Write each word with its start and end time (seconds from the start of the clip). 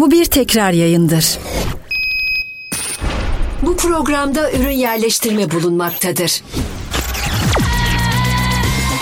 Bu 0.00 0.10
bir 0.10 0.24
tekrar 0.24 0.72
yayındır. 0.72 1.38
Bu 3.62 3.76
programda 3.76 4.52
ürün 4.52 4.70
yerleştirme 4.70 5.50
bulunmaktadır. 5.50 6.42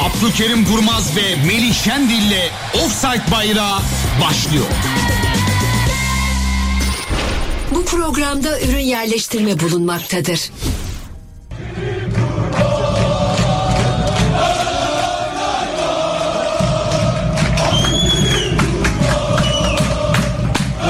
Abdülkerim 0.02 0.66
Durmaz 0.66 1.16
ve 1.16 1.36
Melih 1.46 1.74
Şendil'le 1.74 2.50
Offside 2.74 3.32
Bayrağı 3.32 3.78
başlıyor. 4.24 4.64
Bu 7.74 7.84
programda 7.84 8.60
ürün 8.60 8.78
yerleştirme 8.84 9.60
bulunmaktadır. 9.60 10.50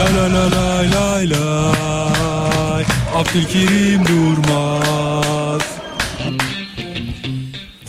La 0.06 0.12
la 0.12 0.28
la 0.28 0.46
la 0.50 0.82
la 0.94 1.30
la 1.30 1.72
Abdülkerim 3.14 4.06
Durmaz 4.06 5.62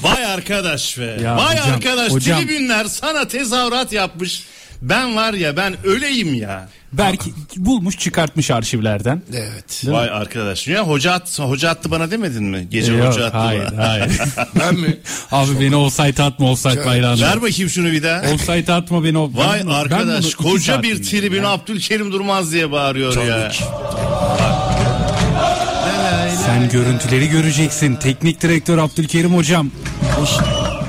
Vay 0.01 0.25
arkadaş 0.25 0.99
be. 0.99 1.17
Ya 1.23 1.37
Vay 1.37 1.57
hocam, 1.57 1.73
arkadaş. 1.73 2.11
hocam. 2.11 2.39
Tribünler 2.39 2.85
sana 2.85 3.27
tezahürat 3.27 3.91
yapmış. 3.93 4.43
Ben 4.81 5.15
var 5.15 5.33
ya 5.33 5.57
ben 5.57 5.75
öleyim 5.85 6.33
ya. 6.33 6.69
Belki 6.93 7.33
bulmuş 7.57 7.97
çıkartmış 7.97 8.51
arşivlerden. 8.51 9.21
Evet. 9.33 9.83
Vay 9.85 10.09
arkadaş. 10.09 10.67
Ya 10.67 10.83
hoca 10.87 11.11
attı, 11.11 11.43
hoca 11.43 11.69
attı 11.69 11.91
bana 11.91 12.11
demedin 12.11 12.43
mi? 12.43 12.67
Gece 12.71 12.93
Yok, 12.93 13.07
hoca 13.13 13.25
attı 13.25 13.37
hayır 13.37 13.63
bana. 13.77 13.89
hayır. 13.89 14.11
Ben 14.59 14.75
mi? 14.75 14.97
Abi 15.31 15.59
beni 15.59 15.75
offside 15.75 16.23
atma 16.23 16.51
offside 16.51 16.85
bayrağına. 16.85 17.21
Ver 17.21 17.41
bakayım 17.41 17.69
şunu 17.69 17.91
bir 17.91 18.03
daha. 18.03 18.21
Offside 18.33 18.73
atma 18.73 19.03
beni. 19.03 19.17
o- 19.17 19.31
Vay 19.33 19.59
Ben 19.59 19.67
ben 19.67 19.71
arkadaş 19.73 20.25
iki 20.25 20.35
koca 20.35 20.83
bir 20.83 21.03
tribün 21.03 21.43
ya. 21.43 21.49
Abdülkerim 21.49 22.11
Durmaz 22.11 22.51
diye 22.53 22.71
bağırıyor 22.71 23.25
ya. 23.27 23.51
Sen 26.45 26.69
görüntüleri 26.69 27.29
göreceksin. 27.29 27.95
Teknik 27.95 28.41
direktör 28.41 28.77
Abdülkerim 28.77 29.35
hocam. 29.35 29.71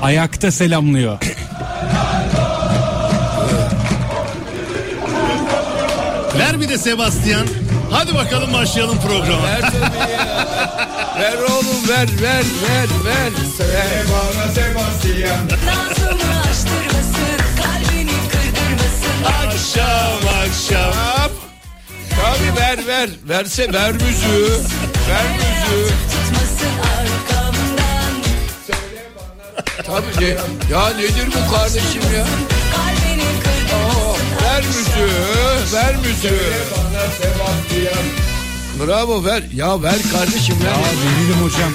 Ayakta 0.01 0.51
selamlıyor. 0.51 1.17
Ver 6.39 6.61
bir 6.61 6.69
de 6.69 6.77
Sebastian. 6.77 7.47
Hadi 7.91 8.15
bakalım 8.15 8.53
başlayalım 8.53 8.97
programa. 9.07 9.43
Ver 9.43 9.61
tabii 9.61 10.11
ya. 10.11 10.47
Ver 11.19 11.37
oğlum 11.37 11.89
ver 11.89 12.07
ver 12.21 12.43
ver 12.63 12.89
ver. 13.05 13.31
Ver 13.59 14.05
bana 14.11 14.47
Sebastian. 14.53 15.45
Nazımı 15.45 16.39
açtırmasın, 16.39 17.37
kalbini 17.63 18.11
kırdırmasın. 18.31 19.23
akşam 19.23 20.19
akşam. 20.43 20.91
Hop. 20.93 21.31
Tabii 22.09 22.61
ver 22.61 22.87
ver. 22.87 23.09
Verse 23.29 23.73
ver 23.73 23.91
müziği. 23.91 24.49
Ver 25.09 25.25
müziği. 25.35 25.93
Tabii 29.85 30.25
ne, 30.25 30.27
ya 30.75 30.87
nedir 30.89 31.27
bu 31.27 31.53
kardeşim 31.55 32.01
ya? 32.17 32.25
kalbini 32.75 33.23
kırdırmasın. 33.43 34.18
Ver 34.59 34.65
müziği. 34.67 35.73
Ver 35.73 35.95
müziği. 35.95 36.31
Bravo 38.79 39.25
ver. 39.25 39.43
Ya 39.53 39.83
ver 39.83 39.95
kardeşim 40.11 40.55
ver. 40.63 40.71
Aa, 40.71 40.77
verelim 40.77 41.43
hocam. 41.43 41.71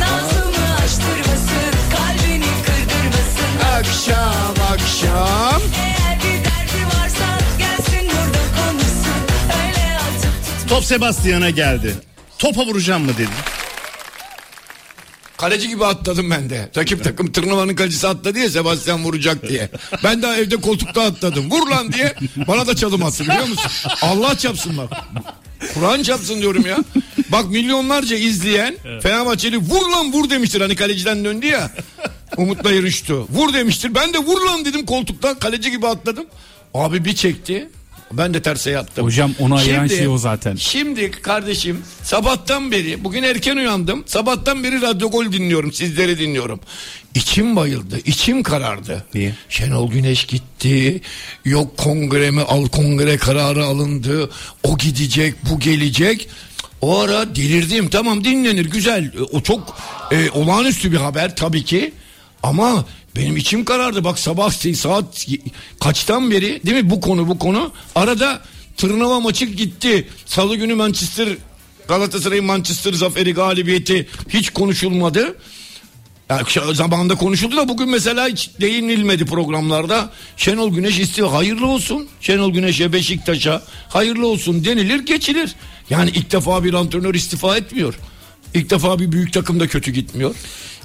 Nazımı 0.00 0.74
açtırmasın, 0.84 1.72
kalbini 1.96 2.44
kırdırmasın. 2.66 3.78
Akşam 3.78 4.54
akşam. 4.72 5.62
Eğer 5.84 6.18
bir 6.18 6.44
derdi 6.44 6.86
varsa 6.86 7.38
gelsin 7.58 8.08
burada 8.08 8.42
konuşsun. 8.56 9.20
Öyle 9.66 9.96
atıp 9.96 10.60
tutma. 10.60 10.68
Top 10.76 10.84
Sebastian'a 10.84 11.50
geldi. 11.50 11.94
Topa 12.38 12.66
vuracağım 12.66 13.04
mı 13.04 13.12
dedi. 13.18 13.49
Kaleci 15.40 15.68
gibi 15.68 15.84
atladım 15.86 16.30
ben 16.30 16.50
de. 16.50 16.70
Rakip 16.76 17.04
takım 17.04 17.32
tırnavanın 17.32 17.74
kalecisi 17.74 18.08
atladı 18.08 18.38
ya 18.38 18.50
Sebastian 18.50 19.04
vuracak 19.04 19.48
diye. 19.48 19.68
Ben 20.04 20.22
daha 20.22 20.36
evde 20.36 20.56
koltukta 20.56 21.02
atladım. 21.02 21.50
Vur 21.50 21.68
lan 21.68 21.92
diye 21.92 22.14
bana 22.48 22.66
da 22.66 22.76
çalım 22.76 23.04
attı 23.04 23.24
biliyor 23.24 23.48
musun? 23.48 23.70
Allah 24.02 24.38
çapsın 24.38 24.76
bak. 24.76 24.90
Kur'an 25.74 26.02
çapsın 26.02 26.40
diyorum 26.40 26.66
ya. 26.66 26.78
Bak 27.28 27.50
milyonlarca 27.50 28.16
izleyen 28.16 28.76
Fenerbahçeli 29.02 29.56
vur 29.56 29.90
lan 29.90 30.12
vur 30.12 30.30
demiştir. 30.30 30.60
Hani 30.60 30.76
kaleciden 30.76 31.24
döndü 31.24 31.46
ya. 31.46 31.70
Umut'la 32.36 32.70
yarıştı. 32.72 33.14
Vur 33.14 33.52
demiştir. 33.52 33.94
Ben 33.94 34.14
de 34.14 34.18
vur 34.18 34.40
lan 34.46 34.64
dedim 34.64 34.86
koltuktan. 34.86 35.38
Kaleci 35.38 35.70
gibi 35.70 35.86
atladım. 35.86 36.26
Abi 36.74 37.04
bir 37.04 37.14
çekti. 37.14 37.68
Ben 38.12 38.34
de 38.34 38.42
terse 38.42 38.70
yattım. 38.70 39.06
Hocam 39.06 39.34
onu 39.38 39.54
ayıran 39.54 39.86
şey 39.86 40.08
o 40.08 40.18
zaten. 40.18 40.56
Şimdi 40.56 41.10
kardeşim 41.10 41.82
sabahtan 42.02 42.70
beri 42.72 43.04
bugün 43.04 43.22
erken 43.22 43.56
uyandım. 43.56 44.04
Sabahtan 44.06 44.64
beri 44.64 44.80
Radyo 44.82 45.10
Gol 45.10 45.32
dinliyorum. 45.32 45.72
Sizleri 45.72 46.18
dinliyorum. 46.18 46.60
İçim 47.14 47.56
bayıldı. 47.56 47.98
içim 48.06 48.42
karardı. 48.42 49.04
Niye? 49.14 49.34
Şenol 49.48 49.90
Güneş 49.90 50.24
gitti. 50.24 51.00
Yok 51.44 51.76
kongre 51.76 52.30
mi 52.30 52.40
al 52.40 52.66
kongre 52.68 53.16
kararı 53.16 53.64
alındı. 53.64 54.30
O 54.64 54.78
gidecek 54.78 55.34
bu 55.50 55.60
gelecek. 55.60 56.28
O 56.80 56.98
ara 56.98 57.34
delirdim. 57.34 57.88
Tamam 57.88 58.24
dinlenir 58.24 58.66
güzel. 58.66 59.12
O 59.32 59.40
çok 59.40 59.76
e, 60.12 60.30
olağanüstü 60.30 60.92
bir 60.92 60.96
haber 60.96 61.36
tabii 61.36 61.64
ki. 61.64 61.92
Ama 62.42 62.84
benim 63.16 63.36
içim 63.36 63.64
karardı. 63.64 64.04
Bak 64.04 64.18
sabah 64.18 64.74
saat 64.74 65.26
kaçtan 65.80 66.30
beri 66.30 66.60
değil 66.66 66.84
mi 66.84 66.90
bu 66.90 67.00
konu 67.00 67.28
bu 67.28 67.38
konu. 67.38 67.72
Arada 67.94 68.40
tırnava 68.76 69.20
maçı 69.20 69.44
gitti. 69.44 70.08
Salı 70.26 70.56
günü 70.56 70.74
Manchester 70.74 71.28
Galatasaray'ın 71.88 72.44
Manchester 72.44 72.92
zaferi 72.92 73.34
galibiyeti 73.34 74.08
hiç 74.28 74.50
konuşulmadı. 74.50 75.36
Yani 76.30 76.42
şu 76.48 76.74
zamanında 76.74 77.14
konuşuldu 77.14 77.56
da 77.56 77.68
bugün 77.68 77.88
mesela 77.88 78.28
hiç 78.28 78.50
değinilmedi 78.60 79.24
programlarda. 79.26 80.10
Şenol 80.36 80.74
Güneş 80.74 80.98
istifa 80.98 81.32
hayırlı 81.32 81.66
olsun. 81.66 82.08
Şenol 82.20 82.52
Güneş'e 82.52 82.92
Beşiktaş'a 82.92 83.62
hayırlı 83.88 84.26
olsun 84.26 84.64
denilir 84.64 85.06
geçilir. 85.06 85.54
Yani 85.90 86.10
ilk 86.10 86.32
defa 86.32 86.64
bir 86.64 86.74
antrenör 86.74 87.14
istifa 87.14 87.56
etmiyor. 87.56 87.94
İlk 88.54 88.70
defa 88.70 88.98
bir 88.98 89.12
büyük 89.12 89.32
takım 89.32 89.60
da 89.60 89.66
kötü 89.66 89.90
gitmiyor. 89.90 90.34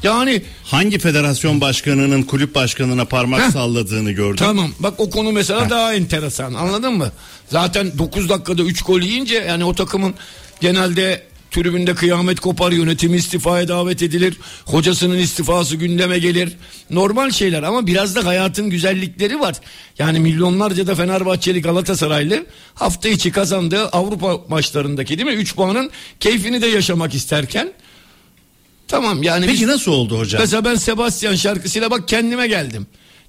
Yani 0.03 0.41
Hangi 0.63 0.99
federasyon 0.99 1.61
başkanının 1.61 2.23
kulüp 2.23 2.55
başkanına 2.55 3.05
parmak 3.05 3.41
Heh. 3.41 3.49
salladığını 3.51 4.11
gördüm. 4.11 4.35
Tamam 4.35 4.71
bak 4.79 4.93
o 4.97 5.09
konu 5.09 5.31
mesela 5.31 5.69
daha 5.69 5.93
enteresan 5.93 6.53
anladın 6.53 6.93
mı? 6.93 7.11
Zaten 7.49 7.97
9 7.97 8.29
dakikada 8.29 8.61
3 8.63 8.81
gol 8.81 9.01
yiyince 9.01 9.35
yani 9.35 9.65
o 9.65 9.75
takımın 9.75 10.13
genelde 10.61 11.23
tribünde 11.55 11.95
kıyamet 11.95 12.39
kopar 12.39 12.71
yönetimi 12.71 13.17
istifaya 13.17 13.67
davet 13.67 14.01
edilir. 14.01 14.37
Hocasının 14.65 15.17
istifası 15.17 15.75
gündeme 15.75 16.19
gelir. 16.19 16.53
Normal 16.89 17.31
şeyler 17.31 17.63
ama 17.63 17.87
biraz 17.87 18.15
da 18.15 18.25
hayatın 18.25 18.69
güzellikleri 18.69 19.39
var. 19.39 19.55
Yani 19.99 20.19
milyonlarca 20.19 20.87
da 20.87 20.95
Fenerbahçeli 20.95 21.61
Galatasaraylı 21.61 22.45
hafta 22.73 23.09
içi 23.09 23.31
kazandığı 23.31 23.87
Avrupa 23.87 24.37
maçlarındaki 24.49 25.17
değil 25.17 25.29
mi? 25.29 25.35
3 25.35 25.55
puanın 25.55 25.89
keyfini 26.19 26.61
de 26.61 26.67
yaşamak 26.67 27.15
isterken 27.15 27.73
Tamam 28.87 29.23
yani 29.23 29.45
Peki 29.45 29.61
biz- 29.61 29.67
nasıl 29.67 29.91
oldu 29.91 30.19
hocam? 30.19 30.41
Mesela 30.41 30.65
ben 30.65 30.75
Sebastian 30.75 31.35
şarkısıyla 31.35 31.91
bak 31.91 32.07
kendime 32.07 32.47
geldim. 32.47 32.87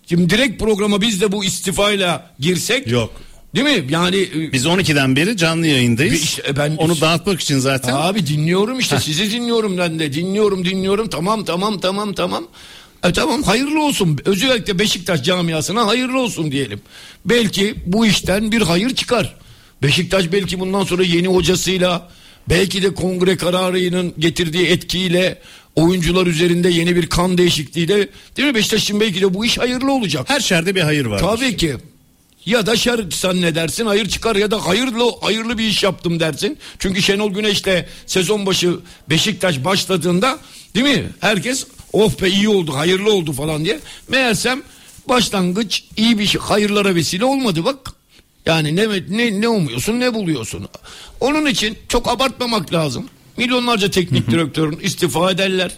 Şimdi 0.08 0.30
direkt 0.30 0.60
programa 0.60 1.00
biz 1.00 1.20
de 1.20 1.32
bu 1.32 1.44
istifayla 1.44 2.30
girsek. 2.40 2.86
Yok. 2.90 3.10
Değil 3.54 3.66
mi? 3.66 3.92
Yani 3.92 4.16
e, 4.16 4.52
Biz 4.52 4.66
12'den 4.66 5.16
beri 5.16 5.36
canlı 5.36 5.66
yayındayız. 5.66 6.22
İşte 6.22 6.56
ben- 6.56 6.76
Onu 6.76 7.00
dağıtmak 7.00 7.40
için 7.40 7.58
zaten. 7.58 7.92
abi 7.96 8.26
dinliyorum 8.26 8.78
işte 8.78 9.00
sizi 9.00 9.30
dinliyorum 9.32 9.78
ben 9.78 9.98
de 9.98 10.12
dinliyorum 10.12 10.64
dinliyorum 10.64 11.08
tamam 11.08 11.44
tamam 11.44 11.80
tamam 11.80 12.12
tamam. 12.14 12.44
E 13.04 13.12
tamam 13.12 13.42
hayırlı 13.42 13.82
olsun. 13.82 14.18
Özellikle 14.24 14.78
Beşiktaş 14.78 15.22
camiasına 15.22 15.86
hayırlı 15.86 16.20
olsun 16.20 16.52
diyelim. 16.52 16.80
Belki 17.24 17.74
bu 17.86 18.06
işten 18.06 18.52
bir 18.52 18.62
hayır 18.62 18.94
çıkar. 18.94 19.34
Beşiktaş 19.82 20.32
belki 20.32 20.60
bundan 20.60 20.84
sonra 20.84 21.02
yeni 21.02 21.28
hocasıyla 21.28 22.08
belki 22.48 22.82
de 22.82 22.94
kongre 22.94 23.36
kararının 23.36 24.14
getirdiği 24.18 24.66
etkiyle 24.66 25.38
oyuncular 25.74 26.26
üzerinde 26.26 26.68
yeni 26.68 26.96
bir 26.96 27.06
kan 27.06 27.38
değişikliğiyle 27.38 28.08
değil 28.36 28.48
mi 28.48 28.54
Beşiktaş'ın 28.54 29.00
belki 29.00 29.20
de 29.20 29.34
bu 29.34 29.44
iş 29.44 29.58
hayırlı 29.58 29.92
olacak. 29.92 30.24
Her 30.30 30.40
şerde 30.40 30.74
bir 30.74 30.80
hayır 30.80 31.06
var. 31.06 31.18
Tabii 31.18 31.56
ki. 31.56 31.76
Ya 32.46 32.66
da 32.66 32.76
şer 32.76 33.00
zannedersin 33.10 33.86
hayır 33.86 34.08
çıkar 34.08 34.36
ya 34.36 34.50
da 34.50 34.66
hayırlı 34.66 35.12
hayırlı 35.20 35.58
bir 35.58 35.64
iş 35.64 35.82
yaptım 35.82 36.20
dersin. 36.20 36.58
Çünkü 36.78 37.02
Şenol 37.02 37.30
Güneş'le 37.30 37.84
sezon 38.06 38.46
başı 38.46 38.76
Beşiktaş 39.10 39.64
başladığında 39.64 40.38
değil 40.74 40.98
mi? 40.98 41.10
Herkes 41.20 41.66
of 41.92 42.22
be 42.22 42.28
iyi 42.28 42.48
oldu 42.48 42.74
hayırlı 42.74 43.12
oldu 43.12 43.32
falan 43.32 43.64
diye. 43.64 43.80
Meğersem 44.08 44.62
başlangıç 45.08 45.84
iyi 45.96 46.18
bir 46.18 46.26
şey 46.26 46.40
hayırlara 46.40 46.94
vesile 46.94 47.24
olmadı 47.24 47.64
bak. 47.64 47.92
Yani 48.46 48.76
ne 48.76 48.88
ne 49.08 49.40
ne 49.40 49.48
umuyorsun 49.48 50.00
ne 50.00 50.14
buluyorsun. 50.14 50.68
Onun 51.20 51.46
için 51.46 51.78
çok 51.88 52.08
abartmamak 52.08 52.72
lazım. 52.72 53.08
Milyonlarca 53.36 53.90
teknik 53.90 54.30
direktörün 54.30 54.78
istifa 54.82 55.30
ederler. 55.30 55.70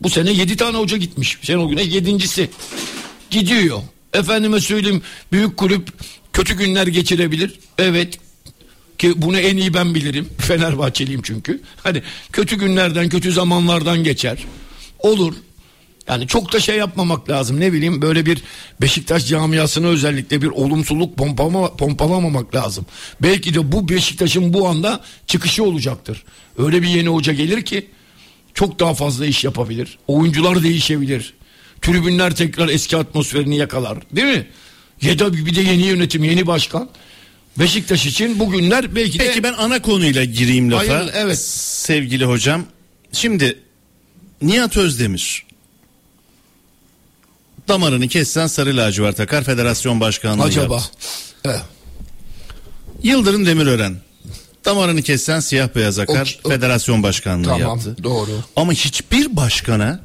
Bu 0.00 0.10
sene 0.10 0.32
7 0.32 0.56
tane 0.56 0.76
hoca 0.76 0.96
gitmiş. 0.96 1.38
Şenol 1.42 1.68
Güneş 1.68 1.86
yedincisi 1.94 2.50
gidiyor. 3.30 3.82
Efendime 4.12 4.60
söyleyeyim 4.60 5.02
büyük 5.32 5.56
kulüp 5.56 5.88
Kötü 6.32 6.56
günler 6.56 6.86
geçirebilir. 6.86 7.58
Evet. 7.78 8.18
Ki 8.98 9.12
bunu 9.16 9.38
en 9.38 9.56
iyi 9.56 9.74
ben 9.74 9.94
bilirim. 9.94 10.28
Fenerbahçeliyim 10.38 11.22
çünkü. 11.22 11.60
Hani 11.82 12.02
kötü 12.32 12.56
günlerden, 12.56 13.08
kötü 13.08 13.32
zamanlardan 13.32 14.04
geçer. 14.04 14.38
Olur. 14.98 15.34
Yani 16.08 16.26
çok 16.26 16.52
da 16.52 16.60
şey 16.60 16.76
yapmamak 16.76 17.30
lazım. 17.30 17.60
Ne 17.60 17.72
bileyim 17.72 18.02
böyle 18.02 18.26
bir 18.26 18.42
Beşiktaş 18.80 19.28
camiasına 19.28 19.86
özellikle 19.86 20.42
bir 20.42 20.46
olumsuzluk 20.46 21.16
pompalama, 21.16 21.76
pompalamamak 21.76 22.54
lazım. 22.54 22.86
Belki 23.22 23.54
de 23.54 23.72
bu 23.72 23.88
Beşiktaş'ın 23.88 24.54
bu 24.54 24.68
anda 24.68 25.00
çıkışı 25.26 25.64
olacaktır. 25.64 26.24
Öyle 26.58 26.82
bir 26.82 26.88
yeni 26.88 27.08
hoca 27.08 27.32
gelir 27.32 27.62
ki 27.62 27.86
çok 28.54 28.80
daha 28.80 28.94
fazla 28.94 29.26
iş 29.26 29.44
yapabilir. 29.44 29.98
Oyuncular 30.06 30.62
değişebilir. 30.62 31.34
Tribünler 31.82 32.36
tekrar 32.36 32.68
eski 32.68 32.96
atmosferini 32.96 33.56
yakalar. 33.56 33.98
Değil 34.12 34.26
mi? 34.36 34.46
Ya 35.02 35.18
da 35.18 35.32
bir 35.34 35.54
de 35.54 35.60
yeni 35.60 35.82
yönetim, 35.82 36.24
yeni 36.24 36.46
başkan. 36.46 36.88
Beşiktaş 37.58 38.06
için 38.06 38.38
bugünler 38.38 38.94
belki 38.94 39.18
de... 39.18 39.26
Peki 39.26 39.42
ben 39.42 39.52
ana 39.52 39.82
konuyla 39.82 40.24
gireyim 40.24 40.72
lafa. 40.72 40.94
Hayır, 40.94 41.10
evet. 41.14 41.38
Sevgili 41.38 42.24
hocam. 42.24 42.64
Şimdi 43.12 43.58
Nihat 44.42 44.76
Özdemir 44.76 45.46
damarını 47.68 48.08
kessen 48.08 48.46
sarı 48.46 48.76
lacivert 48.76 49.16
takar 49.16 49.44
federasyon 49.44 50.00
başkanlığı 50.00 50.42
Acaba. 50.42 50.74
yaptı. 50.74 50.90
Evet. 51.44 51.60
Yıldırım 53.02 53.46
Demirören 53.46 53.96
damarını 54.64 55.02
kessen 55.02 55.40
siyah 55.40 55.68
beyaz 55.74 55.98
akar 55.98 56.38
O- 56.44 56.48
o- 56.48 56.50
federasyon 56.52 57.02
başkanlığı 57.02 57.44
Tamam, 57.44 57.60
yaptı. 57.60 57.96
doğru. 58.02 58.30
Ama 58.56 58.72
hiçbir 58.72 59.36
başkana 59.36 60.00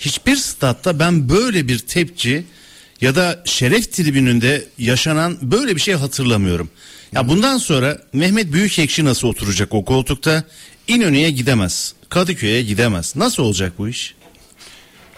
hiçbir 0.00 0.36
statta 0.36 0.98
ben 0.98 1.28
böyle 1.28 1.68
bir 1.68 1.78
tepki 1.78 2.44
ya 3.00 3.14
da 3.14 3.42
şeref 3.44 3.92
tribününde 3.92 4.64
yaşanan 4.78 5.38
böyle 5.42 5.76
bir 5.76 5.80
şey 5.80 5.94
hatırlamıyorum. 5.94 6.70
Ya 7.12 7.28
bundan 7.28 7.58
sonra 7.58 7.98
Mehmet 8.12 8.52
Büyükekşi 8.52 9.04
nasıl 9.04 9.28
oturacak 9.28 9.74
o 9.74 9.84
koltukta? 9.84 10.44
İnönü'ye 10.88 11.30
gidemez. 11.30 11.94
Kadıköy'e 12.08 12.62
gidemez. 12.62 13.16
Nasıl 13.16 13.42
olacak 13.42 13.72
bu 13.78 13.88
iş? 13.88 14.14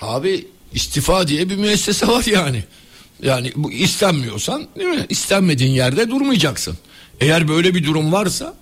Abi 0.00 0.46
istifa 0.72 1.28
diye 1.28 1.48
bir 1.48 1.56
müessese 1.56 2.06
var 2.06 2.24
yani. 2.24 2.64
Yani 3.22 3.52
bu 3.56 3.72
istenmiyorsan 3.72 4.66
değil 4.78 4.88
mi? 4.90 5.06
İstenmediğin 5.08 5.72
yerde 5.72 6.10
durmayacaksın. 6.10 6.78
Eğer 7.20 7.48
böyle 7.48 7.74
bir 7.74 7.84
durum 7.84 8.12
varsa 8.12 8.54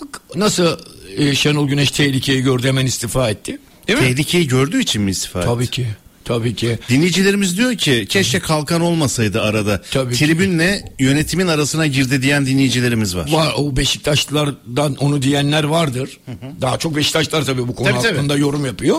bak 0.00 0.20
nasıl 0.34 0.78
e, 1.16 1.34
Şenol 1.34 1.68
Güneş 1.68 1.90
tehlikeyi 1.90 2.42
gördü 2.42 2.68
hemen 2.68 2.86
istifa 2.86 3.30
etti. 3.30 3.58
Değil 3.88 3.98
mi? 3.98 4.04
Tehlikeyi 4.04 4.46
gördüğü 4.48 4.80
için 4.80 5.02
mi 5.02 5.10
istifa 5.10 5.38
etti? 5.38 5.48
Tabii 5.48 5.66
ki. 5.66 5.86
Tabii 6.24 6.54
ki. 6.54 6.78
Dinleyicilerimiz 6.88 7.56
diyor 7.58 7.74
ki 7.76 8.06
keşke 8.08 8.40
kalkan 8.40 8.80
olmasaydı 8.80 9.42
arada. 9.42 9.82
Tabii 9.90 10.14
ki. 10.14 10.24
Tribünle 10.26 10.84
yönetimin 10.98 11.46
arasına 11.46 11.86
girdi 11.86 12.22
diyen 12.22 12.46
dinleyicilerimiz 12.46 13.16
var. 13.16 13.32
Var 13.32 13.54
o 13.56 13.76
Beşiktaşlılardan 13.76 14.94
onu 14.94 15.22
diyenler 15.22 15.64
vardır. 15.64 16.18
Daha 16.60 16.78
çok 16.78 16.96
Beşiktaşlar 16.96 17.44
tabii 17.44 17.68
bu 17.68 17.74
konu 17.74 17.88
Tabii, 17.88 18.02
tabii. 18.02 18.12
hakkında 18.12 18.36
yorum 18.36 18.66
yapıyor. 18.66 18.98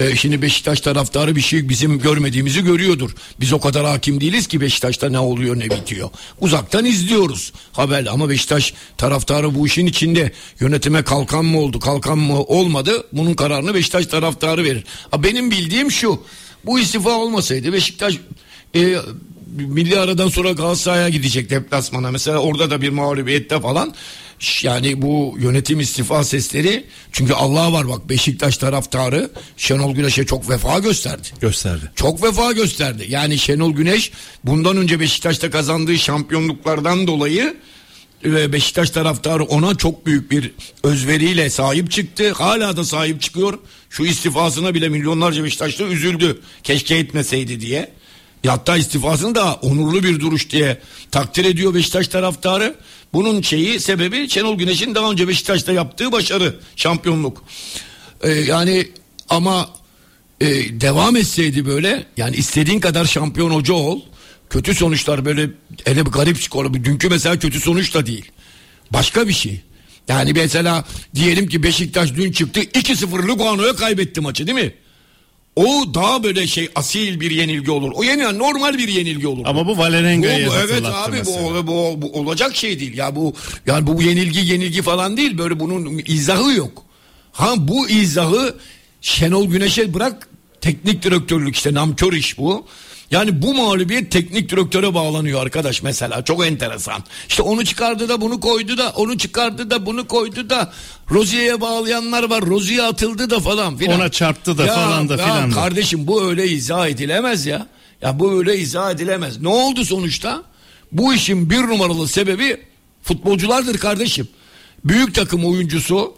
Ee, 0.00 0.16
şimdi 0.16 0.42
Beşiktaş 0.42 0.80
taraftarı 0.80 1.36
bir 1.36 1.40
şey 1.40 1.68
bizim 1.68 1.98
görmediğimizi 1.98 2.64
görüyordur. 2.64 3.10
Biz 3.40 3.52
o 3.52 3.60
kadar 3.60 3.86
hakim 3.86 4.20
değiliz 4.20 4.46
ki 4.46 4.60
Beşiktaş'ta 4.60 5.08
ne 5.08 5.18
oluyor 5.18 5.58
ne 5.58 5.64
bitiyor. 5.64 6.10
Uzaktan 6.40 6.84
izliyoruz 6.84 7.52
haber 7.72 8.06
ama 8.06 8.28
Beşiktaş 8.28 8.74
taraftarı 8.98 9.54
bu 9.54 9.66
işin 9.66 9.86
içinde 9.86 10.32
yönetime 10.60 11.02
kalkan 11.02 11.44
mı 11.44 11.60
oldu 11.60 11.80
kalkan 11.80 12.18
mı 12.18 12.42
olmadı 12.42 13.04
bunun 13.12 13.34
kararını 13.34 13.74
Beşiktaş 13.74 14.06
taraftarı 14.06 14.64
verir. 14.64 14.84
Ha, 15.10 15.22
benim 15.22 15.50
bildiğim 15.50 15.90
şu 15.90 16.20
bu 16.66 16.78
istifa 16.78 17.10
olmasaydı 17.10 17.72
Beşiktaş 17.72 18.18
e, 18.76 18.96
milli 19.56 19.98
aradan 19.98 20.28
sonra 20.28 20.52
Galatasaray'a 20.52 21.08
gidecek 21.08 21.50
deplasmana 21.50 22.10
mesela 22.10 22.38
orada 22.38 22.70
da 22.70 22.82
bir 22.82 22.88
mağlubiyette 22.88 23.60
falan 23.60 23.94
yani 24.62 25.02
bu 25.02 25.36
yönetim 25.38 25.80
istifa 25.80 26.24
sesleri 26.24 26.84
çünkü 27.12 27.32
Allah 27.32 27.72
var 27.72 27.88
bak 27.88 28.08
Beşiktaş 28.08 28.56
taraftarı 28.56 29.30
Şenol 29.56 29.94
Güneş'e 29.94 30.26
çok 30.26 30.50
vefa 30.50 30.78
gösterdi. 30.78 31.28
Gösterdi. 31.40 31.90
Çok 31.94 32.22
vefa 32.22 32.52
gösterdi. 32.52 33.06
Yani 33.08 33.38
Şenol 33.38 33.72
Güneş 33.72 34.10
bundan 34.44 34.76
önce 34.76 35.00
Beşiktaş'ta 35.00 35.50
kazandığı 35.50 35.98
şampiyonluklardan 35.98 37.06
dolayı 37.06 37.56
ve 38.24 38.52
Beşiktaş 38.52 38.90
taraftarı 38.90 39.44
ona 39.44 39.74
çok 39.74 40.06
büyük 40.06 40.30
bir 40.30 40.52
özveriyle 40.82 41.50
sahip 41.50 41.90
çıktı. 41.90 42.32
Hala 42.32 42.76
da 42.76 42.84
sahip 42.84 43.22
çıkıyor. 43.22 43.58
Şu 43.90 44.04
istifasına 44.04 44.74
bile 44.74 44.88
milyonlarca 44.88 45.44
Beşiktaşlı 45.44 45.84
üzüldü. 45.84 46.40
Keşke 46.62 46.94
etmeseydi 46.94 47.60
diye. 47.60 47.92
Ya 48.44 48.52
Hatta 48.52 48.76
istifasını 48.76 49.34
da 49.34 49.54
onurlu 49.54 50.02
bir 50.02 50.20
duruş 50.20 50.50
diye 50.50 50.78
takdir 51.10 51.44
ediyor 51.44 51.74
Beşiktaş 51.74 52.08
taraftarı. 52.08 52.74
Bunun 53.12 53.42
şeyi 53.42 53.80
sebebi 53.80 54.28
Şenol 54.28 54.58
Güneş'in 54.58 54.94
daha 54.94 55.10
önce 55.10 55.28
Beşiktaş'ta 55.28 55.72
yaptığı 55.72 56.12
başarı, 56.12 56.56
şampiyonluk. 56.76 57.44
Ee, 58.22 58.30
yani 58.30 58.88
ama 59.28 59.70
e, 60.40 60.46
devam 60.80 61.16
etseydi 61.16 61.66
böyle 61.66 62.06
yani 62.16 62.36
istediğin 62.36 62.80
kadar 62.80 63.04
şampiyon 63.04 63.50
hoca 63.50 63.74
ol. 63.74 64.00
Kötü 64.54 64.74
sonuçlar 64.74 65.24
böyle 65.24 65.50
hele 65.84 66.06
bir 66.06 66.10
garip 66.10 66.42
skor. 66.42 66.74
Dünkü 66.74 67.08
mesela 67.08 67.38
kötü 67.38 67.60
sonuç 67.60 67.94
da 67.94 68.06
değil. 68.06 68.24
Başka 68.90 69.28
bir 69.28 69.32
şey. 69.32 69.60
Yani 70.08 70.32
mesela 70.32 70.84
diyelim 71.14 71.48
ki 71.48 71.62
Beşiktaş 71.62 72.14
dün 72.14 72.32
çıktı 72.32 72.60
2-0 72.60 73.26
Lugano'ya 73.28 73.76
kaybetti 73.76 74.20
maçı 74.20 74.46
değil 74.46 74.58
mi? 74.58 74.74
O 75.56 75.94
daha 75.94 76.22
böyle 76.22 76.46
şey 76.46 76.68
asil 76.74 77.20
bir 77.20 77.30
yenilgi 77.30 77.70
olur. 77.70 77.92
O 77.94 78.04
yeni 78.04 78.38
normal 78.38 78.78
bir 78.78 78.88
yenilgi 78.88 79.26
olur. 79.26 79.42
Ama 79.46 79.66
bu 79.66 79.78
bu- 80.46 80.54
evet 80.56 80.84
abi 80.84 81.16
bu, 81.26 81.66
bu, 81.66 82.02
bu 82.02 82.20
olacak 82.20 82.56
şey 82.56 82.80
değil. 82.80 82.96
Ya 82.96 83.16
bu 83.16 83.34
yani 83.66 83.86
bu 83.86 84.02
yenilgi 84.02 84.52
yenilgi 84.52 84.82
falan 84.82 85.16
değil. 85.16 85.38
Böyle 85.38 85.60
bunun 85.60 86.02
izahı 86.06 86.52
yok. 86.52 86.82
Ha 87.32 87.54
bu 87.58 87.88
izahı 87.88 88.56
Şenol 89.00 89.46
Güneş'e 89.46 89.94
bırak 89.94 90.28
teknik 90.60 91.02
direktörlük 91.02 91.56
işte 91.56 91.74
namkör 91.74 92.12
iş 92.12 92.38
bu. 92.38 92.66
Yani 93.10 93.42
bu 93.42 93.54
mağlubiyet 93.54 94.10
teknik 94.10 94.50
direktöre 94.50 94.94
bağlanıyor 94.94 95.42
arkadaş 95.42 95.82
mesela 95.82 96.24
çok 96.24 96.46
enteresan. 96.46 97.04
İşte 97.28 97.42
onu 97.42 97.64
çıkardı 97.64 98.08
da 98.08 98.20
bunu 98.20 98.40
koydu 98.40 98.78
da 98.78 98.90
onu 98.96 99.18
çıkardı 99.18 99.70
da 99.70 99.86
bunu 99.86 100.06
koydu 100.06 100.50
da 100.50 100.72
Rozier'e 101.10 101.60
bağlayanlar 101.60 102.30
var. 102.30 102.42
Rozier 102.46 102.84
atıldı 102.84 103.30
da 103.30 103.40
falan 103.40 103.76
filan. 103.76 104.00
Ona 104.00 104.08
çarptı 104.08 104.58
da 104.58 104.66
falan 104.66 105.08
da 105.08 105.16
ya 105.16 105.24
filan. 105.24 105.50
Kardeşim 105.50 106.06
bu 106.06 106.24
öyle 106.24 106.48
izah 106.48 106.88
edilemez 106.88 107.46
ya. 107.46 107.66
Ya 108.02 108.20
bu 108.20 108.38
öyle 108.38 108.58
izah 108.58 108.90
edilemez. 108.90 109.40
Ne 109.40 109.48
oldu 109.48 109.84
sonuçta? 109.84 110.42
Bu 110.92 111.14
işin 111.14 111.50
bir 111.50 111.60
numaralı 111.60 112.08
sebebi 112.08 112.60
futbolculardır 113.02 113.78
kardeşim. 113.78 114.28
Büyük 114.84 115.14
takım 115.14 115.44
oyuncusu 115.44 116.14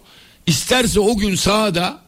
isterse 0.46 1.00
o 1.00 1.16
gün 1.16 1.34
sahada 1.34 1.98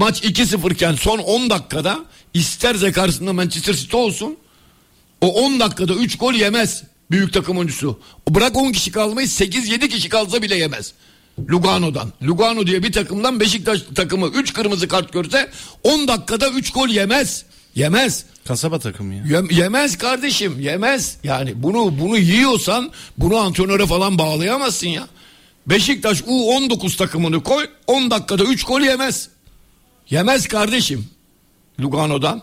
maç 0.00 0.22
2-0 0.24 0.72
iken 0.72 0.94
son 0.94 1.18
10 1.18 1.50
dakikada 1.50 2.04
isterse 2.34 2.92
karşısında 2.92 3.32
Manchester 3.32 3.74
City 3.74 3.96
olsun 3.96 4.36
o 5.20 5.32
10 5.44 5.60
dakikada 5.60 5.94
3 5.94 6.18
gol 6.18 6.34
yemez 6.34 6.82
büyük 7.10 7.32
takım 7.32 7.58
oyuncusu. 7.58 8.00
Bırak 8.28 8.56
10 8.56 8.72
kişi 8.72 8.92
kalmayı 8.92 9.26
8-7 9.26 9.88
kişi 9.88 10.08
kalsa 10.08 10.42
bile 10.42 10.56
yemez. 10.56 10.92
Lugano'dan. 11.50 12.12
Lugano 12.22 12.66
diye 12.66 12.82
bir 12.82 12.92
takımdan 12.92 13.40
Beşiktaş 13.40 13.80
takımı 13.94 14.26
3 14.26 14.52
kırmızı 14.52 14.88
kart 14.88 15.12
görse 15.12 15.50
10 15.82 16.08
dakikada 16.08 16.48
3 16.48 16.72
gol 16.72 16.88
yemez. 16.88 17.44
Yemez. 17.74 18.24
Kasaba 18.44 18.78
takımı 18.78 19.14
ya. 19.14 19.22
Yem- 19.24 19.54
yemez 19.54 19.98
kardeşim 19.98 20.60
yemez. 20.60 21.16
Yani 21.24 21.62
bunu 21.62 21.98
bunu 22.00 22.18
yiyorsan 22.18 22.90
bunu 23.18 23.36
antrenöre 23.36 23.86
falan 23.86 24.18
bağlayamazsın 24.18 24.88
ya. 24.88 25.06
Beşiktaş 25.66 26.20
U19 26.20 26.96
takımını 26.96 27.42
koy 27.42 27.66
10 27.86 28.10
dakikada 28.10 28.44
3 28.44 28.64
gol 28.64 28.80
yemez. 28.80 29.28
Yemez 30.10 30.48
kardeşim. 30.48 31.06
Lugano'dan. 31.80 32.42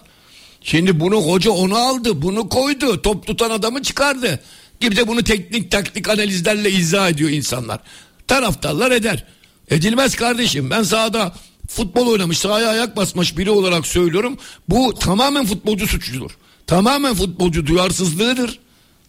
Şimdi 0.62 1.00
bunu 1.00 1.16
hoca 1.16 1.52
onu 1.52 1.78
aldı 1.78 2.22
bunu 2.22 2.50
koydu 2.50 3.02
top 3.02 3.28
tutan 3.28 3.52
adamı 3.52 3.84
çıkardı. 3.84 4.40
Gibi 4.80 4.96
de 4.96 5.08
bunu 5.08 5.24
teknik 5.24 5.72
taktik 5.72 6.10
analizlerle 6.10 6.72
izah 6.72 7.10
ediyor 7.10 7.30
insanlar. 7.30 7.80
Taraftarlar 8.28 8.92
eder. 8.92 9.24
Edilmez 9.70 10.16
kardeşim 10.16 10.70
ben 10.70 10.84
sahada 10.84 11.34
futbol 11.68 12.08
oynamış 12.08 12.38
sahaya 12.38 12.70
ayak 12.70 12.98
basmış 12.98 13.38
biri 13.38 13.50
olarak 13.50 13.88
söylüyorum. 13.88 14.38
Bu 14.70 14.94
tamamen 15.00 15.46
futbolcu 15.46 15.88
suçludur. 15.88 16.32
Tamamen 16.68 17.16
futbolcu 17.16 17.68
duyarsızlığıdır. 17.68 18.60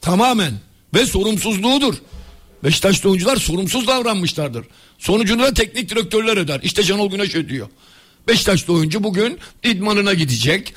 Tamamen 0.00 0.52
ve 0.94 1.06
sorumsuzluğudur. 1.06 1.94
Beşiktaşlı 2.64 3.10
oyuncular 3.10 3.36
sorumsuz 3.36 3.86
davranmışlardır. 3.86 4.66
Sonucunu 4.98 5.42
da 5.42 5.54
teknik 5.54 5.90
direktörler 5.90 6.36
öder. 6.36 6.60
İşte 6.62 6.82
Şenol 6.82 7.10
Güneş 7.10 7.34
ödüyor. 7.34 7.68
Beşiktaşlı 8.28 8.72
oyuncu 8.72 9.04
bugün 9.04 9.38
idmanına 9.64 10.14
gidecek. 10.14 10.74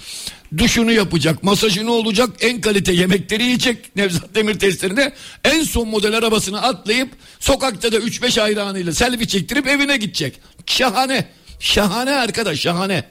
Duşunu 0.58 0.92
yapacak, 0.92 1.44
masajını 1.44 1.92
olacak, 1.92 2.30
en 2.42 2.62
kalite 2.62 2.94
yemekleri 2.94 3.44
yiyecek 3.44 3.96
Nevzat 3.96 4.36
Demir 4.36 4.60
testlerinde. 4.60 5.14
En 5.44 5.64
son 5.64 5.88
model 5.88 6.18
arabasını 6.18 6.62
atlayıp 6.62 7.10
sokakta 7.40 7.92
da 7.92 7.98
3-5 7.98 8.40
hayranıyla 8.42 8.94
selfie 8.94 9.28
çektirip 9.28 9.68
evine 9.68 9.98
gidecek. 9.98 10.40
Şahane. 10.66 11.28
Şahane 11.60 12.12
arkadaş, 12.12 12.60
şahane. 12.60 13.04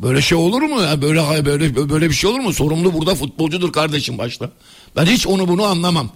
Böyle 0.00 0.22
şey 0.22 0.38
olur 0.38 0.62
mu 0.62 0.82
ya? 0.82 1.02
Böyle 1.02 1.44
böyle 1.44 1.90
böyle 1.90 2.08
bir 2.08 2.14
şey 2.14 2.30
olur 2.30 2.40
mu? 2.40 2.52
Sorumlu 2.52 2.94
burada 2.94 3.14
futbolcudur 3.14 3.72
kardeşim 3.72 4.18
başta. 4.18 4.50
Ben 4.96 5.06
hiç 5.06 5.26
onu 5.26 5.48
bunu 5.48 5.64
anlamam. 5.64 6.10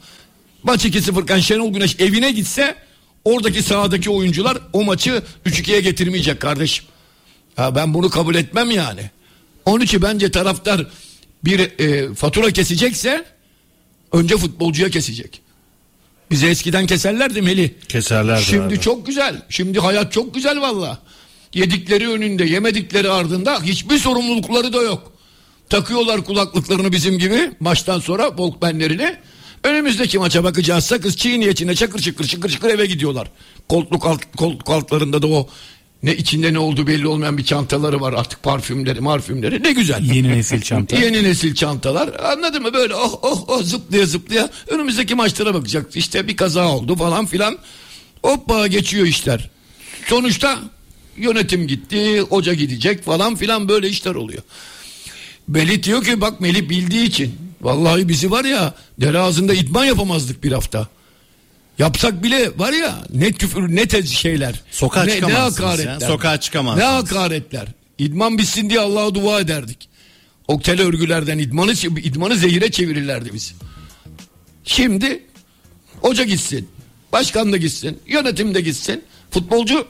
Maç 0.62 0.84
2-0 0.84 1.22
iken 1.22 1.40
Şenol 1.40 1.72
Güneş 1.72 2.00
evine 2.00 2.30
gitse 2.30 2.76
oradaki 3.24 3.62
sahadaki 3.62 4.10
oyuncular 4.10 4.58
o 4.72 4.84
maçı 4.84 5.22
3-2'ye 5.46 5.80
getirmeyecek 5.80 6.40
kardeşim. 6.40 6.84
Ya 7.58 7.74
ben 7.74 7.94
bunu 7.94 8.10
kabul 8.10 8.34
etmem 8.34 8.70
yani. 8.70 9.10
Onun 9.64 9.84
için 9.84 10.02
bence 10.02 10.30
taraftar 10.30 10.86
bir 11.44 11.60
e, 11.60 12.14
fatura 12.14 12.50
kesecekse 12.50 13.24
önce 14.12 14.36
futbolcuya 14.36 14.90
kesecek. 14.90 15.40
Bize 16.30 16.46
eskiden 16.48 16.86
keserlerdi 16.86 17.42
Meli. 17.42 17.74
Keserlerdi 17.88 18.42
Şimdi 18.44 18.64
abi. 18.64 18.80
çok 18.80 19.06
güzel. 19.06 19.42
Şimdi 19.48 19.78
hayat 19.80 20.12
çok 20.12 20.34
güzel 20.34 20.60
valla. 20.60 20.98
Yedikleri 21.54 22.08
önünde, 22.08 22.44
yemedikleri 22.44 23.10
ardında 23.10 23.62
hiçbir 23.62 23.98
sorumlulukları 23.98 24.72
da 24.72 24.82
yok. 24.82 25.12
Takıyorlar 25.68 26.24
kulaklıklarını 26.24 26.92
bizim 26.92 27.18
gibi 27.18 27.50
maçtan 27.60 28.00
sonra 28.00 28.28
Walkman'lerini. 28.28 29.16
Önümüzdeki 29.64 30.18
maça 30.18 30.44
bakacağız? 30.44 30.84
Sakız 30.84 31.16
çiğniye 31.16 31.54
çiğne 31.54 31.74
çakır 31.74 31.98
çıkır 31.98 32.24
çıkır 32.24 32.50
çıkır 32.50 32.70
eve 32.70 32.86
gidiyorlar. 32.86 33.28
Koltuk, 33.68 34.06
alt, 34.06 34.36
koltuk 34.36 34.70
altlarında 34.70 35.22
da 35.22 35.26
o 35.26 35.48
ne 36.02 36.16
içinde 36.16 36.52
ne 36.52 36.58
olduğu 36.58 36.86
belli 36.86 37.06
olmayan 37.06 37.38
bir 37.38 37.44
çantaları 37.44 38.00
var. 38.00 38.12
Artık 38.12 38.42
parfümleri 38.42 39.00
marfümleri. 39.00 39.62
Ne 39.62 39.72
güzel. 39.72 40.02
Yeni 40.04 40.28
nesil 40.28 40.60
çanta. 40.60 40.96
Yeni 40.96 41.24
nesil 41.24 41.54
çantalar. 41.54 42.10
Anladın 42.32 42.62
mı? 42.62 42.74
Böyle 42.74 42.94
oh 42.94 43.18
oh 43.22 43.44
oh 43.48 43.62
zıplaya 43.62 44.06
zıplaya 44.06 44.50
önümüzdeki 44.68 45.14
maçlara 45.14 45.54
bakacak. 45.54 45.96
İşte 45.96 46.28
bir 46.28 46.36
kaza 46.36 46.68
oldu 46.68 46.96
falan 46.96 47.26
filan. 47.26 47.58
Hoppa 48.22 48.66
geçiyor 48.66 49.06
işler. 49.06 49.50
Sonuçta 50.06 50.58
yönetim 51.16 51.66
gitti 51.66 52.20
hoca 52.20 52.54
gidecek 52.54 53.04
falan 53.04 53.34
filan 53.34 53.68
böyle 53.68 53.88
işler 53.88 54.14
oluyor 54.14 54.42
Melih 55.48 55.82
diyor 55.82 56.04
ki 56.04 56.20
bak 56.20 56.40
Melih 56.40 56.68
bildiği 56.68 57.04
için 57.04 57.34
vallahi 57.60 58.08
bizi 58.08 58.30
var 58.30 58.44
ya 58.44 58.74
dere 59.00 59.18
ağzında 59.18 59.54
idman 59.54 59.84
yapamazdık 59.84 60.44
bir 60.44 60.52
hafta 60.52 60.88
Yapsak 61.78 62.22
bile 62.22 62.58
var 62.58 62.72
ya 62.72 63.04
ne 63.14 63.32
küfür 63.32 63.76
ne 63.76 63.88
tez 63.88 64.10
şeyler. 64.10 64.60
Sokağa 64.70 65.04
ne, 65.04 65.10
ne 65.10 65.14
çıkamazsınız 65.14 65.60
ya, 65.60 65.66
hakaretler. 65.66 66.08
sokağa 66.08 66.40
çıkamazsınız. 66.40 66.88
Ne 66.88 66.92
hakaretler. 66.92 67.66
İdman 67.98 68.38
bitsin 68.38 68.70
diye 68.70 68.80
Allah'a 68.80 69.14
dua 69.14 69.40
ederdik. 69.40 69.88
O 70.48 70.60
tel 70.60 70.80
örgülerden 70.80 71.38
idmanı, 71.38 71.72
idmanı 72.02 72.36
zehire 72.36 72.70
çevirirlerdi 72.70 73.34
biz. 73.34 73.54
Şimdi 74.64 75.22
hoca 76.00 76.24
gitsin. 76.24 76.68
Başkan 77.12 77.52
da 77.52 77.56
gitsin. 77.56 77.98
Yönetim 78.06 78.54
de 78.54 78.60
gitsin. 78.60 79.04
Futbolcu 79.30 79.86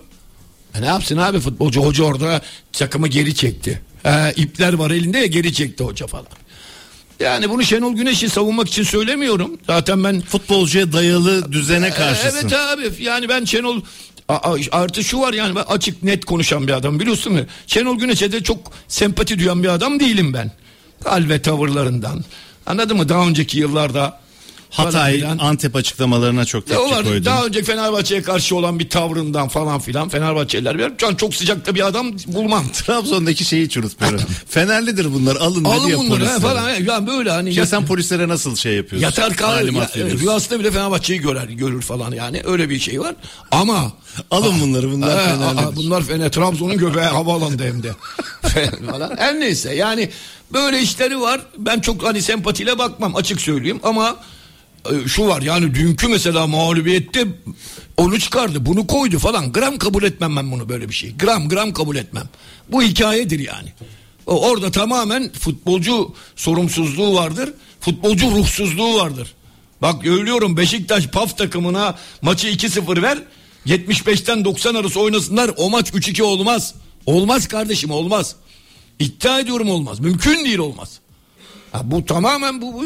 e 0.74 0.82
ne 0.82 0.86
yapsın 0.86 1.16
abi 1.16 1.40
futbolcu 1.40 1.84
hoca 1.84 2.04
orada 2.04 2.42
takımı 2.72 3.08
geri 3.08 3.34
çekti. 3.34 3.82
He, 4.02 4.32
ipler 4.36 4.72
var 4.72 4.90
elinde 4.90 5.18
ya 5.18 5.26
geri 5.26 5.52
çekti 5.52 5.84
hoca 5.84 6.06
falan. 6.06 6.26
Yani 7.20 7.50
bunu 7.50 7.64
Şenol 7.64 7.94
Güneş'i 7.96 8.28
savunmak 8.28 8.68
için 8.68 8.82
söylemiyorum. 8.82 9.58
Zaten 9.66 10.04
ben 10.04 10.20
Futbolcuya 10.20 10.92
dayalı 10.92 11.52
düzene 11.52 11.90
karşısın. 11.90 12.38
Evet 12.42 12.52
abi 12.52 12.90
yani 13.00 13.28
ben 13.28 13.44
Şenol 13.44 13.80
artı 14.72 15.04
şu 15.04 15.20
var 15.20 15.32
yani 15.32 15.56
ben 15.56 15.64
açık 15.68 16.02
net 16.02 16.24
konuşan 16.24 16.66
bir 16.68 16.72
adam 16.72 17.00
biliyorsun 17.00 17.32
mu? 17.32 17.40
Şenol 17.66 17.98
Güneş'e 17.98 18.32
de 18.32 18.42
çok 18.42 18.72
sempati 18.88 19.38
duyan 19.38 19.62
bir 19.62 19.68
adam 19.68 20.00
değilim 20.00 20.34
ben. 20.34 20.52
Hal 21.04 21.28
ve 21.28 21.42
tavırlarından. 21.42 22.24
Anladın 22.66 22.96
mı? 22.96 23.08
Daha 23.08 23.28
önceki 23.28 23.58
yıllarda 23.58 24.21
Hatay, 24.72 25.14
filan. 25.14 25.38
Antep 25.38 25.76
açıklamalarına 25.76 26.44
çok 26.44 26.66
tepki 26.66 26.82
olan, 26.82 27.04
koydum. 27.04 27.24
daha 27.24 27.44
önce 27.46 27.62
Fenerbahçe'ye 27.62 28.22
karşı 28.22 28.56
olan 28.56 28.78
bir 28.78 28.88
tavrından 28.88 29.48
falan 29.48 29.80
filan 29.80 30.08
Fenerbahçeliler 30.08 30.78
ben 30.78 30.94
şu 31.00 31.06
an 31.06 31.14
çok 31.14 31.34
sıcakta 31.34 31.74
bir 31.74 31.86
adam 31.86 32.12
bulmam. 32.26 32.64
Trabzon'daki 32.72 33.44
şeyi 33.44 33.64
hiç 33.64 33.76
unutmuyorum. 33.76 34.20
Fenerlidir 34.48 35.14
bunlar 35.14 35.36
alın 35.36 35.64
Alın 35.64 35.98
bunları 35.98 36.24
he, 36.26 36.40
falan. 36.40 36.70
Yani 36.70 37.06
böyle 37.06 37.30
hani 37.30 37.54
Ya 37.54 37.66
sen 37.66 37.86
polislere 37.86 38.28
nasıl 38.28 38.56
şey 38.56 38.74
yapıyorsun? 38.76 39.06
yatar 39.06 39.36
kalır. 39.36 39.72
Ya, 39.72 39.88
veriyorsun. 39.96 40.18
rüyasında 40.18 40.60
bile 40.60 40.70
Fenerbahçe'yi 40.70 41.20
görer, 41.20 41.48
görür 41.48 41.82
falan 41.82 42.12
yani 42.12 42.42
öyle 42.44 42.68
bir 42.70 42.78
şey 42.78 43.00
var. 43.00 43.14
Ama 43.50 43.92
Alın 44.30 44.60
bunları 44.60 44.90
bunlar 44.92 45.18
He, 45.20 45.24
Fenerlidir. 45.30 45.62
aa, 45.66 45.76
bunlar 45.76 46.02
Fener. 46.02 46.32
Trabzon'un 46.32 46.76
göbeği 46.78 47.04
havaalanında 47.04 47.62
hem 47.62 47.82
de. 47.82 47.92
falan. 48.90 49.12
Her 49.16 49.40
neyse 49.40 49.74
yani 49.74 50.10
böyle 50.52 50.80
işleri 50.80 51.20
var. 51.20 51.40
Ben 51.58 51.80
çok 51.80 52.04
hani 52.04 52.22
sempatiyle 52.22 52.78
bakmam 52.78 53.16
açık 53.16 53.40
söyleyeyim 53.40 53.80
ama 53.82 54.08
e, 54.10 54.14
şu 55.06 55.26
var 55.26 55.42
yani 55.42 55.74
dünkü 55.74 56.08
mesela 56.08 56.46
mağlubiyette 56.46 57.26
onu 57.96 58.20
çıkardı 58.20 58.66
bunu 58.66 58.86
koydu 58.86 59.18
falan. 59.18 59.52
Gram 59.52 59.78
kabul 59.78 60.02
etmem 60.02 60.36
ben 60.36 60.52
bunu 60.52 60.68
böyle 60.68 60.88
bir 60.88 60.94
şey. 60.94 61.16
Gram 61.16 61.48
gram 61.48 61.72
kabul 61.72 61.96
etmem. 61.96 62.28
Bu 62.68 62.82
hikayedir 62.82 63.38
yani. 63.38 63.72
Orada 64.26 64.70
tamamen 64.70 65.32
futbolcu 65.32 66.14
sorumsuzluğu 66.36 67.14
vardır 67.14 67.50
futbolcu 67.82 68.30
ruhsuzluğu 68.30 68.96
vardır. 68.96 69.34
Bak 69.82 70.02
söylüyorum 70.04 70.56
Beşiktaş 70.56 71.06
PAF 71.06 71.38
takımına 71.38 71.98
maçı 72.22 72.48
2-0 72.48 73.02
ver 73.02 73.18
75'ten 73.66 74.44
90 74.44 74.74
arası 74.74 75.00
oynasınlar 75.00 75.50
o 75.56 75.70
maç 75.70 75.90
3-2 75.90 76.22
olmaz. 76.22 76.74
Olmaz 77.06 77.48
kardeşim 77.48 77.90
olmaz. 77.90 78.36
İddia 78.98 79.40
ediyorum 79.40 79.70
olmaz 79.70 80.00
mümkün 80.00 80.44
değil 80.44 80.58
olmaz. 80.58 81.00
Ha, 81.72 81.80
bu 81.84 82.04
tamamen 82.04 82.62
bu, 82.62 82.74
bu 82.74 82.84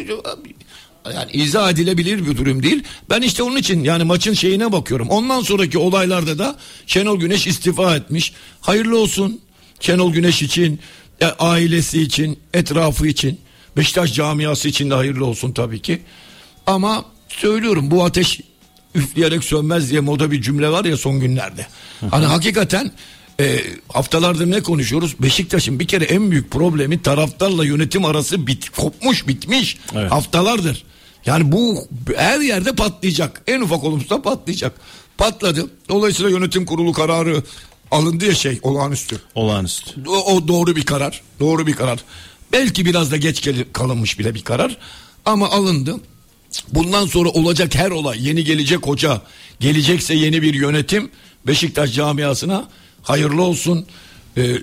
yani 1.15 1.31
izah 1.33 1.71
edilebilir 1.71 2.27
bir 2.27 2.37
durum 2.37 2.63
değil. 2.63 2.83
Ben 3.11 3.23
işte 3.23 3.43
onun 3.43 3.57
için 3.57 3.85
yani 3.85 4.05
maçın 4.05 4.35
şeyine 4.35 4.73
bakıyorum. 4.73 5.09
Ondan 5.09 5.41
sonraki 5.41 5.79
olaylarda 5.79 6.39
da 6.39 6.57
Şenol 6.87 7.21
Güneş 7.21 7.47
istifa 7.47 7.97
etmiş. 7.97 8.33
Hayırlı 8.61 8.99
olsun 8.99 9.41
Şenol 9.81 10.13
Güneş 10.13 10.43
için, 10.43 10.81
e, 11.21 11.27
ailesi 11.27 12.03
için, 12.03 12.39
etrafı 12.55 13.07
için, 13.07 13.41
Beşiktaş 13.77 14.15
camiası 14.15 14.69
için 14.69 14.91
de 14.91 14.95
hayırlı 14.95 15.27
olsun 15.27 15.53
tabii 15.53 15.83
ki. 15.83 16.03
Ama 16.67 17.05
söylüyorum 17.29 17.91
bu 17.91 18.05
ateş 18.05 18.41
üfleyerek 18.95 19.45
sönmez 19.45 19.91
diye 19.91 20.01
moda 20.01 20.31
bir 20.31 20.43
cümle 20.43 20.69
var 20.69 20.85
ya 20.85 20.97
son 20.97 21.21
günlerde. 21.21 21.67
Hani 22.11 22.27
hakikaten 22.27 22.91
e, 23.41 23.61
haftalardır 23.89 24.51
ne 24.51 24.61
konuşuyoruz? 24.63 25.15
Beşiktaş'ın 25.21 25.81
bir 25.81 25.87
kere 25.87 26.05
en 26.05 26.31
büyük 26.31 26.51
problemi 26.51 27.03
taraftarla 27.03 27.65
yönetim 27.65 28.05
arası 28.05 28.47
bit, 28.47 28.69
kopmuş 28.71 29.29
bitmiş 29.29 29.79
Evet. 29.95 30.13
haftalardır. 30.13 30.85
Yani 31.27 31.53
bu 31.53 31.89
her 32.17 32.41
yerde 32.41 32.73
patlayacak. 32.75 33.43
En 33.47 33.61
ufak 33.61 33.85
olumsuzda 33.85 34.23
patlayacak. 34.23 34.73
Patladı. 35.19 35.71
Dolayısıyla 35.89 36.31
yönetim 36.31 36.67
kurulu 36.67 36.93
kararı 36.93 37.43
alındı 37.91 38.27
ya 38.27 38.35
şey 38.35 38.59
olağanüstü. 38.63 39.21
Olağanüstü. 39.35 40.05
O, 40.07 40.35
o 40.35 40.49
doğru 40.49 40.77
bir 40.77 40.85
karar. 40.85 41.23
Doğru 41.41 41.67
bir 41.67 41.73
karar. 41.73 42.05
Belki 42.53 42.87
biraz 42.87 43.11
da 43.11 43.17
geç 43.17 43.49
kalınmış 43.73 44.19
bile 44.19 44.35
bir 44.35 44.43
karar. 44.43 44.77
Ama 45.25 45.51
alındı. 45.51 45.97
Bundan 46.73 47.07
sonra 47.07 47.29
olacak 47.29 47.75
her 47.75 47.91
olay 47.91 48.29
yeni 48.29 48.45
gelecek 48.45 48.87
hoca 48.87 49.23
gelecekse 49.61 50.15
yeni 50.15 50.43
bir 50.43 50.55
yönetim 50.55 51.11
Beşiktaş 51.47 51.95
camiasına 51.95 52.69
hayırlı 53.03 53.43
olsun. 53.43 53.87
Ee, 54.37 54.57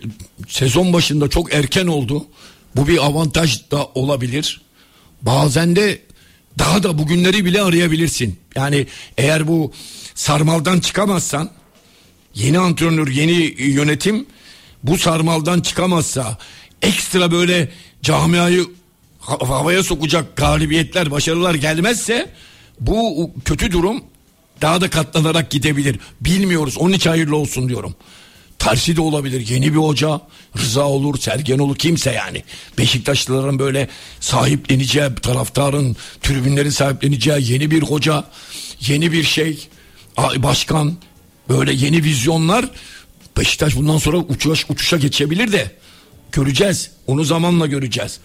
sezon 0.47 0.93
başında 0.93 1.29
çok 1.29 1.53
erken 1.53 1.87
oldu. 1.87 2.25
Bu 2.75 2.87
bir 2.87 3.05
avantaj 3.05 3.71
da 3.71 3.85
olabilir. 3.95 4.61
Bazen 5.21 5.75
de 5.75 6.01
daha 6.59 6.83
da 6.83 6.97
bugünleri 6.97 7.45
bile 7.45 7.61
arayabilirsin. 7.61 8.39
Yani 8.55 8.87
eğer 9.17 9.47
bu 9.47 9.73
sarmaldan 10.15 10.79
çıkamazsan 10.79 11.49
yeni 12.35 12.59
antrenör, 12.59 13.07
yeni 13.07 13.61
yönetim 13.61 14.25
bu 14.83 14.97
sarmaldan 14.97 15.61
çıkamazsa 15.61 16.37
ekstra 16.81 17.31
böyle 17.31 17.71
camiayı 18.01 18.65
ha- 19.19 19.37
havaya 19.49 19.83
sokacak 19.83 20.35
galibiyetler, 20.35 21.11
başarılar 21.11 21.55
gelmezse 21.55 22.29
bu 22.79 23.31
kötü 23.45 23.71
durum 23.71 24.03
daha 24.61 24.81
da 24.81 24.89
katlanarak 24.89 25.51
gidebilir. 25.51 25.99
Bilmiyoruz. 26.21 26.77
Onun 26.77 26.93
için 26.93 27.09
hayırlı 27.09 27.35
olsun 27.35 27.69
diyorum. 27.69 27.95
Tersi 28.63 28.95
de 28.95 29.01
olabilir. 29.01 29.47
Yeni 29.47 29.73
bir 29.73 29.77
hoca 29.77 30.21
Rıza 30.57 30.87
olur, 30.87 31.19
Sergen 31.19 31.59
olur 31.59 31.75
kimse 31.75 32.11
yani. 32.11 32.43
Beşiktaşlıların 32.77 33.59
böyle 33.59 33.87
sahipleneceği, 34.19 35.15
taraftarın, 35.21 35.95
tribünlerin 36.21 36.69
sahipleneceği 36.69 37.51
yeni 37.51 37.71
bir 37.71 37.81
hoca, 37.81 38.23
yeni 38.87 39.11
bir 39.11 39.23
şey, 39.23 39.67
başkan, 40.17 40.93
böyle 41.49 41.73
yeni 41.73 42.03
vizyonlar. 42.03 42.65
Beşiktaş 43.37 43.75
bundan 43.75 43.97
sonra 43.97 44.17
uçuş, 44.17 44.65
uçuşa 44.69 44.97
geçebilir 44.97 45.51
de 45.51 45.71
göreceğiz. 46.31 46.91
Onu 47.07 47.23
zamanla 47.23 47.67
göreceğiz. 47.67 48.19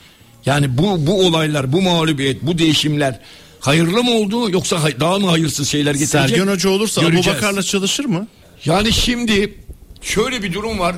Yani 0.47 0.78
bu 0.78 1.07
bu 1.07 1.26
olaylar, 1.26 1.73
bu 1.73 1.83
mağlubiyet, 1.83 2.42
bu 2.42 2.59
değişimler 2.59 3.21
hayırlı 3.61 4.04
mı 4.04 4.11
oldu 4.11 4.50
yoksa 4.50 4.80
daha 5.00 5.18
mı 5.18 5.30
hayırsız 5.30 5.68
şeyler 5.68 5.95
getirecek? 5.95 6.37
Sergen 6.37 6.52
Hoca 6.52 6.71
olursa 6.71 7.00
Abu. 7.00 7.16
Bakar'la 7.26 7.62
çalışır 7.62 8.04
mı? 8.04 8.26
Yani 8.64 8.92
şimdi 8.92 9.54
şöyle 10.02 10.43
bir 10.43 10.52
durum 10.52 10.78
var. 10.78 10.97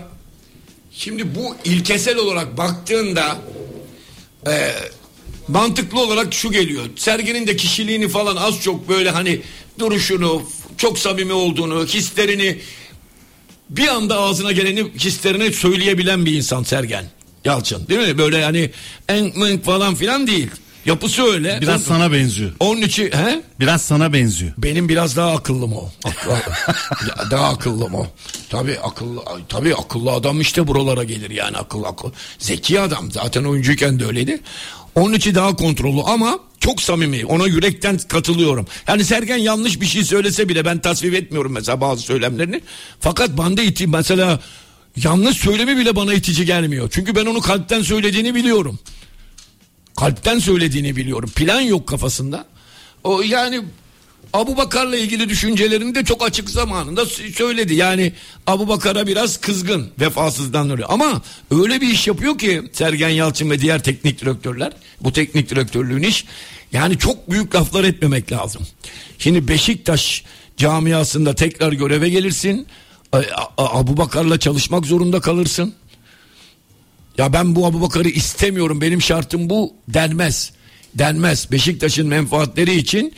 Şimdi 0.93 1.35
bu 1.35 1.57
ilkesel 1.65 2.17
olarak 2.17 2.57
baktığında 2.57 3.39
e, 4.47 4.73
mantıklı 5.49 6.01
olarak 6.01 6.35
şu 6.35 6.53
geliyor. 6.53 6.85
Sergen'in 6.97 7.47
de 7.47 7.57
kişiliğini 7.57 8.09
falan 8.09 8.37
az 8.37 8.61
çok 8.61 8.89
böyle 8.89 9.11
hani 9.11 9.41
duruşunu, 9.79 10.43
çok 10.77 10.99
samimi 10.99 11.33
olduğunu, 11.33 11.87
hislerini 11.87 12.59
bir 13.71 13.89
anda 13.89 14.19
ağzına 14.19 14.53
geleni 14.53 14.93
hislerini 14.99 15.53
söyleyebilen 15.53 16.27
bir 16.27 16.33
insan 16.33 16.63
Sergen 16.63 17.05
Yalçın. 17.45 17.89
Değil 17.89 18.09
mi? 18.09 18.19
Böyle 18.19 18.45
hani 18.45 18.71
en 19.09 19.61
falan 19.61 19.95
filan 19.95 20.27
değil. 20.27 20.51
Yapısı 20.87 21.23
öyle. 21.23 21.59
Biraz 21.61 21.83
sana 21.83 22.13
benziyor. 22.13 22.53
Onun 22.61 22.81
için 22.83 23.05
he? 23.13 23.43
Biraz 23.61 23.83
sana 23.83 24.13
benziyor. 24.13 24.53
Benim 24.59 24.89
biraz 24.89 25.17
daha 25.17 25.31
akıllım 25.33 25.73
o. 25.73 25.91
Aklı- 26.05 27.31
daha 27.31 27.49
akıllım 27.49 27.95
o. 27.95 28.07
Tabii 28.51 28.79
akıllı 28.79 29.21
tabii 29.49 29.75
akıllı 29.75 30.13
adam 30.13 30.41
işte 30.41 30.67
buralara 30.67 31.05
gelir 31.05 31.31
yani 31.31 31.57
akıllı 31.57 31.87
akıl. 31.87 32.11
Zeki 32.39 32.81
adam 32.81 33.13
zaten 33.13 33.45
oyuncuyken 33.45 34.01
de 34.01 34.07
öyleydi. 34.07 34.41
Onun 34.95 35.13
için 35.13 35.35
daha 35.35 35.57
kontrollü 35.57 36.01
ama 36.03 36.39
çok 36.61 36.83
samimi. 36.83 37.27
Ona 37.27 37.47
yürekten 37.47 37.99
katılıyorum. 37.99 38.67
Yani 38.89 39.05
Sergen 39.05 39.37
yanlış 39.37 39.81
bir 39.81 39.87
şey 39.87 40.05
söylese 40.05 40.49
bile 40.49 40.65
ben 40.65 40.79
tasvip 40.79 41.15
etmiyorum 41.15 41.53
mesela 41.53 41.81
bazı 41.81 42.03
söylemlerini. 42.03 42.61
Fakat 43.01 43.31
bana 43.39 43.63
iti 43.63 43.87
mesela 43.87 44.41
yanlış 44.97 45.37
söylemi 45.37 45.77
bile 45.77 45.97
bana 45.97 46.15
itici 46.15 46.47
gelmiyor. 46.47 46.89
Çünkü 46.93 47.15
ben 47.15 47.27
onu 47.27 47.41
kalpten 47.41 47.83
söylediğini 47.83 48.35
biliyorum 48.35 48.79
kalpten 49.97 50.39
söylediğini 50.39 50.97
biliyorum. 50.97 51.31
Plan 51.31 51.61
yok 51.61 51.87
kafasında. 51.87 52.45
O 53.05 53.23
yani 53.23 53.61
Abu 54.33 54.57
Bakar'la 54.57 54.97
ilgili 54.97 55.29
düşüncelerini 55.29 55.95
de 55.95 56.05
çok 56.05 56.23
açık 56.23 56.51
zamanında 56.51 57.07
söyledi. 57.07 57.75
Yani 57.75 58.13
Abu 58.47 58.69
Bakar'a 58.69 59.07
biraz 59.07 59.37
kızgın 59.37 59.91
vefasızdan 60.01 60.71
öyle. 60.71 60.85
Ama 60.85 61.23
öyle 61.51 61.81
bir 61.81 61.89
iş 61.89 62.07
yapıyor 62.07 62.39
ki 62.39 62.63
Sergen 62.73 63.09
Yalçın 63.09 63.51
ve 63.51 63.61
diğer 63.61 63.83
teknik 63.83 64.21
direktörler 64.21 64.73
bu 65.01 65.13
teknik 65.13 65.51
direktörlüğün 65.51 66.03
iş 66.03 66.25
yani 66.73 66.99
çok 66.99 67.31
büyük 67.31 67.55
laflar 67.55 67.85
etmemek 67.85 68.33
lazım. 68.33 68.67
Şimdi 69.19 69.49
Beşiktaş 69.49 70.25
camiasında 70.57 71.35
tekrar 71.35 71.73
göreve 71.73 72.09
gelirsin. 72.09 72.67
Abu 73.59 73.97
Bakar'la 73.97 74.39
çalışmak 74.39 74.87
zorunda 74.87 75.21
kalırsın. 75.21 75.75
Ya 77.21 77.33
ben 77.33 77.55
bu 77.55 77.67
Abubakar'ı 77.67 78.09
istemiyorum 78.09 78.81
benim 78.81 79.03
şartım 79.03 79.51
bu 79.51 79.75
denmez. 79.89 80.53
Denmez. 80.95 81.53
Beşiktaş'ın 81.53 82.07
menfaatleri 82.07 82.77
için 82.77 83.15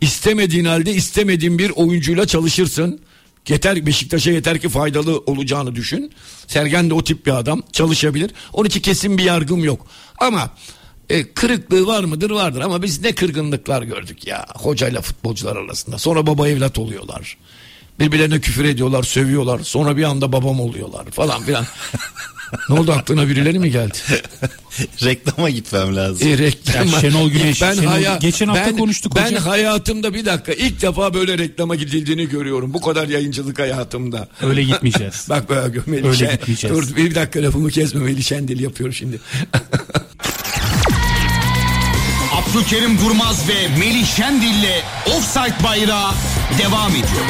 istemediğin 0.00 0.64
halde 0.64 0.94
istemediğin 0.94 1.58
bir 1.58 1.70
oyuncuyla 1.70 2.26
çalışırsın. 2.26 3.00
Yeter 3.48 3.86
Beşiktaş'a 3.86 4.30
yeter 4.30 4.58
ki 4.60 4.68
faydalı 4.68 5.18
olacağını 5.18 5.74
düşün. 5.74 6.12
Sergen 6.46 6.90
de 6.90 6.94
o 6.94 7.04
tip 7.04 7.26
bir 7.26 7.38
adam 7.38 7.62
çalışabilir. 7.72 8.30
Onun 8.52 8.68
için 8.68 8.80
kesin 8.80 9.18
bir 9.18 9.24
yargım 9.24 9.64
yok. 9.64 9.86
Ama 10.18 10.50
e, 11.10 11.32
kırıklığı 11.32 11.86
var 11.86 12.04
mıdır 12.04 12.30
vardır 12.30 12.60
ama 12.60 12.82
biz 12.82 13.00
ne 13.00 13.14
kırgınlıklar 13.14 13.82
gördük 13.82 14.26
ya 14.26 14.46
hocayla 14.54 15.00
futbolcular 15.00 15.56
arasında. 15.56 15.98
Sonra 15.98 16.26
baba 16.26 16.48
evlat 16.48 16.78
oluyorlar. 16.78 17.36
Birbirlerine 18.00 18.40
küfür 18.40 18.64
ediyorlar, 18.64 19.02
sövüyorlar. 19.02 19.58
Sonra 19.58 19.96
bir 19.96 20.04
anda 20.04 20.32
babam 20.32 20.60
oluyorlar 20.60 21.10
falan 21.10 21.42
filan. 21.42 21.66
ne 22.68 22.80
oldu 22.80 22.92
aklına 22.92 23.28
birileri 23.28 23.58
mi 23.58 23.70
geldi? 23.70 23.98
Reklama 25.04 25.50
gitmem 25.50 25.96
lazım. 25.96 26.28
E, 26.28 26.38
reklam. 26.38 26.86
Ya 26.88 27.00
Şenol 27.00 27.30
Güneş, 27.30 27.58
Şenol- 27.60 28.20
geçen 28.20 28.46
hafta 28.48 28.66
ben, 28.66 28.76
konuştuk 28.76 29.12
Ben 29.16 29.26
hocam. 29.26 29.42
hayatımda 29.42 30.14
bir 30.14 30.24
dakika 30.24 30.52
ilk 30.52 30.82
defa 30.82 31.14
böyle 31.14 31.38
reklama 31.38 31.74
gidildiğini 31.74 32.28
görüyorum. 32.28 32.74
Bu 32.74 32.80
kadar 32.80 33.08
yayıncılık 33.08 33.58
hayatımda. 33.58 34.28
Öyle 34.42 34.62
gitmeyeceğiz. 34.62 35.26
Bak 35.30 35.48
böyle 35.50 35.80
Melih 35.86 36.04
Öyle 36.08 36.24
Şen- 36.24 36.32
gitmeyeceğiz. 36.32 36.76
Dur 36.76 36.96
bir 36.96 37.14
dakika 37.14 37.42
lafımı 37.42 37.70
kesme 37.70 38.00
Melih 38.00 38.22
Şendil 38.22 38.60
yapıyor 38.60 38.92
şimdi. 38.92 39.20
Abdülkerim 42.32 42.98
Durmaz 42.98 43.48
ve 43.48 43.68
Melih 43.78 44.06
Şendil'le 44.16 44.82
Offside 45.06 45.64
Bayrağı 45.64 46.12
devam 46.58 46.90
ediyor. 46.90 47.26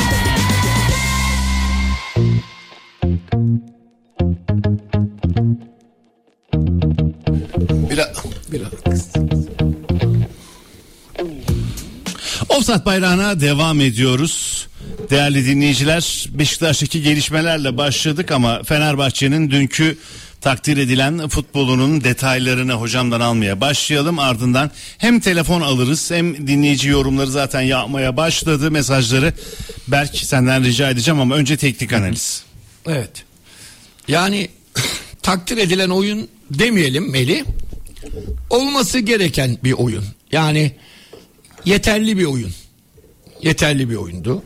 Offside 12.67 12.85
bayrağına 12.85 13.41
devam 13.41 13.81
ediyoruz. 13.81 14.67
Değerli 15.11 15.47
dinleyiciler 15.47 16.27
Beşiktaş'taki 16.31 17.03
gelişmelerle 17.03 17.77
başladık 17.77 18.31
ama 18.31 18.63
Fenerbahçe'nin 18.63 19.51
dünkü 19.51 19.99
takdir 20.41 20.77
edilen 20.77 21.29
futbolunun 21.29 22.05
detaylarını 22.05 22.73
hocamdan 22.73 23.21
almaya 23.21 23.61
başlayalım. 23.61 24.19
Ardından 24.19 24.71
hem 24.99 25.21
telefon 25.21 25.61
alırız 25.61 26.11
hem 26.11 26.47
dinleyici 26.47 26.89
yorumları 26.89 27.31
zaten 27.31 27.61
yapmaya 27.61 28.17
başladı 28.17 28.71
mesajları. 28.71 29.33
Berk 29.89 30.17
senden 30.17 30.65
rica 30.65 30.91
edeceğim 30.91 31.21
ama 31.21 31.35
önce 31.35 31.57
teknik 31.57 31.93
analiz. 31.93 32.43
Evet. 32.87 33.25
Yani 34.09 34.49
takdir 35.23 35.57
edilen 35.57 35.91
oyun 35.91 36.29
demeyelim 36.51 37.11
Meli. 37.11 37.45
Olması 38.51 38.99
gereken 38.99 39.59
bir 39.65 39.73
oyun. 39.73 40.05
Yani 40.33 40.73
yeterli 41.67 42.19
bir 42.19 42.25
oyun. 42.25 42.51
Yeterli 43.43 43.91
bir 43.91 43.97
oyundu. 43.97 44.43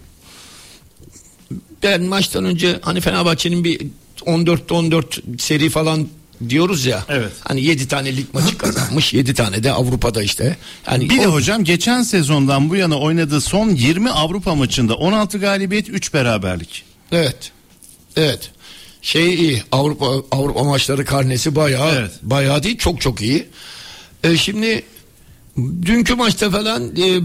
Ben 1.82 2.02
maçtan 2.02 2.44
önce 2.44 2.78
hani 2.82 3.00
Fenerbahçe'nin 3.00 3.64
bir 3.64 3.80
14'te 4.20 4.74
14 4.74 5.18
seri 5.38 5.70
falan 5.70 6.08
diyoruz 6.48 6.86
ya. 6.86 7.04
Evet. 7.08 7.32
Hani 7.40 7.60
7 7.64 7.88
tane 7.88 8.16
lig 8.16 8.26
maçı 8.34 8.58
kazanmış. 8.58 9.12
7 9.14 9.34
tane 9.34 9.62
de 9.64 9.72
Avrupa'da 9.72 10.22
işte. 10.22 10.56
Yani 10.90 11.10
Bir 11.10 11.20
de 11.20 11.28
o- 11.28 11.32
hocam 11.32 11.64
geçen 11.64 12.02
sezondan 12.02 12.70
bu 12.70 12.76
yana 12.76 12.98
oynadığı 12.98 13.40
son 13.40 13.70
20 13.70 14.10
Avrupa 14.10 14.54
maçında 14.54 14.94
16 14.94 15.38
galibiyet 15.38 15.88
3 15.88 16.14
beraberlik. 16.14 16.84
Evet. 17.12 17.52
Evet. 18.16 18.50
Şey 19.02 19.34
iyi. 19.34 19.62
Avrupa 19.72 20.06
Avrupa 20.30 20.64
maçları 20.64 21.04
karnesi 21.04 21.56
bayağı 21.56 21.94
Evet. 21.94 22.10
bayağı 22.22 22.62
değil 22.62 22.78
çok 22.78 23.00
çok 23.00 23.20
iyi. 23.22 23.46
E, 24.24 24.36
şimdi 24.36 24.82
dünkü 25.86 26.14
maçta 26.14 26.50
falan 26.50 26.96
e, 26.96 27.20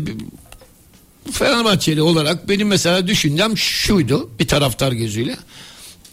Fenerbahçeli 1.32 2.02
olarak 2.02 2.50
benim 2.50 2.68
mesela 2.68 3.08
düşüncem 3.08 3.58
şuydu 3.58 4.30
bir 4.40 4.48
taraftar 4.48 4.92
gözüyle. 4.92 5.36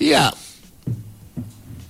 Ya 0.01 0.33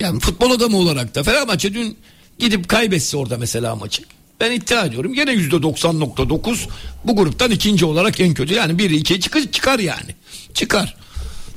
yani 0.01 0.21
futbol 0.21 0.51
adamı 0.51 0.77
olarak 0.77 1.15
da 1.15 1.23
Fenerbahçe 1.23 1.75
dün 1.75 1.97
gidip 2.39 2.69
kaybetse 2.69 3.17
orada 3.17 3.39
mesela 3.39 3.77
maçı. 3.77 4.03
Ben 4.41 4.53
iddia 4.53 4.85
ediyorum 4.85 5.15
gene 5.15 5.33
yüzde 5.33 5.57
90.9 5.57 6.69
bu 7.05 7.17
gruptan 7.17 7.51
ikinci 7.51 7.85
olarak 7.85 8.21
en 8.21 8.35
kötü. 8.35 8.55
Yani 8.55 8.79
1 8.79 8.91
2 8.91 9.21
çıkar, 9.21 9.43
çıkar 9.53 9.79
yani. 9.79 10.15
Çıkar. 10.55 10.97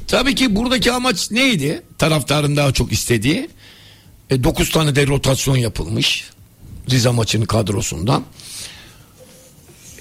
Tabii 0.07 0.35
ki 0.35 0.55
buradaki 0.55 0.91
amaç 0.91 1.31
neydi? 1.31 1.81
Taraftarın 1.97 2.55
daha 2.55 2.71
çok 2.71 2.91
istediği. 2.91 3.49
9 4.31 4.69
tane 4.69 4.95
de 4.95 5.07
rotasyon 5.07 5.57
yapılmış. 5.57 6.29
Rize 6.89 7.09
maçının 7.09 7.45
kadrosundan. 7.45 8.23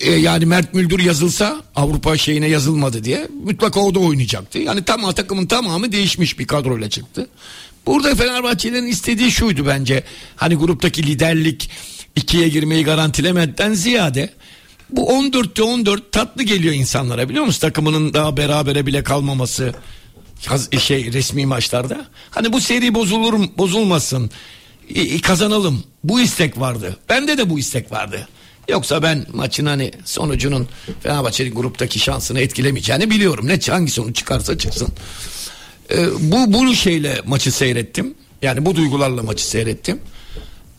E, 0.01 0.12
yani 0.12 0.47
Mert 0.47 0.75
Müldür 0.75 0.99
yazılsa 0.99 1.62
Avrupa 1.77 2.16
şeyine 2.16 2.47
yazılmadı 2.49 3.05
diye 3.05 3.29
mutlaka 3.44 3.81
o 3.81 3.94
da 3.94 3.99
oynayacaktı. 3.99 4.59
Yani 4.59 4.85
tam 4.85 5.12
takımın 5.12 5.47
tamamı 5.47 5.92
değişmiş 5.92 6.38
bir 6.38 6.47
kadroyla 6.47 6.90
çıktı. 6.90 7.29
Burada 7.87 8.14
Fenerbahçe'nin 8.14 8.87
istediği 8.87 9.31
şuydu 9.31 9.66
bence. 9.66 10.05
Hani 10.37 10.55
gruptaki 10.55 11.03
liderlik 11.03 11.70
ikiye 12.16 12.49
girmeyi 12.49 12.85
garantilemeden 12.85 13.75
ziyade 13.75 14.31
bu 14.90 15.11
14'te 15.11 15.62
14 15.62 16.12
tatlı 16.12 16.42
geliyor 16.42 16.75
insanlara 16.75 17.29
biliyor 17.29 17.44
musun? 17.44 17.61
Takımının 17.61 18.14
daha 18.14 18.37
berabere 18.37 18.87
bile 18.87 19.03
kalmaması 19.03 19.75
şey 20.79 21.12
resmi 21.12 21.47
maçlarda. 21.47 22.07
Hani 22.31 22.53
bu 22.53 22.61
seri 22.61 22.94
bozulur 22.94 23.49
bozulmasın. 23.59 24.31
Kazanalım. 25.23 25.85
Bu 26.05 26.20
istek 26.20 26.61
vardı. 26.61 26.97
Bende 27.09 27.38
de 27.38 27.51
bu 27.51 27.59
istek 27.59 27.92
vardı. 27.92 28.29
Yoksa 28.68 29.03
ben 29.03 29.27
maçın 29.33 29.66
hani 29.66 29.90
sonucunun 30.05 30.68
Fenerbahçe'nin 31.03 31.55
gruptaki 31.55 31.99
şansını 31.99 32.40
etkilemeyeceğini 32.40 33.11
biliyorum. 33.11 33.49
Ne 33.49 33.59
hangi 33.68 33.90
sonuç 33.90 34.16
çıkarsa 34.16 34.59
çıksın. 34.59 34.88
Ee, 35.90 36.07
bu 36.20 36.53
bu 36.53 36.75
şeyle 36.75 37.20
maçı 37.27 37.53
seyrettim. 37.53 38.14
Yani 38.42 38.66
bu 38.66 38.77
duygularla 38.77 39.23
maçı 39.23 39.49
seyrettim. 39.49 40.01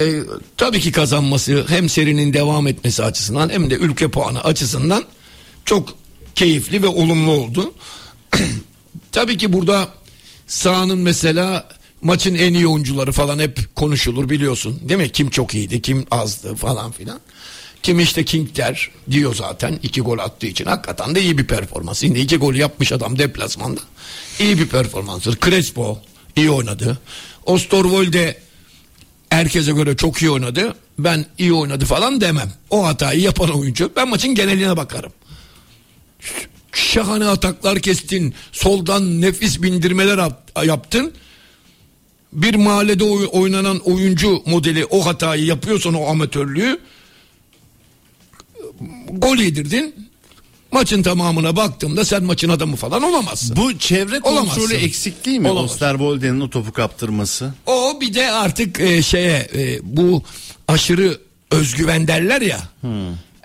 Ee, 0.02 0.20
tabii 0.58 0.80
ki 0.80 0.92
kazanması 0.92 1.66
hem 1.68 1.90
serinin 1.90 2.34
devam 2.34 2.68
etmesi 2.68 3.04
açısından 3.04 3.50
hem 3.50 3.70
de 3.70 3.76
ülke 3.76 4.08
puanı 4.08 4.44
açısından 4.44 5.04
çok 5.66 5.90
keyifli 6.36 6.84
ve 6.84 6.88
olumlu 6.88 7.32
oldu. 7.32 7.74
tabii 9.12 9.38
ki 9.38 9.54
burada 9.54 9.88
sahanın 10.48 10.98
mesela 10.98 11.68
maçın 12.06 12.36
en 12.36 12.54
iyi 12.54 12.68
oyuncuları 12.68 13.12
falan 13.12 13.40
hep 13.40 13.76
konuşulur 13.76 14.30
biliyorsun. 14.30 14.80
Değil 14.90 15.00
mi? 15.00 15.12
Kim 15.12 15.30
çok 15.30 15.56
iyiydi, 15.56 15.82
kim 15.82 16.06
azdı 16.12 16.56
falan 16.56 16.92
filan. 16.92 17.20
Kim 17.84 18.00
işte 18.00 18.26
King 18.26 18.56
der 18.56 18.92
diyor 19.12 19.36
zaten 19.36 19.80
iki 19.84 20.02
gol 20.02 20.20
attığı 20.20 20.48
için. 20.48 20.66
Hakikaten 20.66 21.16
de 21.16 21.22
iyi 21.22 21.38
bir 21.38 21.48
performans. 21.48 22.00
Şimdi 22.00 22.20
iki 22.20 22.38
gol 22.38 22.54
yapmış 22.54 22.92
adam 22.92 23.20
deplasmanda. 23.20 23.82
İyi 24.40 24.60
bir 24.60 24.68
performanstır. 24.68 25.38
Crespo 25.40 26.00
iyi 26.36 26.50
oynadı. 26.50 26.98
Osterwolde 27.46 28.38
herkese 29.30 29.72
göre 29.72 29.96
çok 29.96 30.22
iyi 30.22 30.32
oynadı. 30.32 30.76
Ben 31.00 31.26
iyi 31.38 31.54
oynadı 31.54 31.86
falan 31.86 32.22
demem. 32.22 32.54
O 32.70 32.86
hatayı 32.86 33.22
yapan 33.22 33.50
oyuncu. 33.50 33.92
Ben 33.96 34.10
maçın 34.10 34.36
geneline 34.36 34.78
bakarım. 34.78 35.12
Şahane 36.74 37.26
ataklar 37.26 37.80
kestin. 37.80 38.34
Soldan 38.52 39.22
nefis 39.22 39.62
bindirmeler 39.62 40.18
yap- 40.18 40.66
yaptın. 40.66 41.14
Bir 42.36 42.56
mahallede 42.56 43.04
oy- 43.04 43.30
oynanan 43.32 43.80
oyuncu 43.80 44.44
modeli 44.46 44.86
o 44.86 45.06
hatayı 45.06 45.46
yapıyorsan 45.46 45.94
o 45.94 46.06
amatörlüğü 46.08 46.80
gol 49.12 49.38
yedirdin. 49.38 49.96
Maçın 50.72 51.04
tamamına 51.04 51.56
baktığımda 51.56 52.06
sen 52.06 52.24
maçın 52.24 52.50
adamı 52.50 52.76
falan 52.76 53.04
olamazsın. 53.04 53.56
Bu 53.56 53.78
çevre 53.78 54.20
kontrolü 54.20 54.40
Olamazsın. 54.50 54.76
eksik 54.76 55.26
değil 55.26 55.40
mi? 55.40 55.50
Olamaz. 55.50 55.72
Osterwolde'nin 55.72 56.42
o 56.42 56.50
topu 56.50 56.72
kaptırması. 56.72 57.54
O 57.66 57.98
bir 58.02 58.14
de 58.14 58.32
artık 58.32 58.80
e, 58.80 59.02
şeye 59.02 59.48
e, 59.56 59.80
bu 59.84 60.24
aşırı 60.68 61.20
özgüven 61.52 62.08
derler 62.08 62.42
ya. 62.42 62.60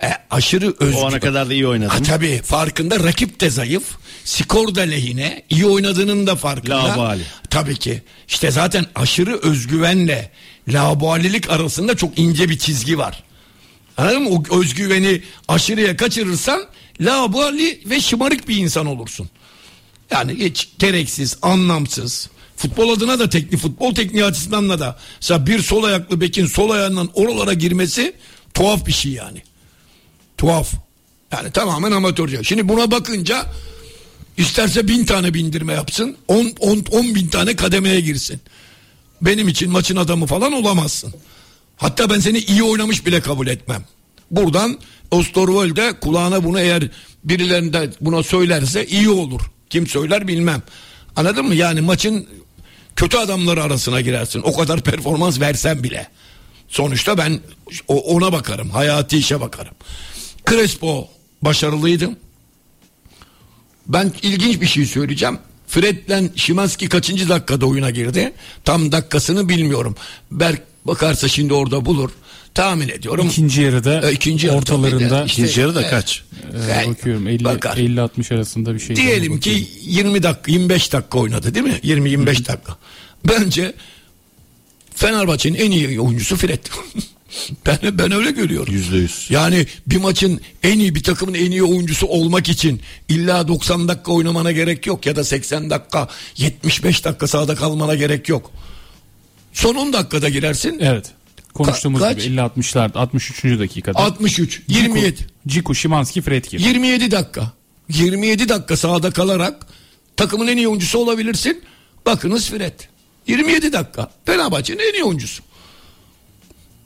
E, 0.03 0.09
aşırı 0.31 0.73
özgüven. 0.79 1.03
O 1.03 1.07
ana 1.07 1.19
kadar 1.19 1.49
da 1.49 1.53
iyi 1.53 1.67
oynadım. 1.67 1.97
Ha, 1.97 2.03
tabii 2.03 2.41
farkında 2.43 2.99
rakip 2.99 3.39
de 3.39 3.49
zayıf. 3.49 3.83
Skor 4.25 4.75
da 4.75 4.81
lehine. 4.81 5.43
iyi 5.49 5.65
oynadığının 5.65 6.27
da 6.27 6.35
farkında. 6.35 6.83
Laubali. 6.83 7.21
Tabii 7.49 7.75
ki. 7.75 8.01
İşte 8.27 8.51
zaten 8.51 8.85
aşırı 8.95 9.39
özgüvenle 9.41 10.31
laubalilik 10.67 11.49
arasında 11.49 11.97
çok 11.97 12.19
ince 12.19 12.49
bir 12.49 12.57
çizgi 12.57 12.97
var. 12.97 13.23
Anladın 13.97 14.23
mı? 14.23 14.29
O 14.29 14.59
özgüveni 14.59 15.21
aşırıya 15.47 15.97
kaçırırsan 15.97 16.65
laubali 17.01 17.81
ve 17.85 18.01
şımarık 18.01 18.47
bir 18.47 18.57
insan 18.57 18.85
olursun. 18.85 19.29
Yani 20.11 20.33
hiç 20.33 20.69
gereksiz, 20.79 21.37
anlamsız. 21.41 22.29
Futbol 22.55 22.89
adına 22.89 23.19
da 23.19 23.29
teknik, 23.29 23.59
futbol 23.59 23.95
tekniği 23.95 24.25
açısından 24.25 24.69
da 24.69 24.79
da. 24.79 24.99
Mesela 25.21 25.47
bir 25.47 25.59
sol 25.59 25.83
ayaklı 25.83 26.21
bekin 26.21 26.45
sol 26.45 26.69
ayağından 26.69 27.09
oralara 27.13 27.53
girmesi 27.53 28.13
tuhaf 28.53 28.85
bir 28.85 28.91
şey 28.91 29.11
yani. 29.11 29.43
Tuhaf. 30.41 30.73
Yani 31.31 31.51
tamamen 31.51 31.91
amatörce. 31.91 32.43
Şimdi 32.43 32.69
buna 32.69 32.91
bakınca 32.91 33.45
isterse 34.37 34.87
bin 34.87 35.05
tane 35.05 35.33
bindirme 35.33 35.73
yapsın. 35.73 36.17
On, 36.27 36.53
on, 36.59 36.85
on 36.91 37.15
bin 37.15 37.27
tane 37.27 37.55
kademeye 37.55 38.01
girsin. 38.01 38.41
Benim 39.21 39.47
için 39.47 39.71
maçın 39.71 39.95
adamı 39.95 40.25
falan 40.25 40.51
olamazsın. 40.51 41.13
Hatta 41.77 42.09
ben 42.09 42.19
seni 42.19 42.37
iyi 42.37 42.63
oynamış 42.63 43.05
bile 43.05 43.21
kabul 43.21 43.47
etmem. 43.47 43.85
Buradan 44.31 44.79
Osterwolde 45.11 45.99
kulağına 45.99 46.43
bunu 46.43 46.59
eğer 46.59 46.83
birilerinde 47.23 47.89
buna 48.01 48.23
söylerse 48.23 48.85
iyi 48.85 49.09
olur. 49.09 49.41
Kim 49.69 49.87
söyler 49.87 50.27
bilmem. 50.27 50.61
Anladın 51.15 51.45
mı? 51.45 51.55
Yani 51.55 51.81
maçın 51.81 52.27
kötü 52.95 53.17
adamları 53.17 53.63
arasına 53.63 54.01
girersin. 54.01 54.41
O 54.41 54.57
kadar 54.57 54.81
performans 54.81 55.39
versen 55.39 55.83
bile. 55.83 56.07
Sonuçta 56.67 57.17
ben 57.17 57.39
ona 57.87 58.31
bakarım. 58.31 58.69
Hayati 58.69 59.17
işe 59.17 59.41
bakarım. 59.41 59.73
Crespo 60.51 61.07
başarılıydı. 61.41 62.09
Ben 63.87 64.11
ilginç 64.21 64.61
bir 64.61 64.65
şey 64.67 64.85
söyleyeceğim. 64.85 65.37
Fred'le 65.67 66.31
Şimanski 66.35 66.89
kaçıncı 66.89 67.29
dakikada 67.29 67.65
oyuna 67.65 67.89
girdi? 67.89 68.33
Tam 68.65 68.91
dakikasını 68.91 69.49
bilmiyorum. 69.49 69.95
Berk 70.31 70.61
bakarsa 70.85 71.27
şimdi 71.27 71.53
orada 71.53 71.85
bulur. 71.85 72.09
Tahmin 72.53 72.89
ediyorum. 72.89 73.27
İkinci 73.27 73.61
yarıda 73.61 74.09
E, 74.09 74.13
ikinci 74.13 74.47
yarıda 74.47 74.59
ortalarında 74.59 74.97
mıydı? 74.97 75.23
İşte, 75.25 75.41
İkinci 75.43 75.61
yarıda 75.61 75.89
kaç? 75.89 76.23
e, 76.85 76.89
bakıyorum 76.89 77.27
50 77.27 77.43
bakar. 77.43 77.77
50 77.77 78.01
60 78.01 78.31
arasında 78.31 78.73
bir 78.73 78.79
şey. 78.79 78.95
Diyelim 78.95 79.39
ki 79.39 79.67
20 79.81 80.23
dakika 80.23 80.51
25 80.51 80.93
dakika 80.93 81.19
oynadı 81.19 81.53
değil 81.55 81.65
mi? 81.65 81.79
20 81.83 82.09
25 82.09 82.47
dakika. 82.47 82.77
Bence 83.27 83.73
Fenerbahçe'nin 84.95 85.55
en 85.57 85.71
iyi 85.71 86.01
oyuncusu 86.01 86.35
Fred. 86.37 86.59
ben 87.65 87.77
ben 87.97 88.11
öyle 88.11 88.31
görüyorum. 88.31 88.73
Yüzde 88.73 88.97
yüz. 88.97 89.27
Yani 89.29 89.65
bir 89.87 89.97
maçın 89.97 90.41
en 90.63 90.79
iyi 90.79 90.95
bir 90.95 91.03
takımın 91.03 91.33
en 91.33 91.51
iyi 91.51 91.63
oyuncusu 91.63 92.07
olmak 92.07 92.49
için 92.49 92.81
illa 93.09 93.47
90 93.47 93.87
dakika 93.87 94.11
oynamana 94.11 94.51
gerek 94.51 94.87
yok 94.87 95.05
ya 95.05 95.15
da 95.15 95.23
80 95.23 95.69
dakika 95.69 96.07
75 96.37 97.05
dakika 97.05 97.27
sahada 97.27 97.55
kalmana 97.55 97.95
gerek 97.95 98.29
yok. 98.29 98.51
Son 99.53 99.75
10 99.75 99.93
dakikada 99.93 100.29
girersin. 100.29 100.79
Evet. 100.79 101.05
Konuştuğumuz 101.53 102.01
Ka- 102.01 102.09
gibi 102.09 102.21
kaç? 102.21 102.27
50 102.27 102.39
60'lar 102.39 102.97
63. 102.97 103.59
dakikada. 103.59 103.99
63 103.99 104.61
27 104.67 105.17
Ciku, 105.47 105.75
Şimanski, 105.75 106.21
Fred 106.21 106.45
gibi. 106.45 106.63
27 106.63 107.11
dakika. 107.11 107.51
27 107.89 108.49
dakika 108.49 108.77
sahada 108.77 109.11
kalarak 109.11 109.67
takımın 110.17 110.47
en 110.47 110.57
iyi 110.57 110.67
oyuncusu 110.67 110.99
olabilirsin. 110.99 111.63
Bakınız 112.05 112.49
Fred. 112.49 112.79
27 113.27 113.73
dakika. 113.73 114.11
Fenerbahçe'nin 114.25 114.79
en 114.79 114.93
iyi 114.93 115.03
oyuncusu. 115.03 115.43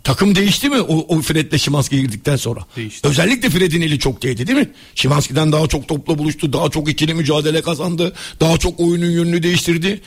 Takım 0.05 0.35
değişti 0.35 0.69
mi 0.69 0.81
o, 0.81 1.15
o 1.15 1.21
Fred'le 1.21 1.57
Şimanski 1.57 2.01
girdikten 2.01 2.35
sonra? 2.35 2.59
Değişti. 2.75 3.07
Özellikle 3.07 3.49
Fred'in 3.49 3.81
eli 3.81 3.99
çok 3.99 4.23
değdi 4.23 4.47
değil 4.47 4.59
mi? 4.59 4.69
Şimanski'den 4.95 5.51
daha 5.51 5.67
çok 5.67 5.87
topla 5.87 6.17
buluştu. 6.17 6.53
Daha 6.53 6.69
çok 6.69 6.89
ikili 6.89 7.13
mücadele 7.13 7.61
kazandı. 7.61 8.13
Daha 8.39 8.57
çok 8.57 8.79
oyunun 8.79 9.09
yönünü 9.09 9.43
değiştirdi. 9.43 10.01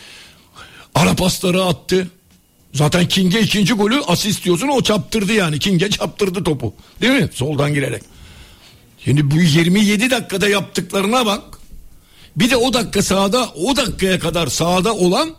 Ara 0.94 1.16
pasları 1.16 1.64
attı. 1.64 2.08
Zaten 2.74 3.08
King'e 3.08 3.40
ikinci 3.40 3.74
golü 3.74 4.00
asist 4.06 4.44
diyorsun 4.44 4.68
o 4.68 4.82
çaptırdı 4.82 5.32
yani. 5.32 5.58
King'e 5.58 5.90
çaptırdı 5.90 6.44
topu. 6.44 6.74
Değil 7.00 7.22
mi? 7.22 7.28
Soldan 7.32 7.74
girerek. 7.74 8.02
Şimdi 9.04 9.30
bu 9.30 9.40
27 9.40 10.10
dakikada 10.10 10.48
yaptıklarına 10.48 11.26
bak. 11.26 11.42
Bir 12.36 12.50
de 12.50 12.56
o 12.56 12.72
dakika 12.72 13.02
sahada 13.02 13.48
o 13.48 13.76
dakikaya 13.76 14.18
kadar 14.18 14.46
sahada 14.46 14.94
olan 14.94 15.34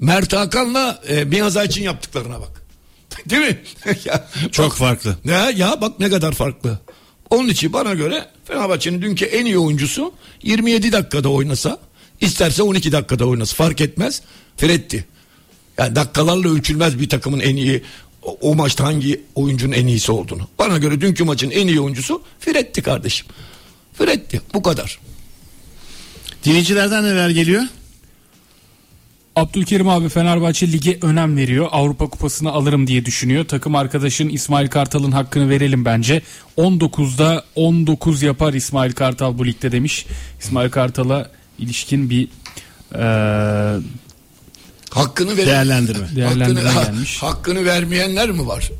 Mert 0.00 0.32
Hakan'la 0.32 1.02
e, 1.08 1.24
Miyaz'a 1.24 1.64
için 1.64 1.82
yaptıklarına 1.82 2.40
bak. 2.40 2.55
Değil 3.30 3.42
mi? 3.42 3.58
ya, 4.04 4.28
Çok 4.52 4.70
bak- 4.70 4.78
farklı. 4.78 5.16
Ya, 5.24 5.50
ya 5.50 5.80
bak 5.80 6.00
ne 6.00 6.10
kadar 6.10 6.32
farklı. 6.32 6.78
Onun 7.30 7.48
için 7.48 7.72
bana 7.72 7.94
göre 7.94 8.26
Fenerbahçe'nin 8.44 9.02
dünkü 9.02 9.24
en 9.24 9.46
iyi 9.46 9.58
oyuncusu 9.58 10.12
27 10.42 10.92
dakikada 10.92 11.28
oynasa 11.28 11.78
isterse 12.20 12.62
12 12.62 12.92
dakikada 12.92 13.26
oynasa 13.26 13.56
fark 13.56 13.80
etmez. 13.80 14.22
Fred'ti. 14.56 15.04
Yani 15.78 15.96
dakikalarla 15.96 16.48
ölçülmez 16.48 17.00
bir 17.00 17.08
takımın 17.08 17.40
en 17.40 17.56
iyi 17.56 17.82
o, 18.22 18.38
o 18.40 18.54
maçta 18.54 18.84
hangi 18.84 19.22
oyuncunun 19.34 19.72
en 19.72 19.86
iyisi 19.86 20.12
olduğunu. 20.12 20.48
Bana 20.58 20.78
göre 20.78 21.00
dünkü 21.00 21.24
maçın 21.24 21.50
en 21.50 21.66
iyi 21.68 21.80
oyuncusu 21.80 22.22
Fred'ti 22.40 22.82
kardeşim. 22.82 23.26
Fred'ti 23.98 24.40
bu 24.54 24.62
kadar. 24.62 24.98
Dinleyicilerden 26.44 27.04
neler 27.04 27.30
geliyor? 27.30 27.62
Abdülkerim 29.36 29.88
abi 29.88 30.08
Fenerbahçe 30.08 30.72
lige 30.72 30.98
önem 31.02 31.36
veriyor. 31.36 31.68
Avrupa 31.72 32.06
Kupası'nı 32.10 32.50
alırım 32.52 32.86
diye 32.86 33.04
düşünüyor. 33.04 33.44
Takım 33.44 33.74
arkadaşın 33.74 34.28
İsmail 34.28 34.68
Kartal'ın 34.68 35.12
hakkını 35.12 35.50
verelim 35.50 35.84
bence. 35.84 36.22
19'da 36.58 37.44
19 37.54 38.22
yapar 38.22 38.52
İsmail 38.54 38.92
Kartal 38.92 39.38
bu 39.38 39.46
ligde 39.46 39.72
demiş. 39.72 40.06
İsmail 40.40 40.70
Kartal'a 40.70 41.30
ilişkin 41.58 42.10
bir 42.10 42.28
eee 42.94 43.80
Hakkını 44.90 45.36
ver. 45.36 45.46
Değerlendirme. 45.46 46.06
Değerlendirme 46.16 46.70
hakkını, 46.70 46.94
gelmiş. 46.94 47.22
hakkını 47.22 47.64
vermeyenler 47.64 48.30
mi 48.30 48.46
var? 48.46 48.70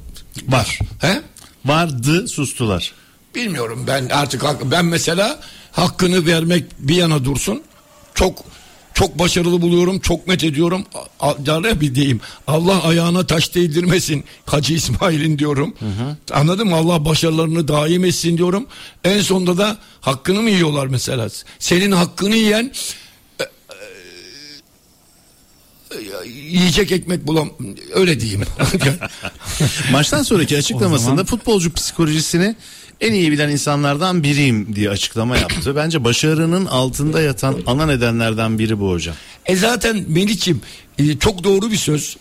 Var. 0.49 0.79
He? 1.01 1.23
Vardı 1.65 2.29
sustular. 2.29 2.93
Bilmiyorum 3.35 3.85
ben 3.87 4.09
artık 4.09 4.45
ben 4.65 4.85
mesela 4.85 5.41
hakkını 5.73 6.27
vermek 6.27 6.65
bir 6.79 6.95
yana 6.97 7.25
dursun. 7.25 7.63
Çok 8.15 8.45
çok 8.97 9.19
başarılı 9.19 9.63
buluyorum. 9.63 10.01
Çok 10.01 10.27
met 10.27 10.45
ediyorum. 10.45 10.85
Bir 11.81 11.95
diyeyim. 11.95 12.21
Allah 12.47 12.85
ayağına 12.85 13.27
taş 13.27 13.55
değdirmesin. 13.55 14.25
Hacı 14.47 14.75
İsmail'in 14.75 15.39
diyorum. 15.39 15.75
Anladın 16.33 16.69
mı? 16.69 16.77
Allah 16.77 17.05
başarılarını 17.05 17.69
daim 17.69 18.05
etsin 18.05 18.39
diyorum. 18.39 18.67
En 19.05 19.21
sonunda 19.21 19.59
da 19.59 19.79
hakkını 20.01 20.43
mı 20.43 20.51
yiyorlar 20.51 20.87
mesela? 20.87 21.29
Senin 21.59 21.93
hakkını 21.93 22.37
yiyen 22.37 22.73
e, 23.41 23.45
e, 23.45 23.49
yiyecek 26.29 26.93
ekmek 26.93 27.27
bulam 27.27 27.51
öyle 27.95 28.21
diyeyim. 28.21 28.43
Maçtan 29.93 30.23
sonraki 30.23 30.59
açıklamasında 30.59 31.11
zaman- 31.11 31.25
futbolcu 31.25 31.73
psikolojisini 31.73 32.57
en 33.01 33.13
iyi 33.13 33.33
bilen 33.33 33.49
insanlardan 33.49 34.23
biriyim 34.23 34.77
diye 34.77 34.91
açıklama 34.91 35.37
yaptı. 35.39 35.77
Bence 35.77 36.05
başarının 36.05 36.67
altında 36.67 37.21
yatan 37.23 37.57
ana 37.67 37.87
nedenlerden 37.87 38.59
biri 38.59 38.81
bu 38.81 38.91
hocam. 38.91 39.17
E 39.47 39.57
zaten 39.57 40.05
Melih'ciğim 40.09 40.61
e, 40.99 41.19
çok 41.19 41.45
doğru 41.45 41.71
bir 41.71 41.77
söz. 41.77 42.17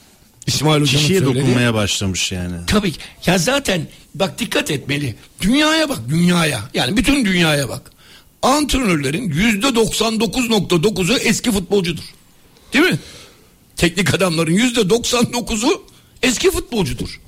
İsmail 0.47 0.81
Hoca'nın 0.81 1.01
Kişiye 1.01 1.19
söyledi. 1.19 1.39
dokunmaya 1.39 1.73
başlamış 1.73 2.31
yani. 2.31 2.55
Tabii 2.67 2.91
ki. 2.91 2.99
Ya 3.25 3.37
zaten 3.37 3.87
bak 4.15 4.39
dikkat 4.39 4.71
etmeli. 4.71 5.15
Dünyaya 5.41 5.89
bak 5.89 5.99
dünyaya. 6.09 6.61
Yani 6.73 6.97
bütün 6.97 7.25
dünyaya 7.25 7.69
bak. 7.69 7.91
Antrenörlerin 8.41 9.29
yüzde 9.29 9.67
99.9'u 9.67 11.17
eski 11.17 11.51
futbolcudur. 11.51 12.03
Değil 12.73 12.85
mi? 12.85 12.99
Teknik 13.75 14.13
adamların 14.13 14.53
yüzde 14.53 14.79
99'u 14.81 15.83
eski 16.23 16.51
futbolcudur. 16.51 17.19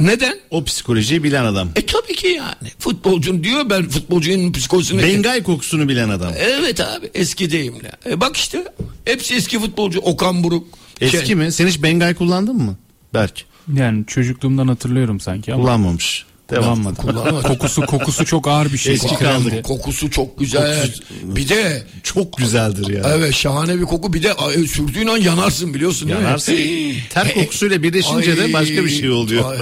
Neden? 0.00 0.38
O 0.50 0.64
psikolojiyi 0.64 1.22
bilen 1.22 1.44
adam. 1.44 1.68
E 1.76 1.86
tabii 1.86 2.14
ki 2.14 2.26
yani. 2.26 2.70
Futbolcun 2.78 3.44
diyor 3.44 3.70
ben 3.70 3.88
futbolcunun 3.88 4.52
psikolojisini... 4.52 5.02
Bengay 5.02 5.42
kokusunu 5.42 5.88
bilen 5.88 6.08
adam. 6.08 6.32
Evet 6.38 6.80
abi 6.80 7.10
eski 7.14 7.50
deyimle. 7.50 7.92
E 8.06 8.20
bak 8.20 8.36
işte 8.36 8.64
hepsi 9.04 9.34
eski 9.34 9.58
futbolcu. 9.58 10.00
Okan 10.00 10.44
Buruk. 10.44 10.66
Eski 11.00 11.26
şey- 11.26 11.34
mi? 11.34 11.52
Sen 11.52 11.66
hiç 11.66 11.82
Bengay 11.82 12.14
kullandın 12.14 12.56
mı? 12.56 12.76
Berk. 13.14 13.44
yani 13.74 14.06
çocukluğumdan 14.06 14.68
hatırlıyorum 14.68 15.20
sanki 15.20 15.54
ama 15.54 15.62
Kullanmamış. 15.62 16.26
Kullanmadım. 16.48 16.94
Kullanmadım. 17.06 17.42
kokusu 17.42 17.86
kokusu 17.86 18.24
çok 18.24 18.48
ağır 18.48 18.72
bir 18.72 18.78
şey. 18.78 18.94
Eski 18.94 19.16
kaldı. 19.16 19.62
Kokusu 19.62 20.10
çok 20.10 20.38
güzel. 20.38 20.90
Bir 21.22 21.48
de 21.48 21.82
Çok 22.02 22.36
güzeldir 22.38 22.88
ya. 22.94 23.02
evet 23.16 23.34
şahane 23.34 23.78
bir 23.78 23.84
koku. 23.84 24.12
Bir 24.12 24.22
de 24.22 24.34
e, 24.56 24.66
sürdüğün 24.66 25.06
an 25.06 25.16
yanarsın 25.16 25.74
biliyorsun 25.74 26.08
değil 26.08 26.20
Yanarsın. 26.20 26.54
mi? 26.54 26.94
Ter 27.10 27.34
kokusuyla 27.34 27.82
birleşince 27.82 28.36
de 28.36 28.42
Ay. 28.42 28.52
başka 28.52 28.84
bir 28.84 28.88
şey 28.88 29.10
oluyor. 29.10 29.50
Ay. 29.52 29.58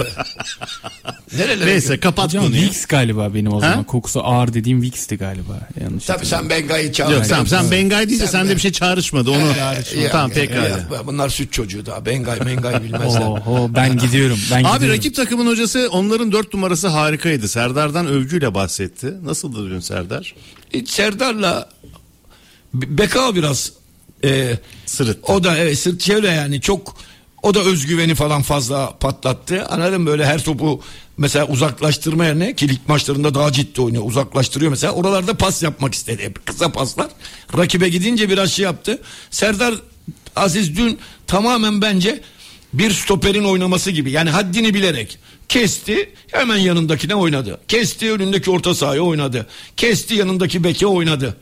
Nerelere 1.37 1.65
Neyse 1.69 1.99
kapat 1.99 2.25
Hocam 2.25 2.43
konuyu. 2.43 2.61
Vicks 2.61 2.85
galiba 2.85 3.33
benim 3.33 3.53
o 3.53 3.55
Ha? 3.55 3.69
zaman. 3.69 3.83
Kokusu 3.83 4.21
ağır 4.23 4.53
dediğim 4.53 4.81
Vicks'ti 4.81 5.17
galiba. 5.17 5.59
Yanlış 5.83 6.05
Tabii 6.05 6.25
sen 6.25 6.49
Bengay'ı 6.49 6.91
çağır. 6.93 7.11
Yok 7.13 7.25
sen, 7.25 7.45
sen 7.45 7.71
Bengay 7.71 8.07
deyince 8.09 8.25
Sen 8.25 8.31
sende 8.31 8.49
ben- 8.49 8.55
bir 8.55 8.61
şey 8.61 8.71
çağrışmadı 8.71 9.31
onu. 9.31 9.39
Ya, 9.39 10.11
tamam 10.11 10.29
pekala. 10.31 10.79
bunlar 11.07 11.29
süt 11.29 11.53
çocuğu 11.53 11.85
daha. 11.85 12.05
Bengay 12.05 12.39
mengay 12.39 12.83
bilmezler. 12.83 13.21
Oho 13.21 13.69
ben 13.75 13.97
gidiyorum. 13.97 14.39
Ben 14.51 14.63
Abi 14.63 14.73
gidiyorum. 14.73 14.97
rakip 14.97 15.15
takımın 15.15 15.47
hocası 15.47 15.89
onların 15.91 16.31
dört 16.31 16.53
numarası 16.53 16.76
harikaydı. 16.83 17.47
Serdar'dan 17.47 18.07
övgüyle 18.07 18.53
bahsetti. 18.53 19.13
Nasıldı 19.23 19.69
dün 19.69 19.79
Serdar? 19.79 20.35
Hiç 20.73 20.89
Serdar'la 20.89 21.69
Be- 22.73 22.97
Beka 22.97 23.35
biraz 23.35 23.71
e, 24.23 24.57
Sırıttı. 24.85 25.33
o 25.33 25.43
da 25.43 25.57
evet 25.57 25.79
sırt 25.79 26.01
çevre 26.01 26.27
yani 26.27 26.61
çok 26.61 26.95
o 27.43 27.53
da 27.53 27.59
özgüveni 27.59 28.15
falan 28.15 28.41
fazla 28.41 28.97
patlattı. 28.99 29.65
Anladın 29.65 30.05
böyle 30.05 30.25
her 30.25 30.43
topu 30.43 30.81
mesela 31.17 31.47
uzaklaştırma 31.47 32.25
yerine 32.25 32.55
ki 32.55 32.69
lig 32.69 32.79
maçlarında 32.87 33.35
daha 33.35 33.51
ciddi 33.51 33.81
oynuyor. 33.81 34.03
Uzaklaştırıyor 34.05 34.71
mesela. 34.71 34.93
Oralarda 34.93 35.33
pas 35.33 35.63
yapmak 35.63 35.93
istedi. 35.93 36.23
Hep 36.23 36.45
kısa 36.45 36.71
paslar. 36.71 37.07
Rakibe 37.57 37.89
gidince 37.89 38.29
biraz 38.29 38.51
şey 38.51 38.63
yaptı. 38.65 39.01
Serdar 39.31 39.73
Aziz 40.35 40.77
dün 40.77 40.99
tamamen 41.27 41.81
bence 41.81 42.21
bir 42.73 42.91
stoperin 42.91 43.43
oynaması 43.43 43.91
gibi. 43.91 44.11
Yani 44.11 44.29
haddini 44.29 44.73
bilerek 44.73 45.19
kesti 45.49 46.13
hemen 46.31 46.57
yanındakine 46.57 47.15
oynadı. 47.15 47.59
Kesti 47.67 48.11
önündeki 48.11 48.51
orta 48.51 48.75
sahaya 48.75 49.01
oynadı. 49.01 49.47
Kesti 49.77 50.15
yanındaki 50.15 50.63
beke 50.63 50.87
oynadı. 50.87 51.37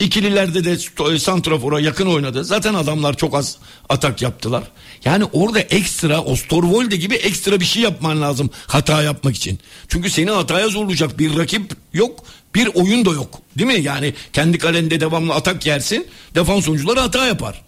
İkililerde 0.00 0.64
de 0.64 0.72
sto- 0.74 1.18
santrafora 1.18 1.80
yakın 1.80 2.06
oynadı. 2.06 2.44
Zaten 2.44 2.74
adamlar 2.74 3.16
çok 3.16 3.34
az 3.34 3.56
atak 3.88 4.22
yaptılar. 4.22 4.64
Yani 5.04 5.24
orada 5.32 5.60
ekstra 5.60 6.20
Osterwolde 6.22 6.96
gibi 6.96 7.14
ekstra 7.14 7.60
bir 7.60 7.64
şey 7.64 7.82
yapman 7.82 8.22
lazım 8.22 8.50
hata 8.66 9.02
yapmak 9.02 9.36
için. 9.36 9.58
Çünkü 9.88 10.10
seni 10.10 10.30
hataya 10.30 10.68
zorlayacak 10.68 11.18
bir 11.18 11.36
rakip 11.38 11.72
yok, 11.92 12.24
bir 12.54 12.66
oyun 12.74 13.04
da 13.04 13.10
yok. 13.10 13.40
Değil 13.58 13.78
mi? 13.78 13.84
Yani 13.84 14.14
kendi 14.32 14.58
kalende 14.58 15.00
devamlı 15.00 15.34
atak 15.34 15.66
yersin, 15.66 16.06
defans 16.34 16.68
oyuncuları 16.68 17.00
hata 17.00 17.26
yapar. 17.26 17.62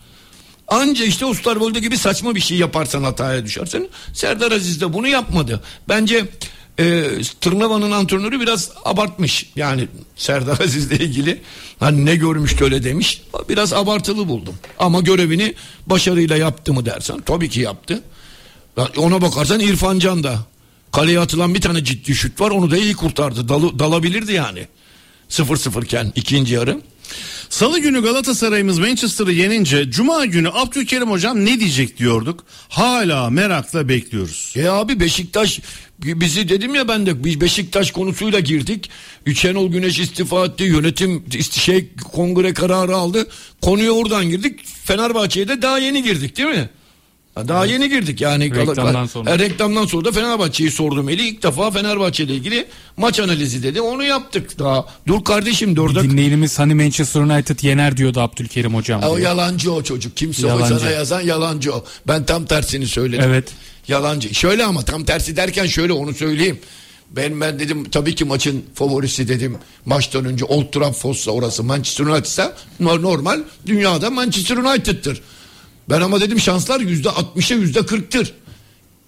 Anca 0.69 1.05
işte 1.05 1.27
Osterwolde 1.27 1.81
gibi 1.81 1.99
saçma 1.99 2.35
bir 2.35 2.41
şey 2.41 2.59
yaparsan 2.59 3.03
hataya 3.03 3.45
düşersin. 3.45 3.89
Serdar 4.13 4.53
Aziz 4.53 4.81
de 4.81 4.93
bunu 4.93 5.09
yapmadı. 5.09 5.63
Bence 5.89 6.29
e, 6.79 7.05
Tırnava'nın 7.41 7.91
antrenörü 7.91 8.41
biraz 8.41 8.71
abartmış. 8.85 9.51
Yani 9.57 9.89
Serdar 10.17 10.61
Aziz'le 10.61 10.93
ilgili 10.93 11.43
hani 11.81 12.05
ne 12.07 12.17
görmüş 12.17 12.61
öyle 12.63 12.85
demiş. 12.85 13.23
Biraz 13.49 13.73
abartılı 13.73 14.29
buldum. 14.29 14.55
Ama 14.79 15.01
görevini 15.01 15.55
başarıyla 15.87 16.37
yaptı 16.37 16.73
mı 16.73 16.87
dersen 16.87 17.21
tabii 17.21 17.49
ki 17.49 17.61
yaptı. 17.61 18.03
Ya 18.77 18.89
Ona 18.97 19.23
bakarsan 19.23 19.61
İrfan 19.61 19.99
Can 19.99 20.25
da 20.25 20.39
kaleye 20.93 21.21
atılan 21.21 21.55
bir 21.55 21.61
tane 21.61 21.85
ciddi 21.85 22.15
şut 22.15 22.41
var 22.41 22.51
onu 22.51 22.71
da 22.71 22.77
iyi 22.77 22.95
kurtardı. 22.95 23.49
Dalı, 23.49 23.79
dalabilirdi 23.79 24.33
yani. 24.33 24.69
0-0 25.31 25.85
iken 25.85 26.13
ikinci 26.15 26.55
yarı. 26.55 26.81
Salı 27.51 27.79
günü 27.79 28.03
Galatasaray'ımız 28.03 28.79
Manchester'ı 28.79 29.33
yenince 29.33 29.91
Cuma 29.91 30.25
günü 30.25 30.49
Abdülkerim 30.53 31.11
hocam 31.11 31.45
ne 31.45 31.61
diyecek 31.61 31.99
diyorduk. 31.99 32.45
Hala 32.69 33.31
merakla 33.31 33.89
bekliyoruz. 33.89 34.53
E 34.57 34.69
abi 34.69 35.01
Beşiktaş 35.01 35.61
bizi 35.99 36.49
dedim 36.49 36.75
ya 36.75 36.89
ben 36.89 37.07
de 37.07 37.25
biz 37.25 37.41
Beşiktaş 37.41 37.91
konusuyla 37.91 38.41
girdik. 38.41 38.91
Şenol 39.35 39.73
Güneş 39.73 39.99
istifa 39.99 40.45
etti. 40.47 40.65
Yönetim 40.65 41.25
şey 41.53 41.89
kongre 42.13 42.55
kararı 42.55 42.97
aldı. 42.97 43.27
Konuya 43.63 43.91
oradan 43.91 44.31
girdik. 44.31 44.61
Fenerbahçe'ye 44.85 45.49
de 45.49 45.63
daha 45.63 45.79
yeni 45.79 46.03
girdik 46.03 46.37
değil 46.37 46.49
mi? 46.49 46.69
Ha, 47.37 47.49
Daha 47.49 47.67
yeni 47.67 47.89
girdik 47.89 48.21
yani. 48.21 48.55
Reklamdan 48.55 49.07
sonra. 49.07 49.31
E, 49.31 49.39
reklamdan 49.39 49.87
sonra 49.87 50.05
da 50.05 50.13
Fenerbahçe'yi 50.13 50.71
sordum 50.71 51.09
Eli. 51.09 51.29
ilk 51.29 51.43
defa 51.43 51.71
Fenerbahçe 51.71 52.25
ile 52.25 52.35
ilgili 52.35 52.67
maç 52.97 53.21
analizi 53.21 53.63
dedi. 53.63 53.81
Onu 53.81 54.05
yaptık 54.05 54.59
daha. 54.59 54.87
Dur 55.07 55.25
kardeşim 55.25 55.77
de 55.77 55.81
orada. 55.81 56.03
Dinleyenimiz 56.03 56.59
hani 56.59 56.75
Manchester 56.75 57.21
United 57.21 57.59
yener 57.63 57.97
diyordu 57.97 58.21
Abdülkerim 58.21 58.75
hocam. 58.75 59.01
Ha, 59.03 59.11
o 59.11 59.19
yalancı 59.19 59.73
o 59.73 59.83
çocuk. 59.83 60.17
Kimse 60.17 60.47
Yalancı. 60.47 60.75
o 60.75 60.79
sana 60.79 60.91
yazan 60.91 61.21
yalancı 61.21 61.75
o. 61.75 61.85
Ben 62.09 62.25
tam 62.27 62.45
tersini 62.47 62.87
söyledim. 62.87 63.25
Evet. 63.27 63.49
Yalancı. 63.89 64.35
Şöyle 64.35 64.65
ama 64.65 64.83
tam 64.83 65.05
tersi 65.05 65.37
derken 65.37 65.67
şöyle 65.67 65.93
onu 65.93 66.15
söyleyeyim. 66.15 66.59
Ben 67.11 67.41
ben 67.41 67.59
dedim 67.59 67.85
tabii 67.91 68.15
ki 68.15 68.25
maçın 68.25 68.65
favorisi 68.75 69.29
dedim. 69.29 69.57
Maçtan 69.87 70.25
önce 70.25 70.45
Old 70.45 70.73
Trafford'sa 70.73 71.31
orası 71.31 71.65
Manchester 71.65 72.05
United'sa 72.05 72.53
no- 72.81 73.03
normal 73.03 73.41
dünyada 73.67 74.11
Manchester 74.11 74.57
United'tır. 74.57 75.23
Ben 75.91 76.01
ama 76.01 76.21
dedim 76.21 76.41
şanslar 76.41 76.81
yüzde 76.81 77.11
altmışa 77.11 77.55
yüzde 77.55 77.87
kırktır. 77.87 78.33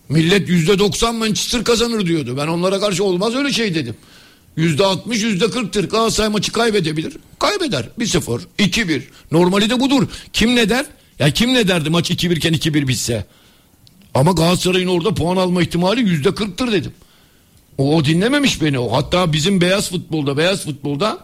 Millet 0.09 0.49
yüzde 0.49 0.79
doksan 0.79 1.15
Manchester 1.15 1.65
kazanır 1.65 2.07
diyordu. 2.07 2.37
Ben 2.37 2.47
onlara 2.47 2.81
karşı 2.81 3.05
olmaz 3.05 3.35
öyle 3.35 3.53
şey 3.53 3.75
dedim. 3.75 3.97
Yüzde 4.57 4.85
altmış 4.85 5.23
yüzde 5.23 5.51
kırktır. 5.51 5.89
Galatasaray 5.89 6.31
maçı 6.31 6.53
kaybedebilir. 6.53 7.17
Kaybeder. 7.39 7.89
1-0, 7.99 8.41
2-1. 8.59 9.03
Normali 9.33 9.71
de 9.71 9.81
budur. 9.81 10.09
Kim 10.33 10.57
ne 10.57 10.69
der? 10.69 10.87
Ya 11.19 11.31
kim 11.31 11.55
ne 11.55 11.69
derdi 11.69 11.91
maç 11.91 12.11
2-1 12.11 12.37
iken 12.37 12.55
2-1 12.55 12.89
bitse? 12.89 13.27
Ama 14.15 14.33
Galatasaray'ın 14.33 14.89
orada 14.89 15.15
puan 15.15 15.37
alma 15.37 15.63
ihtimali 15.63 16.01
yüzde 16.01 16.35
kırktır 16.35 16.73
dedim. 16.73 16.93
O, 17.79 17.97
o 17.97 18.05
dinlememiş 18.05 18.63
beni 18.63 18.79
o. 18.79 18.93
Hatta 18.93 19.33
bizim 19.33 19.61
beyaz 19.61 19.91
futbolda, 19.91 20.37
beyaz 20.37 20.65
futbolda 20.65 21.19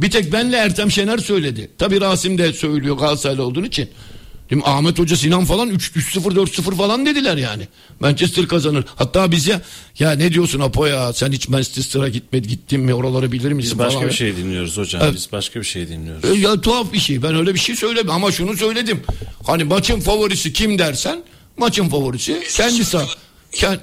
bir 0.00 0.10
tek 0.10 0.32
benle 0.32 0.56
Ertem 0.56 0.90
Şener 0.90 1.18
söyledi. 1.18 1.70
Tabii 1.78 2.00
Rasim 2.00 2.38
de 2.38 2.52
söylüyor 2.52 2.96
Galatasaraylı 2.96 3.42
olduğun 3.42 3.64
için. 3.64 3.88
Değil 4.50 4.62
mi? 4.62 4.68
Ahmet 4.68 4.98
Hoca 4.98 5.16
Sinan 5.16 5.44
falan 5.44 5.68
3 5.70 5.90
3-0 5.90 6.20
4-0 6.34 6.76
falan 6.76 7.06
dediler 7.06 7.36
yani. 7.36 7.68
Manchester 8.00 8.48
kazanır. 8.48 8.84
Hatta 8.96 9.30
biz 9.30 9.46
ya 9.46 9.62
ya 9.98 10.12
ne 10.12 10.32
diyorsun 10.32 10.60
Apo 10.60 10.86
ya 10.86 11.12
sen 11.12 11.32
hiç 11.32 11.48
Manchester'a 11.48 12.08
gitmedi 12.08 12.48
gittin 12.48 12.80
mi 12.80 12.94
oraları 12.94 13.32
bilir 13.32 13.52
misin 13.52 13.70
Biz 13.72 13.78
başka 13.78 13.94
falan. 13.98 14.08
bir 14.10 14.14
şey 14.14 14.36
dinliyoruz 14.36 14.76
hocam. 14.76 15.02
Evet. 15.04 15.14
Biz 15.14 15.32
başka 15.32 15.60
bir 15.60 15.64
şey 15.64 15.88
dinliyoruz. 15.88 16.24
E, 16.24 16.34
Ya 16.34 16.60
tuhaf 16.60 16.92
bir 16.92 16.98
şey. 16.98 17.22
Ben 17.22 17.36
öyle 17.36 17.54
bir 17.54 17.58
şey 17.58 17.76
söyledim 17.76 18.10
ama 18.10 18.32
şunu 18.32 18.56
söyledim. 18.56 19.02
Hani 19.46 19.64
maçın 19.64 20.00
favorisi 20.00 20.52
kim 20.52 20.78
dersen 20.78 21.22
maçın 21.56 21.88
favorisi 21.88 22.42
kendisi. 22.56 22.98
Kend... 23.52 23.78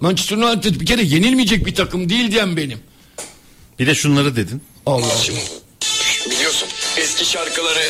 Manchester 0.00 0.36
United 0.36 0.80
bir 0.80 0.86
kere 0.86 1.02
yenilmeyecek 1.02 1.66
bir 1.66 1.74
takım 1.74 2.08
değil 2.08 2.30
diyen 2.32 2.56
benim. 2.56 2.78
Bir 3.78 3.86
de 3.86 3.94
şunları 3.94 4.36
dedin. 4.36 4.62
Allah. 4.86 5.06
Biliyorsun 6.30 6.68
eski 6.96 7.24
şarkıları 7.24 7.80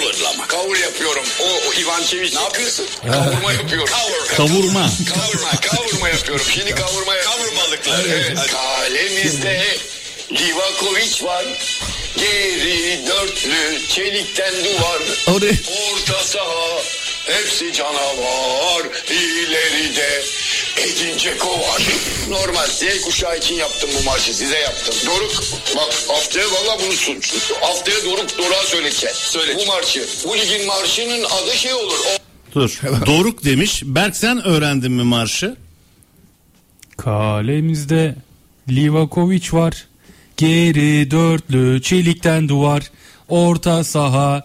coverlama. 0.00 0.46
coverlama. 0.46 0.48
Cover 0.48 0.78
yapıyorum. 0.80 1.24
O, 1.40 1.44
o 1.44 1.72
Ivan 1.80 2.02
Çeviç. 2.02 2.34
Ne 2.34 2.40
yapıyorsun? 2.40 2.86
Kavurma 3.12 3.52
yapıyorum. 3.52 3.94
Kavurma. 4.36 4.90
Kavurma. 5.14 5.50
Kavurma 5.60 6.08
yapıyorum. 6.08 6.46
Şimdi 6.54 6.74
kavurma 6.74 7.14
Kavurmalıklar. 7.16 8.04
Evet. 8.08 8.38
Kalemizde 8.52 9.66
Livakovic 10.32 11.24
var. 11.24 11.44
Geri 12.16 13.06
dörtlü 13.06 13.88
çelikten 13.88 14.54
duvar. 14.64 15.02
Orta 15.92 16.24
saha 16.24 16.82
hepsi 17.26 17.72
canavar 17.72 18.82
ileride 19.10 20.22
Edin 20.78 21.18
var. 21.50 21.82
Normal 22.30 22.66
Z 22.66 23.04
kuşağı 23.04 23.38
için 23.38 23.54
yaptım 23.54 23.90
bu 24.00 24.04
marşı 24.04 24.34
size 24.34 24.58
yaptım. 24.58 24.94
Doruk 25.06 25.42
bak 25.76 25.94
haftaya 26.08 26.46
valla 26.46 26.78
bunu 26.84 26.92
sun. 26.92 27.16
Haftaya 27.60 28.04
Doruk 28.04 28.38
Doruk'a 28.38 28.62
söyleteceğiz. 28.66 29.16
Söyle. 29.16 29.56
Bu 29.58 29.66
marşı. 29.66 30.06
Bu 30.28 30.36
ligin 30.36 30.66
marşının 30.66 31.24
adı 31.24 31.56
şey 31.56 31.74
olur. 31.74 31.94
O 32.14 32.18
Dur. 32.54 32.80
Doruk 33.06 33.44
demiş. 33.44 33.82
Berk 33.84 34.16
sen 34.16 34.44
öğrendin 34.46 34.92
mi 34.92 35.02
marşı? 35.02 35.56
Kalemizde 36.96 38.14
Livakovic 38.68 39.52
var. 39.52 39.86
Geri 40.36 41.10
dörtlü 41.10 41.82
çelikten 41.82 42.48
duvar. 42.48 42.82
Orta 43.28 43.84
saha. 43.84 44.44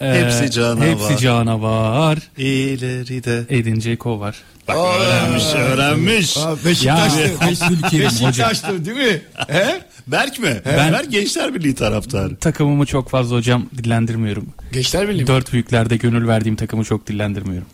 e, 0.00 0.06
Hepsi 0.06 0.50
canavar. 0.50 0.88
Hepsi 0.88 1.22
canavar. 1.22 2.18
İleride. 2.38 3.44
Edin 3.50 3.80
Dzeko 3.80 4.20
var. 4.20 4.36
Bak 4.68 4.76
öğrenmiş 4.76 5.44
öğrenmiş. 5.54 6.36
Aa, 6.36 6.40
Ya 6.50 6.56
Beşiktaşlı. 6.64 7.20
Abdülkerim 7.66 8.06
hocam. 8.06 8.28
Beşiktaşlı 8.28 8.84
değil 8.84 8.96
mi? 8.96 9.22
He? 9.48 9.80
Berk 10.06 10.38
mi? 10.38 10.62
Ben- 10.66 10.92
Berk 10.92 11.10
Gençler 11.12 11.54
Birliği 11.54 11.74
taraftarı. 11.74 12.36
Takımımı 12.36 12.86
çok 12.86 13.08
fazla 13.10 13.36
hocam 13.36 13.66
dillendirmiyorum. 13.78 14.46
Gençler 14.72 15.08
Birliği 15.08 15.20
mi? 15.20 15.26
Dört 15.26 15.52
büyüklerde 15.52 15.96
gönül 15.96 16.28
verdiğim 16.28 16.56
takımı 16.56 16.84
çok 16.84 17.06
dillendirmiyorum. 17.06 17.68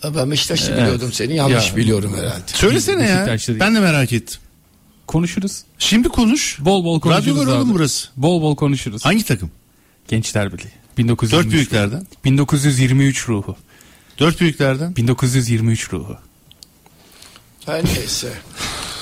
Ha, 0.00 0.14
Ben 0.16 0.30
Beşiktaşlı 0.30 0.76
biliyordum 0.76 1.12
seni. 1.12 1.36
Yanlış 1.36 1.70
Ya. 1.70 1.76
biliyorum 1.76 2.12
herhalde. 2.16 2.42
Söylesene 2.46 3.08
ya. 3.08 3.36
Ben 3.48 3.74
de 3.74 3.80
merak 3.80 4.12
ettim. 4.12 4.40
Konuşuruz. 5.06 5.62
Şimdi 5.78 6.08
konuş. 6.08 6.56
Bol 6.60 6.84
bol 6.84 7.00
konuşuruz 7.00 7.40
Radyo 7.46 7.56
oğlum 7.56 7.74
burası. 7.74 8.08
Bol 8.16 8.42
bol 8.42 8.56
konuşuruz. 8.56 9.04
Hangi 9.04 9.24
takım? 9.24 9.50
Gençler 10.08 10.52
Birliği. 10.52 10.72
1923 10.98 11.44
Dört 11.46 11.52
büyüklerden. 11.52 12.06
1923 12.24 13.28
ruhu. 13.28 13.56
Dört 14.18 14.40
büyüklerden. 14.40 14.96
1923 14.96 15.92
ruhu. 15.92 16.16
Her 17.66 17.84
neyse. 17.84 18.28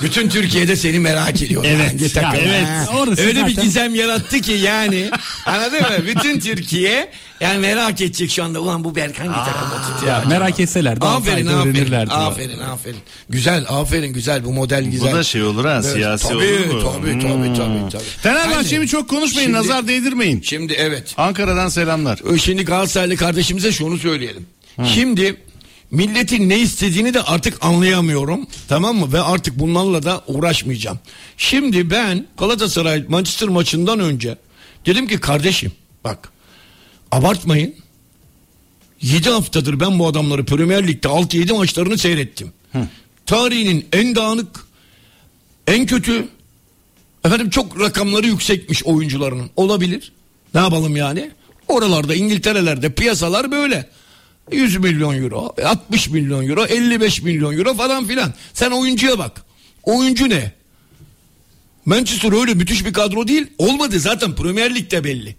Bütün 0.01 0.29
Türkiye'de 0.29 0.75
seni 0.75 0.99
merak 0.99 1.41
ediyor. 1.41 1.63
Evet, 1.67 2.15
ya 2.15 2.33
evet, 2.37 2.89
orası 2.97 3.21
Öyle 3.21 3.45
bir 3.45 3.49
zaten- 3.49 3.63
gizem 3.63 3.95
yarattı 3.95 4.41
ki 4.41 4.51
yani. 4.51 5.09
Anladın 5.45 5.81
mı? 5.81 6.07
Bütün 6.07 6.39
Türkiye 6.39 7.11
yani 7.39 7.57
merak 7.59 8.01
edecek 8.01 8.31
şu 8.31 8.43
anda. 8.43 8.59
Ulan 8.59 8.83
bu 8.83 8.95
Berk 8.95 9.19
hangi 9.19 9.33
takımda 9.51 9.81
tutuyor? 9.81 10.11
Ya 10.13 10.23
merak 10.27 10.59
etseler 10.59 11.01
de 11.01 11.05
Aferin 11.05 11.47
aferin. 11.47 11.47
öğrenirlerdi. 11.75 12.11
Aferin 12.13 12.59
aferin. 12.59 12.97
Güzel 13.29 13.65
aferin 13.69 14.13
güzel 14.13 14.45
bu 14.45 14.53
model 14.53 14.83
güzel. 14.85 15.11
Bu 15.11 15.15
da 15.15 15.23
şey 15.23 15.43
olur 15.43 15.65
ha 15.65 15.73
Evet, 15.83 15.93
siyasi 15.93 16.27
tabii, 16.27 16.35
olur 16.37 16.65
mu? 16.73 16.91
Tabii 16.93 17.19
tabii 17.19 17.33
Hmm. 17.47 17.55
tabii 17.55 17.89
tabii. 17.91 18.03
Fenerbahçe'yi 18.21 18.79
Aynen. 18.79 18.87
çok 18.87 19.09
konuşmayın 19.09 19.47
Şimdi- 19.47 19.57
nazar 19.59 19.87
değdirmeyin. 19.87 20.41
Şimdi 20.41 20.73
evet. 20.73 21.13
Ankara'dan 21.17 21.69
selamlar. 21.69 22.19
Şimdi 22.43 22.65
Galatasaraylı 22.65 23.15
kardeşimize 23.15 23.71
şunu 23.71 23.97
söyleyelim. 23.97 24.45
Şimdi 24.85 25.41
milletin 25.91 26.49
ne 26.49 26.59
istediğini 26.59 27.13
de 27.13 27.21
artık 27.21 27.65
anlayamıyorum. 27.65 28.47
Tamam 28.67 28.97
mı? 28.97 29.13
Ve 29.13 29.21
artık 29.21 29.59
bunlarla 29.59 30.03
da 30.03 30.23
uğraşmayacağım. 30.27 30.99
Şimdi 31.37 31.89
ben 31.89 32.27
Galatasaray 32.37 33.05
Manchester 33.09 33.49
maçından 33.49 33.99
önce 33.99 34.37
dedim 34.85 35.07
ki 35.07 35.19
kardeşim 35.19 35.71
bak 36.03 36.29
abartmayın. 37.11 37.75
7 39.01 39.29
haftadır 39.29 39.79
ben 39.79 39.99
bu 39.99 40.07
adamları 40.07 40.45
Premier 40.45 40.87
Lig'de 40.87 41.07
6-7 41.07 41.53
maçlarını 41.57 41.97
seyrettim. 41.97 42.51
Tarihinin 43.25 43.87
en 43.93 44.15
dağınık, 44.15 44.67
en 45.67 45.85
kötü, 45.85 46.27
efendim 47.25 47.49
çok 47.49 47.79
rakamları 47.79 48.27
yüksekmiş 48.27 48.83
oyuncularının. 48.83 49.49
Olabilir. 49.55 50.11
Ne 50.53 50.59
yapalım 50.59 50.95
yani? 50.95 51.31
Oralarda 51.67 52.15
İngiltere'lerde 52.15 52.93
piyasalar 52.93 53.51
böyle. 53.51 53.89
100 54.51 54.77
milyon 54.77 55.23
euro, 55.23 55.55
60 55.65 56.09
milyon 56.09 56.47
euro, 56.47 56.65
55 56.65 57.21
milyon 57.21 57.57
euro 57.57 57.73
falan 57.73 58.05
filan. 58.07 58.33
Sen 58.53 58.71
oyuncuya 58.71 59.19
bak. 59.19 59.41
Oyuncu 59.83 60.29
ne? 60.29 60.51
Manchester 61.85 62.39
öyle 62.39 62.53
müthiş 62.53 62.85
bir 62.85 62.93
kadro 62.93 63.27
değil. 63.27 63.47
Olmadı 63.57 63.99
zaten 63.99 64.35
Premier 64.35 64.75
Lig'de 64.75 65.03
belli. 65.03 65.35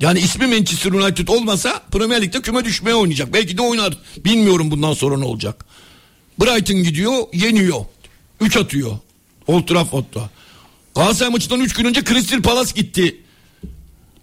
Yani 0.00 0.18
ismi 0.18 0.46
Manchester 0.46 0.92
United 0.92 1.28
olmasa 1.28 1.82
Premier 1.92 2.22
Lig'de 2.22 2.42
küme 2.42 2.64
düşmeye 2.64 2.94
oynayacak. 2.94 3.32
Belki 3.32 3.58
de 3.58 3.62
oynar. 3.62 3.98
Bilmiyorum 4.24 4.70
bundan 4.70 4.92
sonra 4.92 5.18
ne 5.18 5.24
olacak. 5.24 5.64
Brighton 6.40 6.76
gidiyor, 6.76 7.22
yeniyor. 7.32 7.84
3 8.40 8.56
atıyor. 8.56 8.98
Old 9.46 9.66
Trafford'da. 9.66 10.30
Galatasaray 10.94 11.32
maçından 11.32 11.60
3 11.60 11.74
gün 11.74 11.84
önce 11.84 12.04
Crystal 12.04 12.42
Palace 12.42 12.72
gitti. 12.74 13.21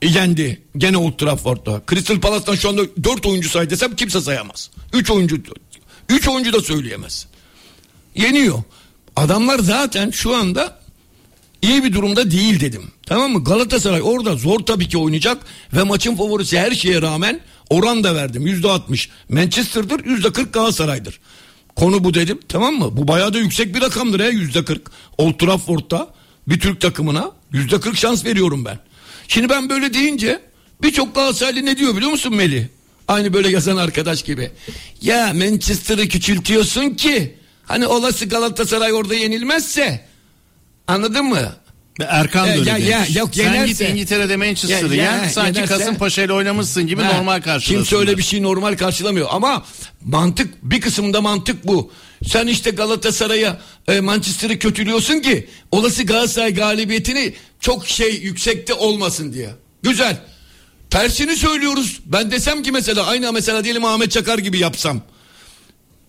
Yendi. 0.04 0.62
Gene 0.78 0.98
Old 0.98 1.18
Trafford'da. 1.18 1.82
Crystal 1.90 2.20
Palace'tan 2.20 2.56
şu 2.56 2.70
anda 2.70 2.82
4 3.04 3.26
oyuncu 3.26 3.50
say 3.50 3.70
desem 3.70 3.96
kimse 3.96 4.22
sayamaz. 4.22 4.70
3 4.94 5.12
oyuncu 5.12 5.38
3 6.10 6.28
oyuncu 6.28 6.54
da 6.54 6.62
söyleyemez. 6.62 7.28
Yeniyor. 8.16 8.64
Adamlar 9.16 9.60
zaten 9.60 10.12
şu 10.12 10.36
anda 10.36 10.80
iyi 11.62 11.84
bir 11.84 11.94
durumda 11.94 12.32
değil 12.32 12.60
dedim. 12.60 12.92
Tamam 13.06 13.32
mı? 13.32 13.44
Galatasaray 13.44 14.02
orada 14.04 14.36
zor 14.36 14.60
tabii 14.60 14.88
ki 14.88 14.98
oynayacak 14.98 15.38
ve 15.74 15.84
maçın 15.84 16.16
favorisi 16.16 16.60
her 16.60 16.72
şeye 16.72 17.02
rağmen 17.02 17.40
oran 17.70 18.04
da 18.04 18.16
verdim. 18.16 18.48
Yüzde 18.48 18.70
altmış 18.70 19.10
Manchester'dır, 19.30 20.06
yüzde 20.06 20.34
kırk 20.34 20.54
Galatasaray'dır. 20.54 21.20
Konu 21.76 22.04
bu 22.04 22.14
dedim. 22.14 22.40
Tamam 22.50 22.74
mı? 22.74 22.98
Bu 22.98 23.08
bayağı 23.08 23.34
da 23.34 23.40
yüksek 23.40 23.76
bir 23.76 23.82
rakamdır 23.82 24.20
ya 24.20 24.30
yüzde 24.30 24.66
kırk. 24.66 24.92
Old 25.18 25.34
Trafford'da 25.34 26.14
bir 26.48 26.60
Türk 26.60 26.82
takımına 26.82 27.32
yüzde 27.54 27.80
kırk 27.80 27.98
şans 27.98 28.26
veriyorum 28.26 28.66
ben. 28.66 28.80
Şimdi 29.30 29.50
ben 29.50 29.70
böyle 29.70 29.94
deyince 29.94 30.42
birçok 30.82 31.16
Galatasaraylı 31.16 31.66
ne 31.66 31.78
diyor 31.78 31.96
biliyor 31.96 32.12
musun 32.12 32.36
Meli? 32.36 32.70
Aynı 33.08 33.34
böyle 33.34 33.50
yazan 33.50 33.78
arkadaş 33.78 34.24
gibi. 34.24 34.52
Ya 35.02 35.34
Manchester'ı 35.34 36.08
küçültüyorsun 36.08 36.90
ki 36.90 37.36
hani 37.66 37.88
olası 37.88 38.26
Galatasaray 38.26 38.94
orada 38.94 39.16
yenilmezse 39.16 40.06
Anladın 40.88 41.26
mı? 41.26 41.56
Erkan 42.08 42.44
da 42.48 42.52
Ya- 42.52 42.60
öyle 42.60 42.70
ya- 42.70 42.78
ya- 42.78 42.98
demiş. 43.04 43.16
yok, 43.16 43.30
Sen 43.36 43.44
yenerse- 43.54 43.66
git 43.68 43.82
İngiltere'de 43.82 44.36
Manchester'ı 44.36 44.96
Ya- 44.96 45.04
ya- 45.04 45.12
yen 45.22 45.28
sanki 45.28 45.60
yenerse- 45.60 45.78
Kasımpaşa 45.78 46.22
ile 46.24 46.34
oynamışsın 46.34 46.88
gibi 46.88 47.02
Ha, 47.02 47.14
normal 47.14 47.42
karşılasınlar. 47.42 47.78
Kimse 47.86 47.96
öyle 47.96 48.18
bir 48.18 48.24
şey 48.24 48.42
normal 48.44 48.78
karşılamıyor 48.78 49.28
ama 49.32 49.66
mantık 50.06 50.54
bir 50.64 50.82
kısımda 50.82 51.22
mantık 51.22 51.68
bu. 51.68 51.92
Sen 52.28 52.48
işte 52.48 52.72
Galatasaray'a 52.72 53.60
e, 53.88 54.00
Manchester'ı 54.00 54.60
kötülüyorsun 54.60 55.20
ki 55.20 55.48
olası 55.72 56.04
Galatasaray 56.04 56.54
galibiyetini 56.54 57.34
çok 57.60 57.88
şey 57.88 58.14
yüksekte 58.22 58.74
olmasın 58.74 59.34
diye. 59.34 59.50
Güzel. 59.84 60.18
Tersini 60.90 61.36
söylüyoruz. 61.36 62.00
Ben 62.06 62.32
desem 62.32 62.64
ki 62.64 62.72
mesela 62.72 63.06
aynı 63.06 63.34
mesela 63.34 63.64
diyelim 63.64 63.86
Ahmet 63.86 64.12
Çakar 64.12 64.38
gibi 64.38 64.58
yapsam. 64.60 65.02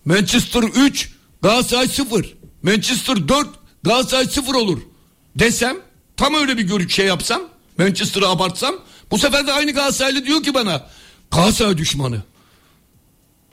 Manchester 0.05 0.63
3, 0.63 1.09
Galatasaray 1.41 1.87
0. 1.87 2.25
Manchester 2.63 3.27
4, 3.27 3.47
Galatasaray 3.83 4.25
0 4.25 4.55
olur. 4.55 4.79
Desem 5.35 5.77
tam 6.17 6.33
öyle 6.33 6.57
bir 6.57 6.63
görüş 6.63 6.95
şey 6.95 7.05
yapsam 7.05 7.41
Manchester'ı 7.77 8.27
abartsam 8.27 8.75
bu 9.11 9.17
sefer 9.17 9.47
de 9.47 9.53
aynı 9.53 9.71
Galatasaraylı 9.71 10.25
diyor 10.25 10.43
ki 10.43 10.53
bana 10.53 10.87
Galatasaray 11.31 11.77
düşmanı. 11.77 12.21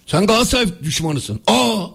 Sen 0.07 0.27
Galatasaray 0.27 0.67
düşmanısın. 0.83 1.41
Aa 1.47 1.87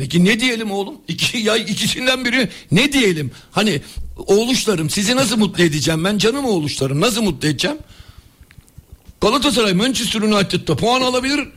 Peki 0.00 0.24
ne 0.24 0.40
diyelim 0.40 0.70
oğlum? 0.70 0.94
İki, 1.08 1.38
ya 1.38 1.56
ikisinden 1.56 2.24
biri 2.24 2.48
ne 2.72 2.92
diyelim? 2.92 3.30
Hani 3.52 3.80
oğluşlarım 4.16 4.90
sizi 4.90 5.16
nasıl 5.16 5.36
mutlu 5.36 5.64
edeceğim 5.64 6.04
ben 6.04 6.18
canım 6.18 6.44
oğluşlarım 6.44 7.00
nasıl 7.00 7.22
mutlu 7.22 7.48
edeceğim? 7.48 7.78
Galatasaray 9.20 9.72
Manchester 9.72 10.20
United'da 10.20 10.76
puan 10.76 11.00
alabilir. 11.00 11.48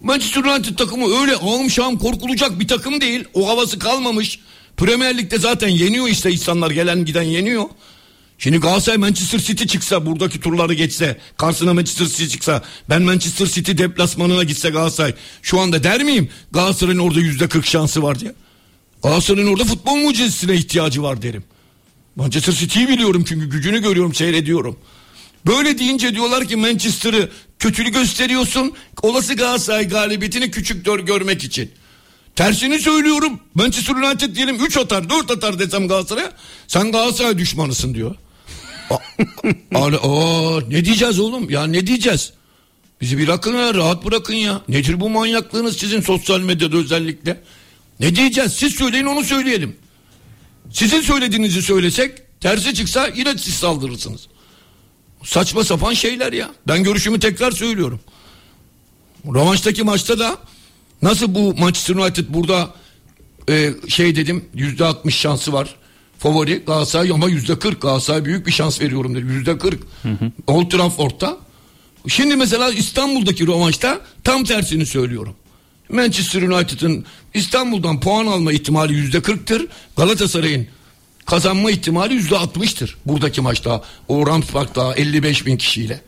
Manchester 0.00 0.44
United 0.44 0.76
takımı 0.76 1.20
öyle 1.20 1.36
ağım 1.36 1.70
şahım 1.70 1.98
korkulacak 1.98 2.60
bir 2.60 2.68
takım 2.68 3.00
değil. 3.00 3.24
O 3.34 3.48
havası 3.48 3.78
kalmamış. 3.78 4.38
Premier 4.78 5.18
Lig'de 5.18 5.38
zaten 5.38 5.68
yeniyor 5.68 6.08
işte 6.08 6.30
insanlar 6.32 6.70
gelen 6.70 7.04
giden 7.04 7.22
yeniyor. 7.22 7.64
Şimdi 8.38 8.58
Galatasaray 8.58 8.98
Manchester 8.98 9.38
City 9.38 9.64
çıksa 9.64 10.06
buradaki 10.06 10.40
turları 10.40 10.74
geçse 10.74 11.18
karşısına 11.36 11.74
Manchester 11.74 12.06
City 12.06 12.26
çıksa 12.26 12.62
ben 12.90 13.02
Manchester 13.02 13.46
City 13.46 13.72
deplasmanına 13.72 14.42
gitse 14.42 14.70
Galatasaray 14.70 15.14
şu 15.42 15.60
anda 15.60 15.84
der 15.84 16.04
miyim 16.04 16.28
Galatasaray'ın 16.52 16.98
orada 16.98 17.20
yüzde 17.20 17.48
40 17.48 17.66
şansı 17.66 18.02
var 18.02 18.20
diye. 18.20 18.32
Galatasaray'ın 19.02 19.46
orada 19.52 19.64
futbol 19.64 19.96
mucizesine 19.96 20.54
ihtiyacı 20.54 21.02
var 21.02 21.22
derim. 21.22 21.44
Manchester 22.16 22.52
City'yi 22.52 22.88
biliyorum 22.88 23.24
çünkü 23.28 23.50
gücünü 23.50 23.82
görüyorum 23.82 24.14
seyrediyorum. 24.14 24.78
Böyle 25.46 25.78
deyince 25.78 26.14
diyorlar 26.14 26.48
ki 26.48 26.56
Manchester'ı 26.56 27.30
kötülük 27.58 27.94
gösteriyorsun. 27.94 28.72
Olası 29.02 29.34
Galatasaray 29.34 29.88
galibiyetini 29.88 30.50
küçük 30.50 30.84
gör- 30.84 31.00
görmek 31.00 31.44
için. 31.44 31.70
Tersini 32.38 32.78
söylüyorum. 32.78 33.40
Manchester 33.54 33.94
United 33.94 34.36
diyelim 34.36 34.64
3 34.64 34.76
atar 34.76 35.10
4 35.10 35.30
atar 35.30 35.58
desem 35.58 35.88
Galatasaray'a. 35.88 36.32
Sen 36.68 36.92
Galatasaray 36.92 37.38
düşmanısın 37.38 37.94
diyor. 37.94 38.14
A- 38.90 38.96
a- 39.74 39.86
aa, 39.86 40.60
ne 40.68 40.84
diyeceğiz 40.84 41.20
oğlum? 41.20 41.50
Ya 41.50 41.66
ne 41.66 41.86
diyeceğiz? 41.86 42.32
Bizi 43.00 43.26
bırakın 43.26 43.56
ya 43.56 43.74
rahat 43.74 44.04
bırakın 44.04 44.34
ya. 44.34 44.62
Nedir 44.68 45.00
bu 45.00 45.10
manyaklığınız 45.10 45.76
sizin 45.76 46.00
sosyal 46.00 46.40
medyada 46.40 46.76
özellikle? 46.76 47.40
Ne 48.00 48.16
diyeceğiz? 48.16 48.52
Siz 48.52 48.74
söyleyin 48.74 49.04
onu 49.06 49.24
söyleyelim. 49.24 49.76
Sizin 50.72 51.00
söylediğinizi 51.00 51.62
söylesek 51.62 52.40
tersi 52.40 52.74
çıksa 52.74 53.08
yine 53.16 53.38
siz 53.38 53.54
saldırırsınız. 53.54 54.28
Saçma 55.24 55.64
sapan 55.64 55.92
şeyler 55.94 56.32
ya. 56.32 56.50
Ben 56.68 56.82
görüşümü 56.84 57.20
tekrar 57.20 57.50
söylüyorum. 57.50 58.00
Rövanştaki 59.26 59.82
maçta 59.82 60.18
da 60.18 60.38
nasıl 61.02 61.34
bu 61.34 61.54
Manchester 61.54 61.94
United 61.94 62.24
burada 62.28 62.70
e, 63.50 63.70
şey 63.88 64.16
dedim 64.16 64.44
yüzde 64.54 64.84
altmış 64.84 65.16
şansı 65.16 65.52
var. 65.52 65.74
Favori 66.18 66.62
Galatasaray 66.66 67.10
ama 67.10 67.28
yüzde 67.28 67.58
kırk 67.58 67.82
Galatasaray 67.82 68.24
büyük 68.24 68.46
bir 68.46 68.52
şans 68.52 68.80
veriyorum 68.80 69.14
dedim. 69.14 69.30
Yüzde 69.30 69.58
kırk. 69.58 69.82
Old 70.46 70.70
Trafford'da. 70.70 71.36
Şimdi 72.08 72.36
mesela 72.36 72.70
İstanbul'daki 72.70 73.46
rövanşta 73.46 74.00
tam 74.24 74.44
tersini 74.44 74.86
söylüyorum. 74.86 75.34
Manchester 75.92 76.42
United'ın 76.42 77.04
İstanbul'dan 77.34 78.00
puan 78.00 78.26
alma 78.26 78.52
ihtimali 78.52 78.94
yüzde 78.94 79.22
kırktır. 79.22 79.66
Galatasaray'ın 79.96 80.66
kazanma 81.26 81.70
ihtimali 81.70 82.14
yüzde 82.14 82.38
altmıştır. 82.38 82.96
Buradaki 83.06 83.40
maçta 83.40 83.82
o 84.08 84.26
Rams 84.26 84.46
Park'ta 84.50 84.94
55 84.94 85.46
bin 85.46 85.56
kişiyle. 85.56 86.00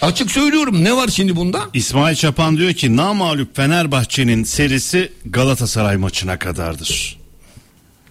Açık 0.00 0.30
söylüyorum 0.30 0.84
ne 0.84 0.96
var 0.96 1.08
şimdi 1.08 1.36
bunda? 1.36 1.62
İsmail 1.74 2.16
Çapan 2.16 2.56
diyor 2.56 2.72
ki 2.72 2.96
namağlup 2.96 3.56
Fenerbahçe'nin 3.56 4.44
serisi 4.44 5.12
Galatasaray 5.24 5.96
maçına 5.96 6.38
kadardır. 6.38 7.18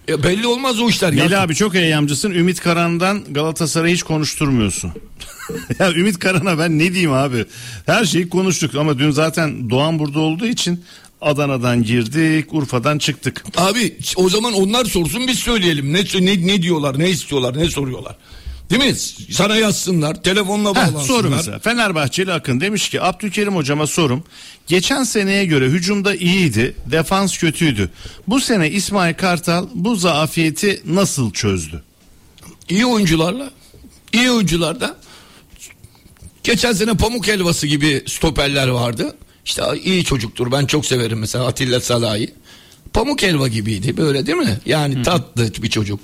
E, 0.08 0.22
belli 0.22 0.46
olmaz 0.46 0.80
o 0.80 0.88
işler. 0.88 1.12
Ya. 1.12 1.42
abi 1.42 1.54
çok 1.54 1.74
eyyamcısın. 1.74 2.30
Ümit 2.30 2.60
Karan'dan 2.60 3.24
Galatasaray'ı 3.30 3.94
hiç 3.94 4.02
konuşturmuyorsun. 4.02 4.92
ya 5.78 5.92
Ümit 5.92 6.18
Karan'a 6.18 6.58
ben 6.58 6.78
ne 6.78 6.92
diyeyim 6.92 7.12
abi? 7.12 7.44
Her 7.86 8.04
şeyi 8.04 8.28
konuştuk 8.28 8.74
ama 8.74 8.98
dün 8.98 9.10
zaten 9.10 9.70
Doğan 9.70 9.98
burada 9.98 10.20
olduğu 10.20 10.46
için 10.46 10.84
Adana'dan 11.20 11.82
girdik, 11.82 12.54
Urfa'dan 12.54 12.98
çıktık. 12.98 13.44
Abi 13.56 13.96
o 14.16 14.28
zaman 14.28 14.52
onlar 14.52 14.84
sorsun 14.84 15.26
biz 15.28 15.38
söyleyelim. 15.38 15.92
Ne 15.92 16.04
ne, 16.20 16.46
ne 16.46 16.62
diyorlar, 16.62 16.98
ne 16.98 17.10
istiyorlar, 17.10 17.58
ne 17.58 17.70
soruyorlar. 17.70 18.16
Değil 18.70 18.84
mi? 18.84 18.94
Sana 19.34 19.56
yazsınlar. 19.56 20.22
Telefonla 20.22 20.70
Heh, 20.70 20.74
bağlansınlar. 20.74 21.04
soru 21.04 21.30
mesela. 21.30 21.58
Fenerbahçeli 21.58 22.32
Akın 22.32 22.60
demiş 22.60 22.88
ki 22.88 23.02
Abdülkerim 23.02 23.56
hocama 23.56 23.86
sorum. 23.86 24.24
Geçen 24.66 25.04
seneye 25.04 25.44
göre 25.44 25.66
hücumda 25.66 26.14
iyiydi, 26.14 26.74
defans 26.86 27.38
kötüydü. 27.38 27.90
Bu 28.28 28.40
sene 28.40 28.70
İsmail 28.70 29.14
Kartal 29.14 29.66
bu 29.74 29.96
zaafiyeti 29.96 30.82
nasıl 30.86 31.32
çözdü? 31.32 31.82
İyi 32.68 32.86
oyuncularla. 32.86 33.50
iyi 34.12 34.30
oyuncularda. 34.30 34.96
Geçen 36.44 36.72
sene 36.72 36.94
pamuk 36.94 37.26
helvası 37.28 37.66
gibi 37.66 38.02
stoperler 38.06 38.68
vardı. 38.68 39.16
İşte 39.44 39.62
iyi 39.84 40.04
çocuktur. 40.04 40.52
Ben 40.52 40.66
çok 40.66 40.86
severim 40.86 41.18
mesela 41.18 41.46
Atilla 41.46 41.80
Salahi. 41.80 42.34
Pamuk 42.92 43.22
helva 43.22 43.48
gibiydi 43.48 43.96
böyle 43.96 44.26
değil 44.26 44.38
mi? 44.38 44.58
Yani 44.66 45.02
tatlı 45.02 45.52
bir 45.62 45.70
çocuk. 45.70 46.00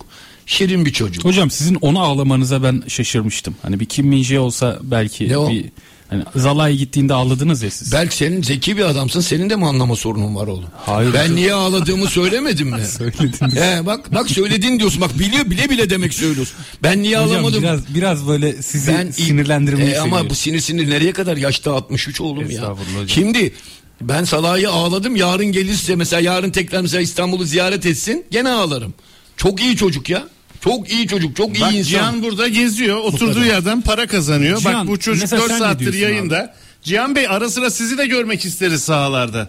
Şirin 0.47 0.85
bir 0.87 0.93
çocuk. 0.93 1.25
Hocam 1.25 1.51
sizin 1.51 1.75
onu 1.75 2.01
ağlamanıza 2.03 2.63
ben 2.63 2.83
şaşırmıştım. 2.89 3.55
Hani 3.63 3.81
bir 3.81 3.85
Kim 3.87 4.07
Min 4.07 4.23
Jae 4.23 4.39
olsa 4.39 4.79
belki 4.83 5.29
Ne 5.29 5.37
o? 5.39 5.51
bir 5.51 5.65
hani 6.11 6.23
Zalai 6.37 6.77
gittiğinde 6.77 7.15
ağladınız 7.15 7.63
ya 7.63 7.71
siz. 7.71 7.93
Belki 7.93 8.17
senin 8.17 8.43
zeki 8.43 8.77
bir 8.77 8.83
adamsın. 8.83 9.21
Senin 9.21 9.51
de 9.51 9.57
mi 9.57 9.67
anlama 9.67 9.97
sorunun 9.97 10.37
var 10.37 10.47
oğlum? 10.47 10.69
Hayır 10.87 11.15
Ben 11.15 11.37
niye 11.37 11.55
ağladığımı 11.55 12.07
söylemedim 12.07 12.69
mi? 12.69 12.85
Söylediniz. 12.99 13.55
He, 13.57 13.87
bak 13.87 14.15
bak 14.15 14.31
söyledin 14.31 14.79
diyorsun. 14.79 15.01
Bak 15.01 15.19
biliyor 15.19 15.51
bile 15.51 15.71
bile 15.71 15.91
demek 15.91 16.15
söylüyorsun. 16.15 16.57
Ben 16.83 17.03
niye 17.03 17.19
Hocam 17.19 17.33
ağlamadım? 17.35 17.63
biraz 17.63 17.95
biraz 17.95 18.29
böyle 18.29 18.63
sizi 18.63 18.93
ben 18.93 19.11
sinirlendirmeyi 19.11 19.91
E, 19.91 19.99
ama 19.99 20.31
bu 20.31 20.35
sinir 20.35 20.61
sinir 20.61 20.91
nereye 20.91 21.13
kadar 21.13 21.37
yaşta 21.37 21.73
63 21.73 22.21
oğlum 22.21 22.39
ya. 22.41 22.47
Estağfurullah 22.49 22.95
hocam. 22.95 23.09
Şimdi 23.09 23.53
ben 24.01 24.25
Salah'ı 24.25 24.69
ağladım. 24.71 25.17
Yarın 25.17 25.47
gelirse 25.47 25.97
mesela 25.97 26.21
yarın 26.21 26.51
tekrar 26.51 26.81
mesela 26.81 27.01
İstanbul'u 27.01 27.45
ziyaret 27.45 27.87
etsin 27.87 28.25
gene 28.31 28.49
ağlarım. 28.51 28.95
Çok 29.43 29.61
iyi 29.61 29.77
çocuk 29.77 30.11
ya. 30.11 30.25
Çok 30.61 30.93
iyi 30.93 31.07
çocuk. 31.09 31.37
Çok 31.37 31.61
Bak 31.61 31.73
iyi 31.73 31.79
insan. 31.79 31.91
Cihan 31.91 32.23
burada 32.23 32.49
geziyor. 32.49 32.97
Oturduğu 32.97 33.45
yerden 33.45 33.81
para 33.81 34.07
kazanıyor. 34.07 34.59
Cihan, 34.59 34.75
Bak 34.75 34.89
bu 34.89 34.99
çocuk 34.99 35.23
mesela 35.23 35.43
4 35.43 35.51
sen 35.51 35.57
ne 35.57 35.65
saattir 35.65 35.95
yayında. 35.95 36.55
Cihan 36.83 37.17
Bey 37.17 37.27
ara 37.29 37.51
sıra 37.51 37.71
sizi 37.71 37.99
de 37.99 38.07
görmek 38.07 38.45
isteriz 38.45 38.83
sahalarda. 38.83 39.49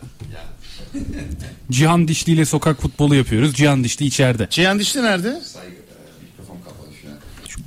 Cihan 1.71 2.07
Dişli 2.07 2.31
ile 2.31 2.45
sokak 2.45 2.81
futbolu 2.81 3.15
yapıyoruz. 3.15 3.53
Cihan 3.55 3.83
Dişli 3.83 4.05
içeride. 4.05 4.47
Cihan 4.49 4.79
Dişli 4.79 5.03
nerede? 5.03 5.41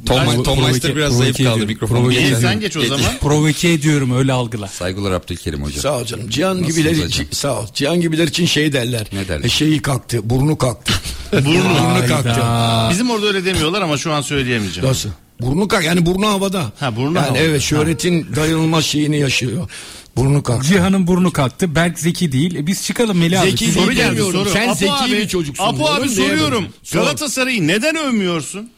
Tom, 0.07 0.43
Tom 0.43 0.59
provoke- 0.59 0.63
Meister 0.65 0.97
biraz 0.97 1.09
provoke 1.11 1.23
zayıf 1.23 1.37
kaldı 1.37 1.49
ediyorum. 1.51 1.67
mikrofonu. 1.67 1.99
Provoke 1.99 2.21
İyi 2.23 2.37
sen 2.37 2.61
geç 2.61 2.77
o 2.77 2.83
zaman. 2.83 3.19
Provoke 3.21 3.73
ediyorum 3.73 4.17
öyle 4.17 4.33
algıla. 4.33 4.69
Saygılar 4.69 5.13
Abdülkerim 5.13 5.63
hocam. 5.65 5.81
Sağ 5.81 5.99
ol 5.99 6.05
canım. 6.05 6.31
Cihan 6.31 6.51
Nasılsınız 6.57 6.77
gibiler 6.77 6.93
hocam? 6.95 7.09
için 7.09 7.29
sağ 7.33 7.61
ol. 7.61 7.67
Cihan 7.75 8.01
gibiler 8.01 8.29
için 8.29 8.47
şey 8.47 8.73
derler. 8.73 9.07
Ne 9.13 9.29
derler? 9.29 9.45
E, 9.45 9.49
şeyi 9.49 9.83
kalktı. 9.83 10.31
Burnu 10.31 10.59
kalktı. 10.59 10.93
Burnu. 11.33 11.45
burnu 11.45 12.09
kalktı. 12.09 12.43
Bizim 12.91 13.11
orada 13.11 13.27
öyle 13.27 13.45
demiyorlar 13.45 13.83
ama 13.83 13.97
şu 13.97 14.13
an 14.13 14.21
söyleyemeyeceğim. 14.23 14.89
Nasıl? 14.89 15.09
Burnu 15.41 15.69
kalk 15.69 15.85
yani 15.85 16.07
burnu 16.07 16.27
havada. 16.29 16.73
Ha, 16.81 16.97
burnu 16.97 17.17
yani 17.17 17.27
havada. 17.27 17.39
Evet 17.39 17.63
şöhretin 17.63 18.27
dayanılmaz 18.37 18.85
şeyini 18.85 19.19
yaşıyor. 19.19 19.71
Burnu 20.17 20.43
kalktı. 20.43 20.69
Cihan'ın 20.69 21.07
burnu 21.07 21.33
kalktı. 21.33 21.75
Berk 21.75 21.99
zeki 21.99 22.33
değil. 22.33 22.55
E 22.55 22.67
biz 22.67 22.83
çıkalım 22.85 23.19
Melih 23.19 23.41
abi. 23.41 23.51
Zeki 23.51 23.73
Soru 23.73 23.93
geldi 23.93 24.21
soru. 24.33 24.49
Sen 24.51 24.69
Apo 24.69 24.75
zeki 24.79 24.93
abi, 24.93 25.13
bir 25.13 25.29
çocuksun. 25.29 25.65
Apo 25.65 25.87
abi 25.89 26.09
soruyorum. 26.09 26.67
Sor. 26.83 26.99
Galatasaray'ı 27.01 27.67
neden 27.67 27.97
övmüyorsun? 27.97 28.71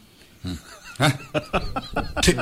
Te- 2.22 2.36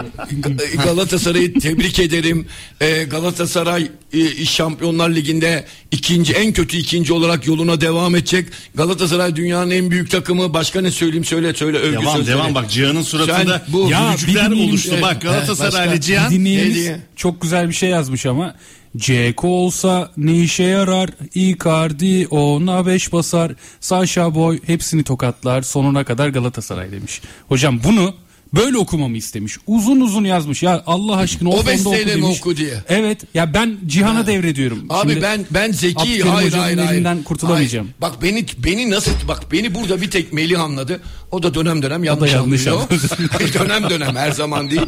Galatasaray'ı 0.84 1.58
tebrik 1.58 1.98
ederim. 1.98 2.46
Ee, 2.80 3.04
Galatasaray 3.04 3.90
e, 4.12 4.44
Şampiyonlar 4.44 5.10
Ligi'nde 5.10 5.64
ikinci 5.90 6.32
en 6.32 6.52
kötü 6.52 6.76
ikinci 6.76 7.12
olarak 7.12 7.46
yoluna 7.46 7.80
devam 7.80 8.16
edecek. 8.16 8.48
Galatasaray 8.74 9.36
dünyanın 9.36 9.70
en 9.70 9.90
büyük 9.90 10.10
takımı. 10.10 10.54
Başka 10.54 10.80
ne 10.80 10.90
söyleyeyim 10.90 11.24
söyle 11.24 11.54
söyle 11.54 11.78
övgü 11.78 11.92
Devam 12.02 12.16
sözleri. 12.16 12.36
devam 12.38 12.54
bak 12.54 12.70
Cihan'ın 12.70 13.02
suratında 13.02 13.62
Sen 13.66 13.72
bu- 13.72 13.90
Ya, 13.90 14.08
gülücükler 14.10 14.50
bir 14.50 14.68
oluştu. 14.68 14.96
Bak 15.02 15.22
Galatasaraylı? 15.22 16.00
Cihan. 16.00 16.30
Diye? 16.46 17.00
çok 17.16 17.40
güzel 17.42 17.68
bir 17.68 17.74
şey 17.74 17.88
yazmış 17.90 18.26
ama 18.26 18.54
Ceko 18.96 19.48
olsa 19.48 20.12
ne 20.16 20.38
işe 20.42 20.62
yarar? 20.62 21.10
Icardi 21.34 22.26
ona 22.30 22.86
5 22.86 23.12
basar. 23.12 23.52
Sasha 23.80 24.34
Boy 24.34 24.58
hepsini 24.66 25.04
tokatlar. 25.04 25.62
Sonuna 25.62 26.04
kadar 26.04 26.28
Galatasaray 26.28 26.92
demiş. 26.92 27.20
Hocam 27.48 27.80
bunu 27.84 28.14
böyle 28.56 28.78
okumamı 28.78 29.16
istemiş. 29.16 29.56
Uzun 29.66 30.00
uzun 30.00 30.24
yazmış. 30.24 30.62
Ya 30.62 30.82
Allah 30.86 31.16
aşkına 31.16 31.48
o, 31.48 31.58
O 31.58 31.66
besteyle 31.66 32.16
mi 32.16 32.26
oku 32.26 32.56
diye. 32.56 32.74
Evet. 32.88 33.20
Ya 33.34 33.54
ben 33.54 33.78
Cihan'a 33.86 34.26
devrediyorum. 34.26 34.86
Abi 34.88 35.10
Şimdi 35.10 35.22
ben 35.22 35.46
ben 35.50 35.72
zeki 35.72 36.00
Abdülkerim 36.00 36.28
hayır 36.28 36.52
hayır 36.52 36.78
hayır. 36.78 36.90
elinden 36.90 37.22
kurtulamayacağım. 37.22 37.86
Hayır. 38.00 38.14
Bak 38.14 38.22
beni 38.22 38.46
beni 38.58 38.90
nasıl 38.90 39.12
bak 39.28 39.52
beni 39.52 39.74
burada 39.74 40.00
bir 40.00 40.10
tek 40.10 40.32
Melih 40.32 40.60
anladı. 40.60 41.00
O 41.30 41.42
da 41.42 41.54
dönem 41.54 41.82
dönem 41.82 42.04
yanlış, 42.04 42.32
yanlış 42.32 42.66
anlıyor. 42.66 42.88
dönem 43.54 43.90
dönem 43.90 44.16
her 44.16 44.30
zaman 44.32 44.70
değil. 44.70 44.82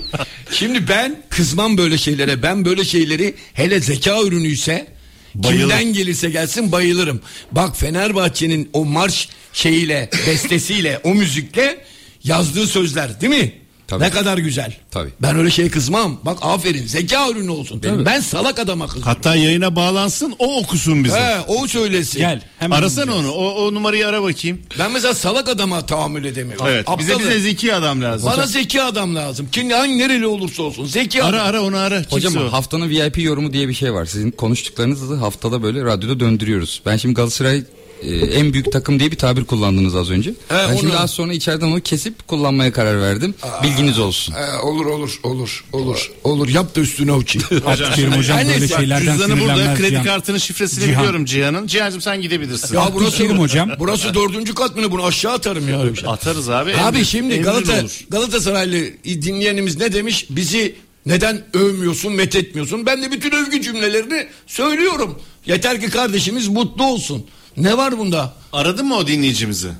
Şimdi 0.52 0.88
ben 0.88 1.22
kızmam 1.28 1.78
böyle 1.78 1.98
şeylere. 1.98 2.42
Ben 2.42 2.64
böyle 2.64 2.84
şeyleri 2.84 3.34
hele 3.52 3.80
zeka 3.80 4.22
ürünüyse 4.22 4.86
Bayılırım. 5.34 5.68
kimden 5.68 5.92
gelirse 5.92 6.30
gelsin 6.30 6.72
bayılırım. 6.72 7.20
Bak 7.52 7.76
Fenerbahçe'nin 7.76 8.70
o 8.72 8.84
marş 8.84 9.28
şeyiyle, 9.52 10.10
bestesiyle, 10.26 11.00
o 11.04 11.14
müzikle 11.14 11.78
yazdığı 12.24 12.66
sözler 12.66 13.20
değil 13.20 13.32
mi? 13.42 13.52
Tabii. 13.88 14.04
Ne 14.04 14.10
kadar 14.10 14.38
güzel. 14.38 14.76
Tabii. 14.90 15.10
Ben 15.22 15.36
öyle 15.36 15.50
şey 15.50 15.70
kızmam. 15.70 16.20
Bak 16.24 16.38
aferin 16.42 16.86
zeka 16.86 17.30
ürünü 17.30 17.50
olsun. 17.50 17.82
Ben 18.06 18.20
salak 18.20 18.58
adama 18.58 18.86
kızmam. 18.86 19.02
Hatta 19.14 19.36
yayına 19.36 19.76
bağlansın 19.76 20.34
o 20.38 20.58
okusun 20.58 21.04
bize. 21.04 21.20
He, 21.20 21.40
o 21.46 21.66
söylesin. 21.66 22.18
Gel. 22.18 22.42
Hemen 22.58 22.76
Arasana 22.78 23.04
dinleyeceğiz. 23.06 23.36
onu. 23.36 23.44
O, 23.44 23.66
o 23.66 23.74
numarayı 23.74 24.06
ara 24.08 24.22
bakayım. 24.22 24.60
Ben 24.78 24.92
mesela 24.92 25.14
salak 25.14 25.48
adama 25.48 25.86
tahammül 25.86 26.24
edemiyorum. 26.24 26.66
Evet. 26.68 26.86
Bize 26.98 27.12
Aptalım. 27.14 27.30
bize 27.30 27.40
zeki 27.40 27.74
adam 27.74 28.02
lazım. 28.02 28.30
Bana 28.36 28.46
zeki 28.46 28.82
adam 28.82 29.16
lazım. 29.16 29.48
Kim 29.52 29.70
hangi 29.70 29.98
nereli 29.98 30.26
olursa 30.26 30.62
olsun. 30.62 30.84
Zeki 30.86 31.22
Ara 31.22 31.36
adam. 31.36 31.46
ara 31.48 31.62
onu 31.62 31.76
ara. 31.78 31.98
Hocam 32.10 32.32
Kimse 32.32 32.46
o. 32.48 32.52
haftanın 32.52 32.88
VIP 32.88 33.18
yorumu 33.18 33.52
diye 33.52 33.68
bir 33.68 33.74
şey 33.74 33.92
var. 33.94 34.04
Sizin 34.06 34.30
konuştuklarınızı 34.30 35.14
haftada 35.14 35.62
böyle 35.62 35.84
radyoda 35.84 36.20
döndürüyoruz. 36.20 36.82
Ben 36.86 36.96
şimdi 36.96 37.14
Galatasaray 37.14 37.62
e, 38.02 38.16
en 38.16 38.52
büyük 38.52 38.72
takım 38.72 39.00
diye 39.00 39.10
bir 39.10 39.16
tabir 39.16 39.44
kullandınız 39.44 39.96
az 39.96 40.10
önce. 40.10 40.34
ben 40.50 40.76
şimdi 40.76 40.92
onu- 40.92 41.00
az 41.00 41.10
sonra 41.10 41.32
içeriden 41.32 41.66
onu 41.66 41.80
kesip 41.80 42.28
kullanmaya 42.28 42.72
karar 42.72 43.00
verdim. 43.00 43.34
Bilginiz 43.62 43.98
olsun. 43.98 44.34
He, 44.34 44.58
olur 44.58 44.86
olur 44.86 45.20
olur 45.22 45.64
olur 45.72 46.10
olur 46.24 46.48
yap 46.48 46.76
da 46.76 46.80
üstüne 46.80 47.12
uçayım. 47.12 47.48
Hocam 47.64 48.38
Her 48.38 48.48
böyle 48.48 48.68
şeylerden 48.68 49.12
Cüzdanı 49.12 49.40
burada 49.40 49.74
kredi 49.74 49.90
Cihan. 49.90 50.04
kartının 50.04 50.38
şifresini 50.38 50.84
Cihan. 50.84 50.98
biliyorum 51.02 51.24
Cihan'ın. 51.24 51.66
Cihan'cığım 51.66 52.00
sen 52.00 52.22
gidebilirsin. 52.22 52.74
ya 52.74 52.90
burası, 52.94 53.24
hocam. 53.24 53.70
burası 53.78 54.14
dördüncü 54.14 54.54
kat 54.54 54.76
mı 54.76 54.82
ne 54.82 54.90
bunu 54.90 55.04
aşağı 55.04 55.32
atarım 55.32 55.68
ya 55.68 55.94
şey. 55.94 56.08
Atarız 56.08 56.48
abi. 56.50 56.74
Abi 56.76 56.98
emrin- 56.98 57.04
şimdi 57.04 57.34
emrin 57.34 57.44
Galata, 57.44 57.80
olur. 57.80 58.00
Galatasaraylı 58.10 58.76
dinleyenimiz 59.04 59.76
ne 59.76 59.92
demiş? 59.92 60.26
Bizi 60.30 60.74
neden 61.06 61.44
övmüyorsun, 61.54 62.12
methetmiyorsun? 62.12 62.86
Ben 62.86 63.02
de 63.02 63.12
bütün 63.12 63.30
övgü 63.30 63.62
cümlelerini 63.62 64.26
söylüyorum. 64.46 65.18
Yeter 65.46 65.80
ki 65.80 65.90
kardeşimiz 65.90 66.48
mutlu 66.48 66.84
olsun. 66.84 67.26
Ne 67.58 67.76
var 67.76 67.98
bunda? 67.98 68.32
Aradın 68.52 68.86
mı 68.86 68.96
o 68.96 69.06
dinleyicimizi? 69.06 69.72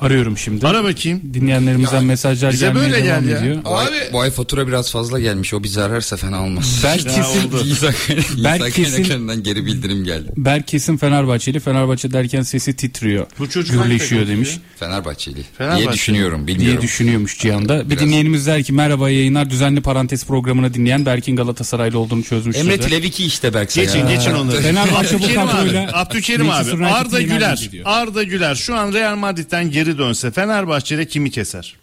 Arıyorum 0.00 0.38
şimdi. 0.38 0.66
Ara 0.66 0.84
bakayım. 0.84 1.20
Dinleyenlerimizden 1.34 2.04
mesajlar 2.04 2.52
bize 2.52 2.66
gelmeye 2.66 2.80
böyle 2.80 3.04
devam 3.04 3.20
geldi 3.20 3.30
ya. 3.32 3.38
ediyor. 3.38 3.64
Bu 3.64 3.76
ay, 3.78 3.86
Abi- 3.86 4.12
bu 4.12 4.20
ay 4.20 4.30
fatura 4.30 4.66
biraz 4.68 4.90
fazla 4.92 5.20
gelmiş. 5.20 5.54
O 5.54 5.62
bizi 5.62 5.82
ararsa 5.82 6.16
fena 6.16 6.42
olmaz. 6.44 6.80
Berk 6.84 7.00
kesin, 7.02 7.52
Berk 8.44 8.56
insan 8.60 8.70
kesin- 8.70 8.92
kaynaklarından 8.92 9.42
geri 9.42 9.66
bildirim 9.66 10.04
geldi. 10.04 10.28
Berk 10.36 10.68
kesin 10.68 10.96
Fenerbahçeli. 10.96 11.60
Fenerbahçe 11.60 12.12
derken 12.12 12.42
sesi 12.42 12.76
titriyor. 12.76 13.26
Bu 13.38 13.50
çocuk 13.50 13.76
hangi 13.80 13.88
Gürleşiyor 13.88 14.20
takım 14.20 14.34
demiş. 14.34 14.50
Fenerbahçeli. 14.80 15.38
Fenerbahçeli. 15.58 15.84
Diye 15.84 15.92
düşünüyorum. 15.94 16.46
Bilmiyorum. 16.46 16.72
diye 16.78 16.80
düşünüyormuş 16.88 17.38
Cihan'da. 17.38 17.84
Bir 17.84 17.90
Biraz- 17.90 18.00
dinleyenimiz 18.02 18.46
der 18.46 18.62
ki 18.62 18.72
merhaba 18.72 19.10
yayınlar 19.10 19.50
düzenli 19.50 19.80
parantez 19.80 20.24
programını 20.26 20.74
dinleyen 20.74 21.06
Berk'in 21.06 21.36
Galatasaraylı 21.36 21.98
olduğunu 21.98 22.22
çözmüş. 22.22 22.56
Emre 22.56 22.76
sözü. 22.76 22.88
Tileviki 22.88 23.24
işte 23.26 23.54
Berk 23.54 23.72
Geçin 23.74 23.98
ya. 23.98 24.14
geçin 24.14 24.32
onları. 24.32 24.56
Fenerbahçe 24.62 25.14
bu 25.18 25.24
Abdülkerim 25.24 25.40
abi. 25.40 25.50
kadroyla 25.52 25.90
Abdülkerim 25.94 26.46
Manchester 26.46 26.74
abi. 26.78 26.82
United'ı 26.82 26.96
Arda 26.98 27.20
yener 27.20 27.34
Güler. 27.36 27.68
diyor. 27.72 27.84
Arda 27.88 28.22
Güler 28.22 28.54
şu 28.54 28.76
an 28.76 28.92
Real 28.92 29.16
Madrid'den 29.16 29.70
geri 29.70 29.85
dönse 29.98 30.30
Fenerbahçe'de 30.30 31.08
kimi 31.08 31.30
keser? 31.30 31.76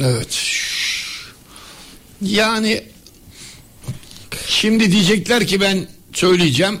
Evet. 0.00 0.38
Yani 2.22 2.82
şimdi 4.46 4.92
diyecekler 4.92 5.46
ki 5.46 5.60
ben 5.60 5.86
söyleyeceğim. 6.12 6.78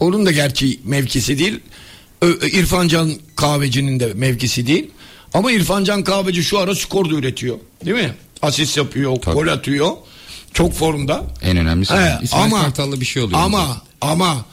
Onun 0.00 0.26
da 0.26 0.30
gerçi 0.32 0.80
mevkisi 0.84 1.38
değil. 1.38 1.60
İrfan 2.52 2.88
Can 2.88 3.12
Kahveci'nin 3.36 4.00
de 4.00 4.12
mevkisi 4.14 4.66
değil. 4.66 4.90
Ama 5.34 5.52
İrfan 5.52 5.84
Can 5.84 6.04
Kahveci 6.04 6.44
şu 6.44 6.58
ara 6.58 6.74
skor 6.74 7.10
da 7.10 7.14
üretiyor. 7.14 7.56
Değil 7.84 7.96
mi? 7.96 8.14
Asist 8.42 8.76
yapıyor, 8.76 9.16
Tabii. 9.22 9.34
gol 9.34 9.46
atıyor. 9.46 9.90
Çok 10.52 10.74
formda. 10.74 11.26
En 11.42 11.56
önemlisi. 11.56 11.94
He, 11.94 12.18
İsmail 12.22 12.50
Kartal'la 12.50 13.00
bir 13.00 13.06
şey 13.06 13.22
oluyor. 13.22 13.40
Ama 13.40 13.82
ama 14.00 14.44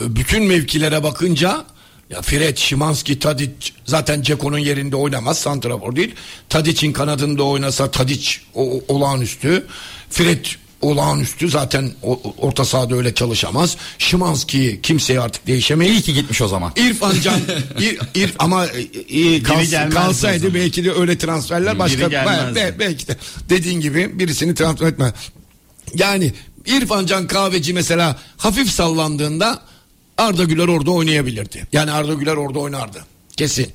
bütün 0.00 0.42
mevkilere 0.42 1.02
bakınca 1.02 1.64
ya 2.12 2.22
Fred, 2.22 2.56
Şimanski, 2.56 3.18
Tadic 3.18 3.50
zaten 3.84 4.22
Ceko'nun 4.22 4.58
yerinde 4.58 4.96
oynamaz. 4.96 5.38
Santrafor 5.38 5.96
değil. 5.96 6.14
Tadic'in 6.48 6.92
kanadında 6.92 7.42
oynasa 7.42 7.90
Tadic 7.90 8.30
o, 8.54 8.80
olağanüstü. 8.88 9.66
Fred 10.10 10.44
olağanüstü 10.80 11.48
zaten 11.48 11.90
orta 12.38 12.64
sahada 12.64 12.94
öyle 12.96 13.14
çalışamaz. 13.14 13.76
Şimanski 13.98 14.80
kimseye 14.82 15.20
artık 15.20 15.46
değişemeyiz. 15.46 15.94
İyi 15.94 16.02
ki 16.02 16.14
gitmiş 16.14 16.42
o 16.42 16.48
zaman. 16.48 16.72
İrfan 16.76 17.14
Can 17.22 17.40
İr, 17.80 17.98
İr- 18.14 18.34
ama 18.38 18.66
e, 18.66 19.42
kals- 19.42 19.90
kalsaydı 19.90 20.54
belki 20.54 20.84
de 20.84 20.92
öyle 20.92 21.18
transferler 21.18 21.78
başka 21.78 22.10
be- 22.54 22.74
belki 22.78 23.08
de 23.08 23.16
dediğin 23.48 23.80
gibi 23.80 24.18
birisini 24.18 24.54
transfer 24.54 24.86
etme. 24.86 25.12
Yani 25.94 26.32
İrfan 26.66 27.06
Can 27.06 27.26
Kahveci 27.26 27.72
mesela 27.74 28.18
hafif 28.36 28.70
sallandığında 28.70 29.62
Arda 30.18 30.44
Güler 30.44 30.68
orada 30.68 30.90
oynayabilirdi. 30.90 31.66
Yani 31.72 31.90
Arda 31.92 32.14
Güler 32.14 32.36
orada 32.36 32.58
oynardı. 32.58 33.04
Kesin. 33.36 33.72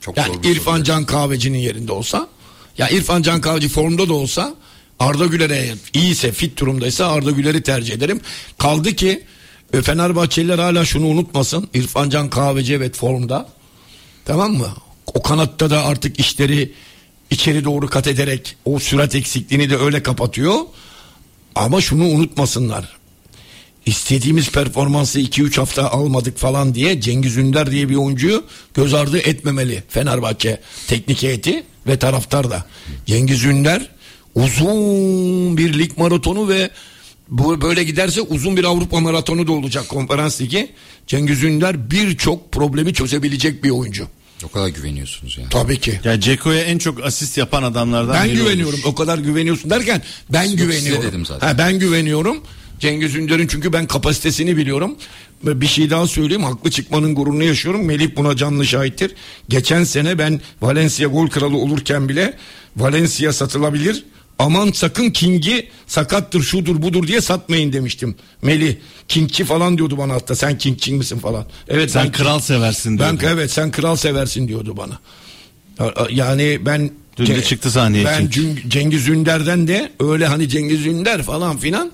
Çok 0.00 0.16
Yani 0.16 0.36
İrfan 0.44 0.76
soru. 0.76 0.84
Can 0.84 1.04
Kahveci'nin 1.04 1.58
yerinde 1.58 1.92
olsa 1.92 2.28
ya 2.78 2.88
İrfan 2.88 3.22
Can 3.22 3.40
Kahveci 3.40 3.68
formda 3.68 4.08
da 4.08 4.12
olsa 4.12 4.54
Arda 4.98 5.26
Güler'e 5.26 5.74
iyiyse 5.94 6.32
fit 6.32 6.58
durumdaysa 6.60 7.06
Arda 7.12 7.30
Güler'i 7.30 7.62
tercih 7.62 7.94
ederim. 7.94 8.20
Kaldı 8.58 8.92
ki 8.92 9.22
e, 9.72 9.82
Fenerbahçeliler 9.82 10.58
hala 10.58 10.84
şunu 10.84 11.06
unutmasın. 11.06 11.68
İrfan 11.74 12.10
Can 12.10 12.30
Kahveci 12.30 12.74
evet 12.74 12.96
formda. 12.96 13.48
Tamam 14.24 14.52
mı? 14.52 14.68
O 15.14 15.22
kanatta 15.22 15.70
da 15.70 15.84
artık 15.84 16.20
işleri 16.20 16.72
içeri 17.30 17.64
doğru 17.64 17.86
kat 17.86 18.06
ederek 18.06 18.56
o 18.64 18.78
sürat 18.78 19.14
eksikliğini 19.14 19.70
de 19.70 19.76
öyle 19.76 20.02
kapatıyor. 20.02 20.56
Ama 21.54 21.80
şunu 21.80 22.04
unutmasınlar. 22.04 22.96
İstediğimiz 23.86 24.50
performansı 24.50 25.20
2-3 25.20 25.56
hafta 25.56 25.90
almadık 25.90 26.38
falan 26.38 26.74
diye 26.74 27.00
Cengiz 27.00 27.36
Ünder 27.36 27.70
diye 27.70 27.88
bir 27.88 27.94
oyuncuyu 27.96 28.44
göz 28.74 28.94
ardı 28.94 29.18
etmemeli 29.18 29.82
Fenerbahçe 29.88 30.60
teknik 30.88 31.22
heyeti 31.22 31.64
ve 31.86 31.98
taraftar 31.98 32.50
da. 32.50 32.66
Cengiz 33.06 33.44
Ünder 33.44 33.88
uzun 34.34 35.56
bir 35.56 35.78
lig 35.78 35.90
maratonu 35.98 36.48
ve 36.48 36.70
bu 37.28 37.60
böyle 37.60 37.84
giderse 37.84 38.20
uzun 38.20 38.56
bir 38.56 38.64
Avrupa 38.64 39.00
maratonu 39.00 39.46
da 39.46 39.52
olacak 39.52 39.88
konferans 39.88 40.40
ligi. 40.40 40.70
Cengiz 41.06 41.42
Ünder 41.42 41.90
birçok 41.90 42.52
problemi 42.52 42.94
çözebilecek 42.94 43.64
bir 43.64 43.70
oyuncu. 43.70 44.08
O 44.44 44.48
kadar 44.48 44.68
güveniyorsunuz 44.68 45.38
yani. 45.38 45.48
Tabii 45.50 45.80
ki. 45.80 46.00
Ya 46.04 46.20
Ceko'ya 46.20 46.60
en 46.62 46.78
çok 46.78 47.04
asist 47.04 47.38
yapan 47.38 47.62
adamlardan 47.62 48.14
Ben 48.14 48.24
biri 48.24 48.34
güveniyorum. 48.36 48.74
olmuş. 48.74 48.86
O 48.86 48.94
kadar 48.94 49.18
güveniyorsun 49.18 49.70
derken 49.70 50.02
ben 50.32 50.42
Yok, 50.42 50.56
güveniyorum. 50.58 51.02
size 51.02 51.12
dedim 51.12 51.26
zaten. 51.26 51.46
Ha, 51.46 51.58
ben 51.58 51.78
güveniyorum. 51.78 52.40
Cengiz 52.82 53.14
Ünder'in 53.14 53.46
çünkü 53.46 53.72
ben 53.72 53.86
kapasitesini 53.86 54.56
biliyorum. 54.56 54.96
Bir 55.42 55.66
şey 55.66 55.90
daha 55.90 56.06
söyleyeyim. 56.06 56.44
Haklı 56.44 56.70
çıkmanın 56.70 57.14
gururunu 57.14 57.44
yaşıyorum. 57.44 57.84
Melih 57.84 58.16
buna 58.16 58.36
canlı 58.36 58.66
şahittir. 58.66 59.14
Geçen 59.48 59.84
sene 59.84 60.18
ben 60.18 60.40
Valencia 60.60 61.08
gol 61.08 61.28
kralı 61.28 61.56
olurken 61.56 62.08
bile 62.08 62.34
Valencia 62.76 63.32
satılabilir. 63.32 64.04
Aman 64.38 64.70
sakın 64.72 65.10
King'i 65.10 65.68
sakattır 65.86 66.42
şudur 66.42 66.82
budur 66.82 67.06
diye 67.06 67.20
satmayın 67.20 67.72
demiştim. 67.72 68.14
Melih 68.42 68.76
King'çi 69.08 69.44
falan 69.44 69.78
diyordu 69.78 69.98
bana 69.98 70.14
hatta 70.14 70.36
sen 70.36 70.58
King'çi 70.58 70.92
misin 70.92 71.18
falan. 71.18 71.44
Evet 71.68 71.90
Sen 71.90 72.04
ben 72.04 72.12
kral 72.12 72.40
seversin 72.40 72.98
ben 72.98 73.18
diyordu. 73.20 73.34
evet 73.36 73.50
sen 73.50 73.70
kral 73.70 73.96
seversin 73.96 74.48
diyordu 74.48 74.76
bana. 74.76 74.98
Yani 76.10 76.58
ben 76.66 76.90
Dün 77.16 77.26
de 77.26 77.42
çıktı 77.42 77.70
sahneye 77.70 78.04
Ben 78.04 78.30
Cengiz 78.68 79.08
Ünder'den 79.08 79.68
de 79.68 79.92
öyle 80.00 80.26
hani 80.26 80.48
Cengiz 80.48 80.86
Ünder 80.86 81.22
falan 81.22 81.56
filan. 81.56 81.92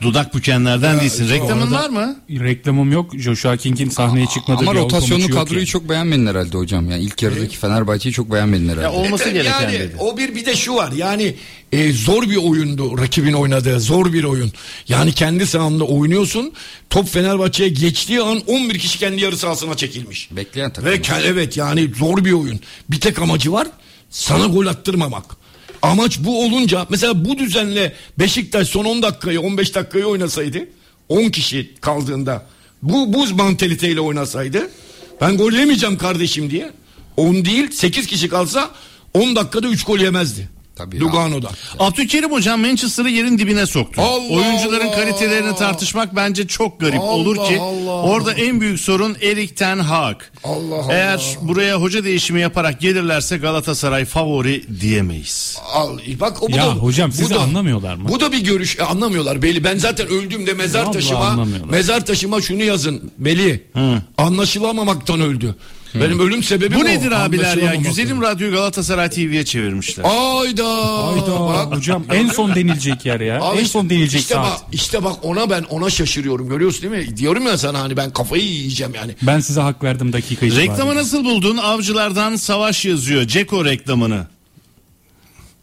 Dudak 0.00 0.34
bükenlerden 0.34 1.00
değilsin. 1.00 1.28
Reklamın 1.28 1.72
var 1.72 1.90
mı? 1.90 2.16
Reklamım 2.30 2.92
yok. 2.92 3.14
Joshua 3.18 3.56
King'in 3.56 3.88
sahneye 3.90 4.26
çıkmadığı 4.26 4.60
Ama 4.60 4.72
bir 4.74 4.78
rotasyonlu 4.78 5.22
yok 5.22 5.32
kadroyu 5.32 5.58
yani. 5.58 5.66
çok 5.66 5.88
beğenmedin 5.88 6.26
herhalde 6.26 6.58
hocam. 6.58 6.90
Yani 6.90 7.02
ilk 7.02 7.22
yarıdaki 7.22 7.56
Fenerbahçe'yi 7.56 8.12
çok 8.12 8.32
beğenmedin 8.32 8.68
herhalde. 8.68 8.82
Ya 8.82 8.92
olması 8.92 9.30
gereken 9.30 9.60
yani 9.62 9.72
dedi. 9.72 9.96
o 9.98 10.16
bir 10.16 10.34
bir 10.34 10.46
de 10.46 10.56
şu 10.56 10.74
var 10.74 10.92
yani 10.92 11.34
e, 11.72 11.92
zor 11.92 12.22
bir 12.22 12.36
oyundu 12.36 12.98
rakibin 12.98 13.32
oynadığı 13.32 13.80
zor 13.80 14.12
bir 14.12 14.24
oyun. 14.24 14.52
Yani 14.88 15.12
kendi 15.12 15.46
sahanda 15.46 15.84
oynuyorsun 15.84 16.52
top 16.90 17.08
Fenerbahçe'ye 17.08 17.68
geçtiği 17.68 18.22
an 18.22 18.40
11 18.46 18.78
kişi 18.78 18.98
kendi 18.98 19.22
yarı 19.22 19.36
sahasına 19.36 19.76
çekilmiş. 19.76 20.28
Bekleyen 20.32 20.72
takım. 20.72 20.90
Ve 20.90 20.96
ke- 20.96 21.22
evet 21.26 21.56
yani 21.56 21.90
zor 21.98 22.24
bir 22.24 22.32
oyun. 22.32 22.60
Bir 22.90 23.00
tek 23.00 23.18
amacı 23.18 23.52
var 23.52 23.68
sana 24.10 24.46
gol 24.46 24.66
attırmamak. 24.66 25.24
Amaç 25.86 26.18
bu 26.18 26.44
olunca 26.44 26.86
mesela 26.90 27.24
bu 27.24 27.38
düzenle 27.38 27.92
Beşiktaş 28.18 28.68
son 28.68 28.84
10 28.84 29.02
dakikayı 29.02 29.40
15 29.40 29.74
dakikayı 29.74 30.06
oynasaydı 30.06 30.58
10 31.08 31.28
kişi 31.28 31.74
kaldığında 31.80 32.46
bu 32.82 33.12
buz 33.12 33.32
mantaliteyle 33.32 34.00
oynasaydı 34.00 34.70
ben 35.20 35.36
gol 35.36 35.52
yemeyeceğim 35.52 35.98
kardeşim 35.98 36.50
diye 36.50 36.72
10 37.16 37.44
değil 37.44 37.70
8 37.70 38.06
kişi 38.06 38.28
kalsa 38.28 38.70
10 39.14 39.36
dakikada 39.36 39.68
3 39.68 39.84
gol 39.84 39.98
yemezdi. 39.98 40.48
Tabii. 40.76 41.00
Lugano'da. 41.00 41.50
Abdülkerim 41.78 42.32
hocam 42.32 42.60
Manchester'ı 42.60 43.08
yerin 43.10 43.38
dibine 43.38 43.66
soktu. 43.66 44.02
Allah 44.02 44.34
Oyuncuların 44.34 44.86
Allah. 44.88 44.94
kalitelerini 44.96 45.56
tartışmak 45.56 46.16
bence 46.16 46.46
çok 46.46 46.80
garip 46.80 47.00
Allah 47.00 47.06
olur 47.10 47.36
ki 47.36 47.58
Allah. 47.60 48.02
orada 48.02 48.32
en 48.32 48.60
büyük 48.60 48.80
sorun 48.80 49.16
Erik 49.22 49.56
Ten 49.56 49.78
Hag. 49.78 50.16
Allah 50.44 50.74
Allah. 50.74 50.92
Eğer 50.92 51.36
buraya 51.42 51.80
hoca 51.80 52.04
değişimi 52.04 52.40
yaparak 52.40 52.80
gelirlerse 52.80 53.36
Galatasaray 53.36 54.04
favori 54.04 54.80
diyemeyiz. 54.80 55.58
Al, 55.74 55.98
bak 56.20 56.42
o 56.42 56.48
bu 56.48 56.56
Ya 56.56 56.66
da, 56.66 56.70
hocam 56.70 57.10
bu 57.10 57.14
sizi 57.14 57.34
da- 57.34 57.40
anlamıyorlar 57.40 57.94
mı? 57.96 58.08
Bu 58.08 58.20
da 58.20 58.32
bir 58.32 58.44
görüş 58.44 58.78
e, 58.78 58.82
anlamıyorlar 58.82 59.42
belli. 59.42 59.64
Ben 59.64 59.78
zaten 59.78 60.06
öldüğümde 60.08 60.52
mezar 60.54 60.82
Vallahi 60.82 60.92
taşıma 60.92 61.46
mezar 61.70 62.06
taşıma 62.06 62.40
şunu 62.40 62.62
yazın 62.62 63.10
Beli. 63.18 63.62
Anlaşılamamaktan 64.18 65.20
öldü. 65.20 65.56
Benim 66.00 66.20
ölüm 66.20 66.42
sebebim 66.42 66.78
Bu 66.78 66.82
o. 66.82 66.84
nedir 66.84 67.10
abiler 67.12 67.42
ya? 67.44 67.50
Anlaşılamamaktan. 67.50 67.82
Güzelim 67.82 68.22
Radyo'yu 68.22 68.52
Galatasaray 68.52 69.10
TV'ye 69.10 69.44
çevirmişler. 69.44 70.04
Ayda. 70.04 71.06
Hayda 71.06 71.40
Bak. 71.40 71.76
hocam 71.76 72.04
en 72.12 72.28
son 72.28 72.54
denilecek 72.54 73.06
yer 73.06 73.20
ya. 73.20 73.40
Al 73.40 73.54
en 73.54 73.58
işte- 73.58 73.68
son 73.72 73.90
denilecek 73.90 74.20
işte 74.20 74.34
saat. 74.34 74.44
Bak, 74.46 74.60
işte 74.72 75.04
bak 75.04 75.16
ona 75.22 75.50
ben 75.50 75.62
ona 75.62 75.90
şaşırıyorum 75.90 76.48
görüyorsun 76.48 76.82
değil 76.92 77.08
mi? 77.08 77.16
Diyorum 77.16 77.46
ya 77.46 77.58
sana 77.58 77.80
hani 77.80 77.96
ben 77.96 78.10
kafayı 78.12 78.42
yiyeceğim 78.42 78.92
yani. 78.94 79.14
Ben 79.22 79.40
size 79.40 79.60
hak 79.60 79.84
verdim 79.84 80.12
dakika 80.12 80.46
itibariyle. 80.46 80.72
Reklamı 80.72 80.94
nasıl 80.94 81.24
buldun? 81.24 81.56
Avcılardan 81.56 82.36
Savaş 82.36 82.84
yazıyor. 82.84 83.22
Ceko 83.24 83.64
reklamını. 83.64 84.26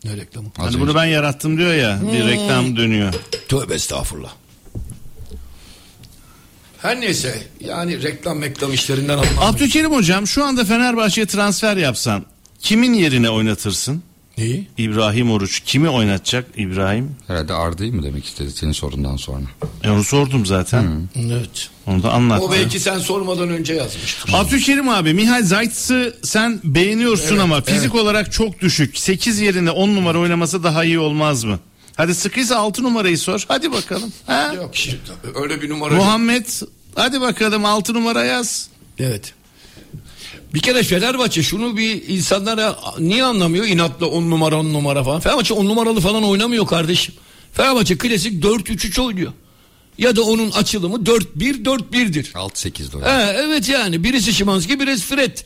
Ne 0.03 0.17
reklamı? 0.17 0.47
Hani 0.57 0.79
bunu 0.79 0.95
ben 0.95 1.05
yarattım 1.05 1.57
diyor 1.57 1.73
ya. 1.73 1.99
Bir 2.13 2.27
reklam 2.27 2.77
dönüyor. 2.77 3.13
Tövbe 3.49 3.73
estağfurullah. 3.73 4.31
Her 6.83 7.01
neyse 7.01 7.43
yani 7.59 8.03
reklam 8.03 8.37
meklam 8.37 8.73
işlerinden 8.73 9.17
anlamam. 9.17 9.43
Abdülkerim 9.53 9.91
hocam 9.91 10.27
şu 10.27 10.45
anda 10.45 10.65
Fenerbahçe'ye 10.65 11.27
transfer 11.27 11.77
yapsan 11.77 12.25
kimin 12.59 12.93
yerine 12.93 13.29
oynatırsın? 13.29 14.03
Neyi? 14.37 14.67
İbrahim 14.77 15.31
Oruç 15.31 15.59
kimi 15.59 15.89
oynatacak 15.89 16.45
İbrahim? 16.57 17.15
Herhalde 17.27 17.53
Arda'yı 17.53 17.93
mı 17.93 18.03
demek 18.03 18.25
istedi 18.25 18.51
senin 18.51 18.71
sorundan 18.71 19.15
sonra? 19.15 19.45
E 19.83 19.89
onu 19.89 20.03
sordum 20.03 20.45
zaten. 20.45 21.09
Evet. 21.15 21.69
Onu 21.87 22.03
da 22.03 22.11
anlattım. 22.11 22.49
O 22.49 22.51
belki 22.51 22.79
sen 22.79 22.99
sormadan 22.99 23.49
önce 23.49 23.73
yazmıştır. 23.73 24.31
Abdülkerim 24.33 24.89
abi 24.89 25.13
Mihail 25.13 25.43
Zayt'sı 25.43 26.15
sen 26.23 26.59
beğeniyorsun 26.63 27.31
Evet, 27.31 27.41
ama 27.41 27.61
fizik 27.61 27.95
olarak 27.95 28.31
çok 28.31 28.61
düşük. 28.61 28.97
8 28.97 29.39
yerine 29.39 29.71
10 29.71 29.95
numara 29.95 30.19
oynaması 30.19 30.63
daha 30.63 30.83
iyi 30.83 30.99
olmaz 30.99 31.43
mı? 31.43 31.59
Hadi 31.97 32.15
sıkıysa 32.15 32.55
6 32.57 32.83
numarayı 32.83 33.17
sor. 33.17 33.45
Hadi 33.47 33.71
bakalım. 33.71 34.13
Ha? 34.27 34.53
Yok 34.55 34.69
şimdi 34.73 34.99
öyle 35.35 35.61
bir 35.61 35.69
numara. 35.69 35.93
Muhammed 35.93 36.45
hadi 36.95 37.21
bakalım 37.21 37.65
6 37.65 37.93
numara 37.93 38.23
yaz. 38.23 38.67
Evet. 38.99 39.33
Bir 40.53 40.59
kere 40.59 40.83
Fenerbahçe 40.83 41.43
şunu 41.43 41.77
bir 41.77 42.07
insanlara 42.07 42.79
niye 42.99 43.23
anlamıyor? 43.23 43.65
İnatla 43.65 44.05
10 44.05 44.29
numara 44.29 44.55
10 44.59 44.73
numara 44.73 45.03
falan. 45.03 45.19
Fenerbahçe 45.19 45.53
10 45.53 45.65
numaralı 45.65 45.99
falan 45.99 46.23
oynamıyor 46.23 46.67
kardeşim. 46.67 47.15
Fenerbahçe 47.53 47.97
klasik 47.97 48.43
4-3-3 48.43 49.01
oynuyor. 49.01 49.31
Ya 49.97 50.15
da 50.15 50.21
onun 50.21 50.51
açılımı 50.51 50.95
4-1 50.95 51.63
4-1'dir. 51.63 52.25
6-8'de 52.25 52.97
o. 52.97 53.01
He, 53.01 53.33
evet 53.37 53.69
yani 53.69 54.03
birisi 54.03 54.33
Şimanski 54.33 54.79
birisi 54.79 55.05
Fred. 55.05 55.37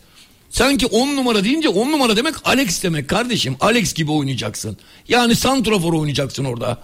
Sanki 0.50 0.86
10 0.86 1.16
numara 1.16 1.44
deyince 1.44 1.70
10 1.70 1.92
numara 1.92 2.16
demek 2.18 2.36
Alex 2.44 2.84
demek 2.84 3.10
kardeşim. 3.10 3.56
Alex 3.60 3.94
gibi 3.94 4.12
oynayacaksın. 4.12 4.78
Yani 5.08 5.36
santrafor 5.36 5.94
oynayacaksın 5.94 6.46
orada. 6.46 6.78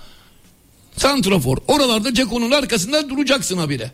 Santrafor. 0.98 1.58
Oralarda 1.68 2.14
Ceko'nun 2.14 2.52
arkasında 2.52 3.10
duracaksın 3.10 3.58
habire. 3.58 3.92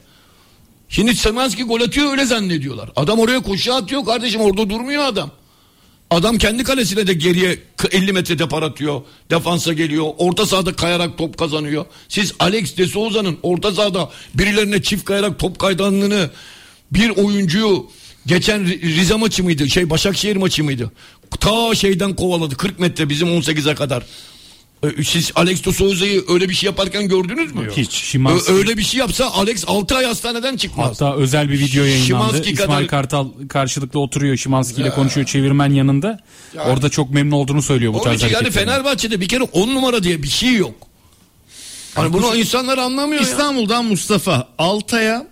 Şimdi 0.90 1.16
Şimanski 1.16 1.64
gol 1.64 1.82
atıyor 1.82 2.12
öyle 2.12 2.26
zannediyorlar. 2.26 2.90
Adam 2.96 3.20
oraya 3.20 3.40
koşu 3.40 3.74
atıyor 3.74 4.06
kardeşim 4.06 4.42
orada 4.42 4.70
durmuyor 4.70 5.04
adam. 5.04 5.32
Adam 6.10 6.38
kendi 6.38 6.64
kalesine 6.64 7.08
de 7.08 7.14
geriye 7.14 7.60
50 7.92 8.14
metre 8.14 8.40
depar 8.40 8.64
atıyor. 8.64 9.02
Defansa 9.32 9.74
geliyor. 9.74 10.06
Orta 10.18 10.46
sahada 10.46 10.74
kayarak 10.74 11.18
top 11.18 11.38
kazanıyor. 11.38 11.86
Siz 12.10 12.34
Alex 12.40 12.78
de 12.78 12.88
Souza'nın 12.88 13.38
orta 13.44 13.72
sahada 13.72 14.10
birilerine 14.34 14.82
çift 14.82 15.06
kayarak 15.06 15.40
top 15.40 15.60
kaydanlığını 15.60 16.30
bir 16.92 17.10
oyuncuyu 17.10 17.90
geçen 18.26 18.62
Ri- 18.62 18.82
Rize 18.82 19.16
maçı 19.16 19.44
mıydı? 19.44 19.70
Şey 19.70 19.90
Başakşehir 19.90 20.36
maçı 20.36 20.64
mıydı? 20.64 20.92
Ta 21.40 21.76
şeyden 21.76 22.16
kovaladı 22.16 22.56
40 22.58 22.80
metre 22.80 23.10
bizim 23.10 23.28
18'e 23.28 23.76
kadar. 23.76 24.04
Siz 25.06 25.32
Alex 25.36 25.66
de 25.66 25.72
Souza'yı 25.74 26.24
öyle 26.30 26.50
bir 26.50 26.54
şey 26.54 26.68
yaparken 26.68 27.08
gördünüz 27.08 27.56
mü? 27.56 27.70
Hiç. 27.78 27.92
Şimanski, 27.92 28.52
Öyle 28.54 28.78
bir 28.78 28.84
şey 28.84 29.00
yapsa 29.00 29.26
Alex 29.32 29.64
6 29.68 29.96
ay 29.96 30.06
hastaneden 30.06 30.58
çıkmaz. 30.58 30.88
Hatta 31.02 31.16
özel 31.16 31.50
bir 31.50 31.60
video 31.60 31.84
yayınlandı. 31.84 32.06
Şimanski 32.06 32.52
İsmail 32.52 32.68
kadar- 32.68 32.88
Kartal 32.88 33.28
karşılıklı 33.50 34.00
oturuyor 34.00 34.38
Şimanski 34.38 34.82
ile 34.82 34.90
konuşuyor 34.90 35.28
çevirmen 35.28 35.74
yanında. 35.74 36.20
Orada 36.66 36.90
çok 36.90 37.10
memnun 37.14 37.32
olduğunu 37.32 37.62
söylüyor 37.62 37.94
bu 37.94 38.02
tarz 38.02 38.16
için 38.16 38.26
yani 38.28 38.36
hareketlerden. 38.36 38.72
Fenerbahçe'de 38.74 39.22
bir 39.22 39.28
kere 39.28 39.44
10 39.44 39.68
numara 39.76 40.04
diye 40.04 40.24
bir 40.24 40.28
şey 40.28 40.54
yok. 40.54 40.76
Hani 41.96 42.14
bunu 42.14 42.36
insanlar 42.36 42.78
anlamıyor 42.78 43.22
ya. 43.22 43.28
İstanbul'dan 43.28 43.86
Mustafa 43.86 44.48
Altay'a 44.58 45.28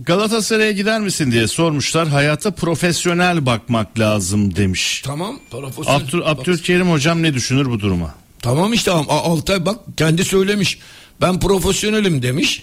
Galatasaray'a 0.00 0.70
gider 0.72 1.00
misin 1.00 1.32
diye 1.32 1.48
sormuşlar. 1.48 2.08
Hayata 2.08 2.50
profesyonel 2.50 3.46
bakmak 3.46 3.98
lazım 3.98 4.56
demiş. 4.56 5.02
Tamam. 5.06 5.40
profesyonel. 5.50 6.00
Abdül, 6.00 6.20
Abdülkerim 6.24 6.90
hocam 6.90 7.22
ne 7.22 7.34
düşünür 7.34 7.66
bu 7.70 7.80
duruma? 7.80 8.14
Tamam 8.38 8.72
işte 8.72 8.90
A- 8.92 9.04
Altay 9.08 9.66
bak 9.66 9.78
kendi 9.96 10.24
söylemiş. 10.24 10.78
Ben 11.20 11.40
profesyonelim 11.40 12.22
demiş. 12.22 12.62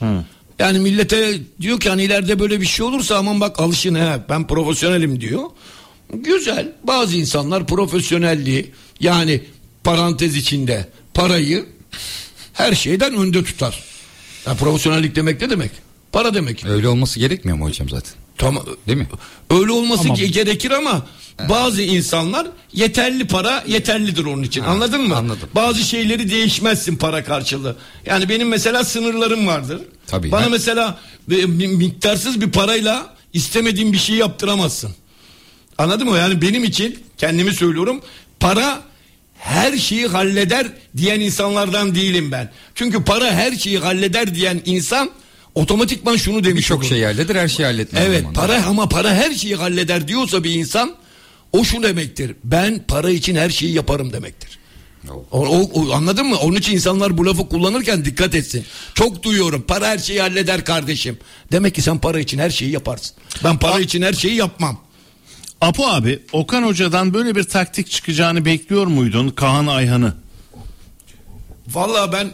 Yani 0.59 0.79
millete 0.79 1.39
diyor 1.61 1.79
ki 1.79 1.89
hani 1.89 2.03
ileride 2.03 2.39
böyle 2.39 2.61
bir 2.61 2.65
şey 2.65 2.85
olursa 2.85 3.17
aman 3.17 3.39
bak 3.41 3.59
alışın 3.59 3.95
he 3.95 4.17
ben 4.29 4.47
profesyonelim 4.47 5.21
diyor. 5.21 5.43
Güzel 6.13 6.71
bazı 6.83 7.17
insanlar 7.17 7.67
profesyonelliği 7.67 8.71
yani 8.99 9.41
parantez 9.83 10.35
içinde 10.35 10.87
parayı 11.13 11.65
her 12.53 12.73
şeyden 12.75 13.13
önde 13.13 13.43
tutar. 13.43 13.83
Ya 14.47 14.53
profesyonellik 14.53 15.15
demek 15.15 15.41
ne 15.41 15.49
demek? 15.49 15.71
Para 16.17 16.33
demek. 16.33 16.65
Öyle 16.65 16.87
olması 16.87 17.19
gerekmiyor 17.19 17.57
mu 17.57 17.65
hocam 17.65 17.89
zaten? 17.89 18.13
Tamam. 18.37 18.65
Değil 18.87 18.97
mi? 18.97 19.07
Öyle 19.49 19.71
olması 19.71 20.01
Ama- 20.03 20.13
ge- 20.13 20.25
gerekir 20.31 20.71
ama 20.71 21.05
bazı 21.49 21.81
insanlar 21.81 22.47
yeterli 22.73 23.27
para 23.27 23.63
yeterlidir 23.67 24.25
onun 24.25 24.43
için. 24.43 24.63
Anladın 24.63 25.01
mı? 25.07 25.15
anladım. 25.15 25.49
Bazı 25.55 25.83
şeyleri 25.83 26.29
değişmezsin 26.29 26.95
para 26.95 27.23
karşılığı. 27.23 27.75
Yani 28.05 28.29
benim 28.29 28.47
mesela 28.47 28.83
sınırlarım 28.83 29.47
vardır. 29.47 29.81
Tabii, 30.07 30.31
Bana 30.31 30.45
ha. 30.45 30.49
mesela 30.49 30.97
bir 31.27 31.45
miktarsız 31.67 32.41
bir 32.41 32.51
parayla 32.51 33.15
istemediğim 33.33 33.93
bir 33.93 33.97
şey 33.97 34.15
yaptıramazsın. 34.15 34.91
Anladın 35.77 36.09
mı? 36.09 36.17
Yani 36.17 36.41
benim 36.41 36.63
için 36.63 36.99
kendimi 37.17 37.53
söylüyorum. 37.53 38.01
Para 38.39 38.81
her 39.37 39.77
şeyi 39.77 40.07
halleder 40.07 40.67
diyen 40.97 41.19
insanlardan 41.19 41.95
değilim 41.95 42.31
ben. 42.31 42.51
Çünkü 42.75 43.03
para 43.03 43.31
her 43.31 43.51
şeyi 43.51 43.79
halleder 43.79 44.35
diyen 44.35 44.61
insan 44.65 45.09
otomatikman 45.61 46.15
şunu 46.15 46.43
demiş 46.43 46.63
Birçok 46.63 46.85
şey 46.85 47.03
halleder 47.03 47.35
her 47.35 47.47
şeyi 47.47 47.65
halletmez. 47.65 48.03
Evet 48.05 48.19
zaman. 48.21 48.33
para 48.33 48.65
ama 48.65 48.89
para 48.89 49.13
her 49.13 49.31
şeyi 49.31 49.55
halleder 49.55 50.07
diyorsa 50.07 50.43
bir 50.43 50.53
insan 50.55 50.95
o 51.53 51.63
şu 51.63 51.83
demektir. 51.83 52.35
Ben 52.43 52.83
para 52.87 53.09
için 53.09 53.35
her 53.35 53.49
şeyi 53.49 53.73
yaparım 53.73 54.13
demektir. 54.13 54.59
O, 55.09 55.25
o- 55.31 55.69
o- 55.73 55.93
anladın 55.93 56.25
mı? 56.25 56.35
Onun 56.37 56.55
için 56.55 56.73
insanlar 56.73 57.17
bu 57.17 57.25
lafı 57.25 57.49
kullanırken 57.49 58.05
dikkat 58.05 58.35
etsin. 58.35 58.65
Çok 58.93 59.23
duyuyorum. 59.23 59.61
Para 59.67 59.87
her 59.87 59.97
şeyi 59.97 60.21
halleder 60.21 60.65
kardeşim. 60.65 61.17
Demek 61.51 61.75
ki 61.75 61.81
sen 61.81 61.99
para 61.99 62.19
için 62.19 62.39
her 62.39 62.49
şeyi 62.49 62.71
yaparsın. 62.71 63.15
Ben 63.43 63.57
para 63.59 63.79
için 63.79 64.01
her 64.01 64.13
şeyi 64.13 64.35
yapmam. 64.35 64.79
Apo 65.61 65.87
abi 65.87 66.19
Okan 66.31 66.63
Hoca'dan 66.63 67.13
böyle 67.13 67.35
bir 67.35 67.43
taktik 67.43 67.89
çıkacağını 67.91 68.45
bekliyor 68.45 68.87
muydun 68.87 69.29
Kaan 69.29 69.67
Ayhan'ı? 69.67 70.13
Vallahi 71.67 72.11
ben 72.11 72.31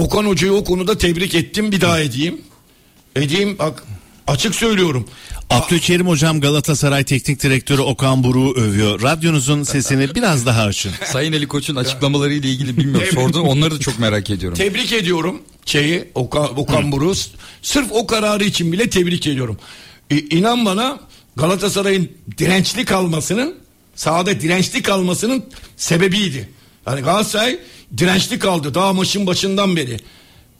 Okan 0.00 0.24
Hoca'yı 0.26 0.52
o 0.52 0.64
konuda 0.64 0.98
tebrik 0.98 1.34
ettim. 1.34 1.72
Bir 1.72 1.80
daha 1.80 2.00
edeyim. 2.00 2.40
Edeyim 3.16 3.58
bak 3.58 3.84
açık 4.26 4.54
söylüyorum. 4.54 5.08
Abdülkerim 5.50 6.08
hocam 6.08 6.40
Galatasaray 6.40 7.04
Teknik 7.04 7.42
Direktörü 7.42 7.80
Okan 7.82 8.24
Buruk'u 8.24 8.60
övüyor. 8.60 9.02
Radyonuzun 9.02 9.62
sesini 9.62 10.14
biraz 10.14 10.46
daha 10.46 10.62
açın. 10.62 10.92
Sayın 11.04 11.32
Ali 11.32 11.48
Koç'un 11.48 11.76
açıklamaları 11.76 12.34
ile 12.34 12.48
ilgili 12.48 12.76
bilmiyorum. 12.76 13.08
Sordum 13.14 13.48
onları 13.48 13.74
da 13.74 13.80
çok 13.80 13.98
merak 13.98 14.30
ediyorum. 14.30 14.58
Tebrik 14.58 14.92
ediyorum 14.92 15.42
şeyi 15.66 16.04
Okan, 16.14 16.58
Okan 16.58 16.92
Buruk'u. 16.92 17.18
Sırf 17.62 17.92
o 17.92 18.06
kararı 18.06 18.44
için 18.44 18.72
bile 18.72 18.90
tebrik 18.90 19.26
ediyorum. 19.26 19.58
İ- 20.10 20.36
inan 20.38 20.64
bana 20.64 21.00
Galatasaray'ın 21.36 22.08
dirençli 22.38 22.84
kalmasının 22.84 23.54
sahada 23.94 24.40
dirençli 24.40 24.82
kalmasının 24.82 25.44
sebebiydi. 25.76 26.48
Yani 26.86 27.00
Galatasaray 27.00 27.58
dirençli 27.96 28.38
kaldı 28.38 28.74
daha 28.74 28.92
maçın 28.92 29.26
başından 29.26 29.76
beri. 29.76 29.96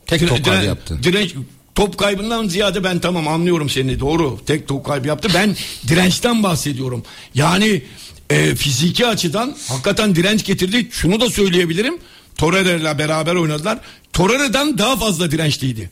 Tek 0.06 0.28
top 0.28 0.44
kaybı 0.44 0.64
yaptı. 0.66 0.98
Direnç, 1.02 1.34
top 1.74 1.98
kaybından 1.98 2.48
ziyade 2.48 2.84
ben 2.84 2.98
tamam 2.98 3.28
anlıyorum 3.28 3.70
seni 3.70 4.00
doğru. 4.00 4.40
Tek 4.46 4.68
top 4.68 4.86
kaybı 4.86 5.08
yaptı. 5.08 5.28
Ben 5.34 5.56
dirençten 5.88 6.42
bahsediyorum. 6.42 7.02
Yani 7.34 7.82
e, 8.30 8.54
fiziki 8.54 9.06
açıdan 9.06 9.56
hakikaten 9.68 10.14
direnç 10.14 10.44
getirdi. 10.44 10.88
Şunu 10.90 11.20
da 11.20 11.30
söyleyebilirim. 11.30 11.98
Torreira 12.36 12.70
ile 12.70 12.98
beraber 12.98 13.34
oynadılar. 13.34 13.78
Torreira'dan 14.12 14.78
daha 14.78 14.96
fazla 14.96 15.30
dirençliydi. 15.30 15.90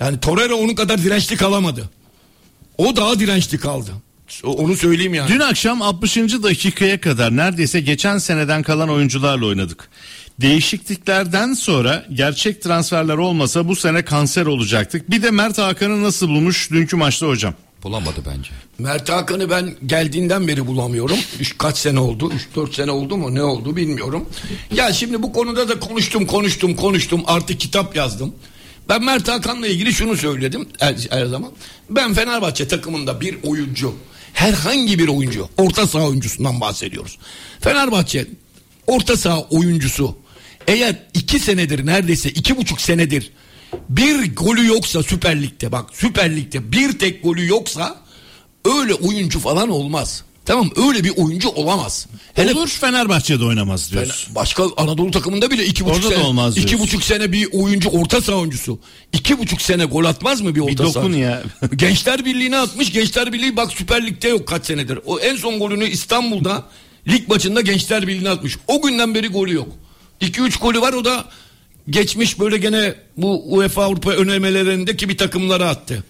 Yani 0.00 0.20
Torreira 0.20 0.54
onun 0.54 0.74
kadar 0.74 1.02
dirençli 1.02 1.36
kalamadı. 1.36 1.90
O 2.78 2.96
daha 2.96 3.18
dirençli 3.18 3.58
kaldı. 3.58 3.90
Onu 4.44 4.76
söyleyeyim 4.76 5.14
yani. 5.14 5.28
Dün 5.28 5.40
akşam 5.40 5.82
60. 5.82 6.16
dakikaya 6.16 7.00
kadar 7.00 7.36
neredeyse 7.36 7.80
geçen 7.80 8.18
seneden 8.18 8.62
kalan 8.62 8.88
oyuncularla 8.88 9.46
oynadık. 9.46 9.88
Değişikliklerden 10.40 11.52
sonra 11.54 12.06
gerçek 12.12 12.62
transferler 12.62 13.16
olmasa 13.16 13.68
bu 13.68 13.76
sene 13.76 14.04
kanser 14.04 14.46
olacaktık. 14.46 15.10
Bir 15.10 15.22
de 15.22 15.30
Mert 15.30 15.58
Hakan'ı 15.58 16.02
nasıl 16.02 16.28
bulmuş 16.28 16.70
dünkü 16.70 16.96
maçta 16.96 17.26
hocam? 17.26 17.54
Bulamadı 17.82 18.20
bence. 18.26 18.50
Mert 18.78 19.08
Hakan'ı 19.08 19.50
ben 19.50 19.74
geldiğinden 19.86 20.48
beri 20.48 20.66
bulamıyorum. 20.66 21.18
Üç, 21.40 21.58
kaç 21.58 21.78
sene 21.78 22.00
oldu? 22.00 22.32
3-4 22.56 22.74
sene 22.74 22.90
oldu 22.90 23.16
mu? 23.16 23.34
Ne 23.34 23.42
oldu 23.42 23.76
bilmiyorum. 23.76 24.28
Ya 24.74 24.92
şimdi 24.92 25.22
bu 25.22 25.32
konuda 25.32 25.68
da 25.68 25.80
konuştum 25.80 26.26
konuştum 26.26 26.76
konuştum. 26.76 27.22
Artık 27.26 27.60
kitap 27.60 27.96
yazdım. 27.96 28.34
Ben 28.88 29.04
Mert 29.04 29.28
Hakan'la 29.28 29.66
ilgili 29.66 29.92
şunu 29.92 30.16
söyledim 30.16 30.68
her, 30.80 30.96
her 31.10 31.26
zaman. 31.26 31.52
Ben 31.90 32.14
Fenerbahçe 32.14 32.68
takımında 32.68 33.20
bir 33.20 33.38
oyuncu, 33.42 33.94
herhangi 34.32 34.98
bir 34.98 35.08
oyuncu, 35.08 35.48
orta 35.56 35.86
saha 35.86 36.04
oyuncusundan 36.04 36.60
bahsediyoruz. 36.60 37.18
Fenerbahçe 37.60 38.26
orta 38.86 39.16
saha 39.16 39.40
oyuncusu 39.40 40.16
eğer 40.66 40.96
iki 41.14 41.38
senedir 41.38 41.86
neredeyse 41.86 42.30
iki 42.30 42.56
buçuk 42.56 42.80
senedir 42.80 43.30
bir 43.88 44.36
golü 44.36 44.66
yoksa 44.66 45.02
Süper 45.02 45.42
Lig'de 45.42 45.72
bak 45.72 45.90
Süper 45.92 46.36
Lig'de 46.36 46.72
bir 46.72 46.98
tek 46.98 47.22
golü 47.22 47.46
yoksa 47.46 47.96
öyle 48.64 48.94
oyuncu 48.94 49.40
falan 49.40 49.68
olmaz. 49.68 50.22
Tamam 50.46 50.70
öyle 50.76 51.04
bir 51.04 51.12
oyuncu 51.16 51.48
olamaz. 51.48 52.06
Hele 52.34 52.54
Olur 52.54 52.68
Fenerbahçe'de 52.68 53.44
oynamaz 53.44 53.92
diyorsun. 53.92 54.34
başka 54.34 54.64
Anadolu 54.76 55.10
takımında 55.10 55.50
bile 55.50 55.66
iki 55.66 55.84
buçuk 55.84 55.96
Orada 55.96 56.10
da 56.10 56.14
sene, 56.14 56.24
olmaz 56.24 56.56
iki 56.56 56.78
buçuk 56.78 57.02
sene 57.02 57.32
bir 57.32 57.48
oyuncu 57.52 57.88
orta 57.88 58.20
saha 58.20 58.36
oyuncusu. 58.36 58.78
iki 59.12 59.38
buçuk 59.38 59.62
sene 59.62 59.84
gol 59.84 60.04
atmaz 60.04 60.40
mı 60.40 60.54
bir 60.54 60.60
orta 60.60 60.84
dokun 60.84 61.12
saha? 61.12 61.20
ya. 61.20 61.42
Gençler 61.76 62.24
Birliği'ne 62.24 62.58
atmış. 62.58 62.92
Gençler 62.92 63.32
Birliği 63.32 63.56
bak 63.56 63.72
Süper 63.72 64.06
Lig'de 64.06 64.28
yok 64.28 64.48
kaç 64.48 64.66
senedir. 64.66 64.98
O 65.06 65.18
en 65.18 65.36
son 65.36 65.58
golünü 65.58 65.88
İstanbul'da 65.88 66.64
lig 67.08 67.28
maçında 67.28 67.60
Gençler 67.60 68.06
Birliği'ne 68.06 68.30
atmış. 68.30 68.58
O 68.66 68.82
günden 68.82 69.14
beri 69.14 69.28
golü 69.28 69.54
yok. 69.54 69.68
2-3 70.20 70.58
golü 70.60 70.80
var 70.80 70.92
o 70.92 71.04
da 71.04 71.24
geçmiş 71.90 72.40
böyle 72.40 72.56
gene 72.58 72.94
bu 73.16 73.54
UEFA 73.54 73.84
Avrupa 73.84 74.10
önemelerindeki 74.10 75.08
bir 75.08 75.16
takımlara 75.18 75.68
attı. 75.68 76.04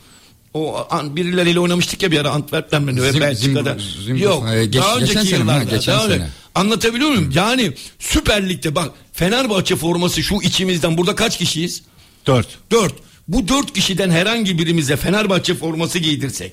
O 0.55 0.87
an 0.91 1.17
birileriyle 1.17 1.61
oynamıştık 1.61 2.03
ya 2.03 2.11
bir 2.11 2.19
ara 2.21 2.31
Antwerp'ten 2.31 2.87
beni 2.89 3.03
ve 3.03 3.21
Belçika'da. 3.21 3.77
Yok. 4.07 4.49
Ee, 4.55 4.65
geç- 4.67 4.83
daha 4.83 5.01
geçen 5.01 5.17
önceki 5.17 5.29
sene? 5.29 5.45
Ha, 5.45 5.53
yıllarda. 5.53 5.77
geçen 5.77 5.95
daha 5.95 6.09
sene. 6.09 6.29
Anlatabiliyor 6.55 7.11
muyum? 7.11 7.33
Yani 7.35 7.73
Süper 7.99 8.49
Lig'de 8.49 8.75
bak 8.75 8.91
Fenerbahçe 9.13 9.77
forması 9.77 10.23
şu 10.23 10.35
içimizden 10.43 10.99
burada 10.99 11.15
kaç 11.15 11.39
kişiyiz? 11.39 11.83
Dört. 12.27 12.49
Dört. 12.71 12.95
Bu 13.29 13.49
dört 13.49 13.73
kişiden 13.73 14.11
herhangi 14.11 14.59
birimize 14.59 14.97
Fenerbahçe 14.97 15.55
forması 15.55 15.99
giydirsek. 15.99 16.53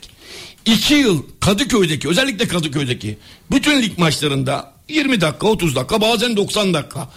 iki 0.65 0.93
yıl 0.93 1.23
Kadıköy'deki 1.39 2.07
özellikle 2.09 2.47
Kadıköy'deki 2.47 3.17
bütün 3.51 3.81
lig 3.81 3.97
maçlarında 3.97 4.73
20 4.89 5.21
dakika 5.21 5.47
30 5.47 5.75
dakika 5.75 6.01
bazen 6.01 6.37
90 6.37 6.73
dakika 6.73 7.09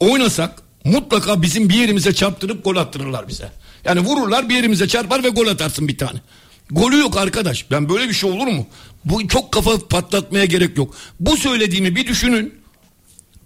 oynasak 0.00 0.62
mutlaka 0.84 1.42
bizim 1.42 1.68
bir 1.68 1.74
yerimize 1.74 2.14
çarptırıp 2.14 2.64
gol 2.64 2.76
attırırlar 2.76 3.28
bize. 3.28 3.48
Yani 3.84 4.00
vururlar 4.00 4.48
bir 4.48 4.54
yerimize 4.54 4.88
çarpar 4.88 5.24
ve 5.24 5.28
gol 5.28 5.46
atarsın 5.46 5.88
bir 5.88 5.98
tane. 5.98 6.18
Golü 6.70 6.98
yok 6.98 7.16
arkadaş. 7.16 7.70
Ben 7.70 7.88
böyle 7.88 8.08
bir 8.08 8.14
şey 8.14 8.30
olur 8.30 8.46
mu? 8.46 8.66
Bu 9.04 9.28
çok 9.28 9.52
kafa 9.52 9.78
patlatmaya 9.88 10.44
gerek 10.44 10.76
yok. 10.76 10.94
Bu 11.20 11.36
söylediğimi 11.36 11.96
bir 11.96 12.06
düşünün. 12.06 12.54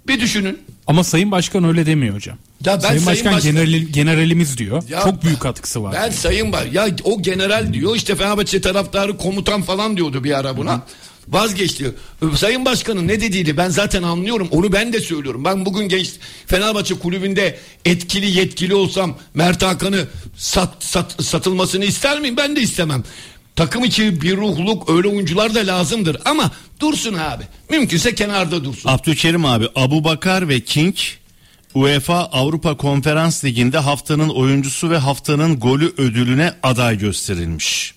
Bir 0.09 0.20
düşünün. 0.20 0.59
Ama 0.86 1.05
Sayın 1.05 1.30
Başkan 1.30 1.64
öyle 1.64 1.86
demiyor 1.86 2.14
hocam. 2.14 2.38
Ya 2.66 2.74
ben 2.74 2.78
Sayın 2.80 3.00
Sayın 3.00 3.07
Başkan 3.24 3.32
Başkan- 3.32 3.53
generali- 3.53 3.92
generalimiz 3.92 4.59
diyor. 4.59 4.82
Ya 4.88 5.00
Çok 5.03 5.22
büyük 5.22 5.40
katkısı 5.40 5.82
var. 5.82 5.92
Ben 5.94 6.11
sayın 6.11 6.53
var. 6.53 6.64
Ya 6.72 6.86
o 7.05 7.22
general 7.22 7.72
diyor 7.72 7.96
işte 7.96 8.16
Fenerbahçe 8.16 8.61
taraftarı 8.61 9.16
komutan 9.16 9.62
falan 9.62 9.96
diyordu 9.96 10.24
bir 10.24 10.38
ara 10.38 10.57
buna. 10.57 10.82
Vazgeçti. 11.29 11.95
Sayın 12.37 12.64
Başkan'ın 12.64 13.09
ne 13.09 13.20
dediğini 13.20 13.57
ben 13.57 13.68
zaten 13.68 14.03
anlıyorum. 14.03 14.49
Onu 14.51 14.73
ben 14.73 14.93
de 14.93 15.01
söylüyorum. 15.01 15.45
Ben 15.45 15.66
bugün 15.66 15.89
genç 15.89 16.11
Fenerbahçe 16.47 16.95
kulübünde 16.95 17.59
etkili 17.85 18.39
yetkili 18.39 18.75
olsam 18.75 19.18
Mert 19.35 19.62
Hakan'ı 19.62 20.09
sat, 20.37 20.85
sat, 20.85 21.25
satılmasını 21.25 21.85
ister 21.85 22.20
miyim? 22.20 22.37
Ben 22.37 22.57
de 22.57 22.61
istemem. 22.61 23.05
Takım 23.57 23.85
içi 23.85 24.23
bir 24.23 24.37
ruhluk 24.37 24.91
öyle 24.91 25.09
oyuncular 25.09 25.55
da 25.55 25.66
lazımdır. 25.66 26.16
Ama 26.25 26.51
dursun 26.81 27.14
abi. 27.14 27.45
Mümkünse 27.70 28.14
kenarda 28.14 28.64
dursun. 28.64 28.89
Abdülkerim 28.91 29.45
abi 29.45 29.68
Abu 29.75 30.05
Bakar 30.05 30.49
ve 30.49 30.61
King 30.61 30.95
UEFA 31.75 32.25
Avrupa 32.25 32.77
Konferans 32.77 33.45
Ligi'nde 33.45 33.79
haftanın 33.79 34.29
oyuncusu 34.29 34.91
ve 34.91 34.99
haftanın 34.99 35.61
golü 35.61 35.93
ödülüne 35.97 36.55
aday 36.62 36.99
gösterilmiş. 36.99 37.95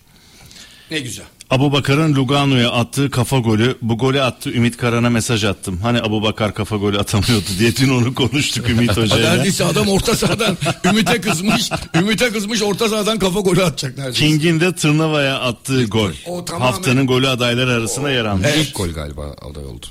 Ne 0.91 0.99
güzel. 0.99 1.25
Abu 1.55 1.71
Bakar'ın 1.71 2.15
Lugano'ya 2.15 2.71
attığı 2.71 3.09
kafa 3.11 3.37
golü 3.39 3.77
bu 3.81 3.97
golü 3.97 4.21
attı 4.21 4.49
Ümit 4.51 4.77
Karan'a 4.77 5.09
mesaj 5.09 5.43
attım. 5.43 5.79
Hani 5.83 6.01
Abu 6.01 6.23
Bakar 6.23 6.53
kafa 6.53 6.75
golü 6.77 6.99
atamıyordu 6.99 7.45
diye 7.59 7.75
dün 7.75 7.89
onu 7.89 8.13
konuştuk 8.15 8.69
Ümit 8.69 8.89
Hoca'yla. 8.97 9.33
Neredeyse 9.33 9.65
adam 9.65 9.87
orta 9.87 10.15
sahadan 10.15 10.57
Ümit'e 10.85 11.21
kızmış. 11.21 11.69
Ümit'e 11.95 12.29
kızmış 12.29 12.61
orta 12.61 12.89
sahadan 12.89 13.19
kafa 13.19 13.39
golü 13.39 13.63
atacak 13.63 13.97
neredeyse. 13.97 14.19
King'in 14.27 14.59
de 14.59 14.75
Tırnava'ya 14.75 15.39
attığı 15.39 15.85
gol. 15.85 16.11
O 16.27 16.45
tamamen- 16.45 16.59
Haftanın 16.71 17.07
golü 17.07 17.27
adayları 17.27 17.71
arasında 17.71 18.11
yer 18.11 18.25
almış. 18.25 18.47
İlk 18.57 18.75
gol 18.75 18.89
galiba 18.89 19.23
aday 19.51 19.65
oldu. 19.65 19.85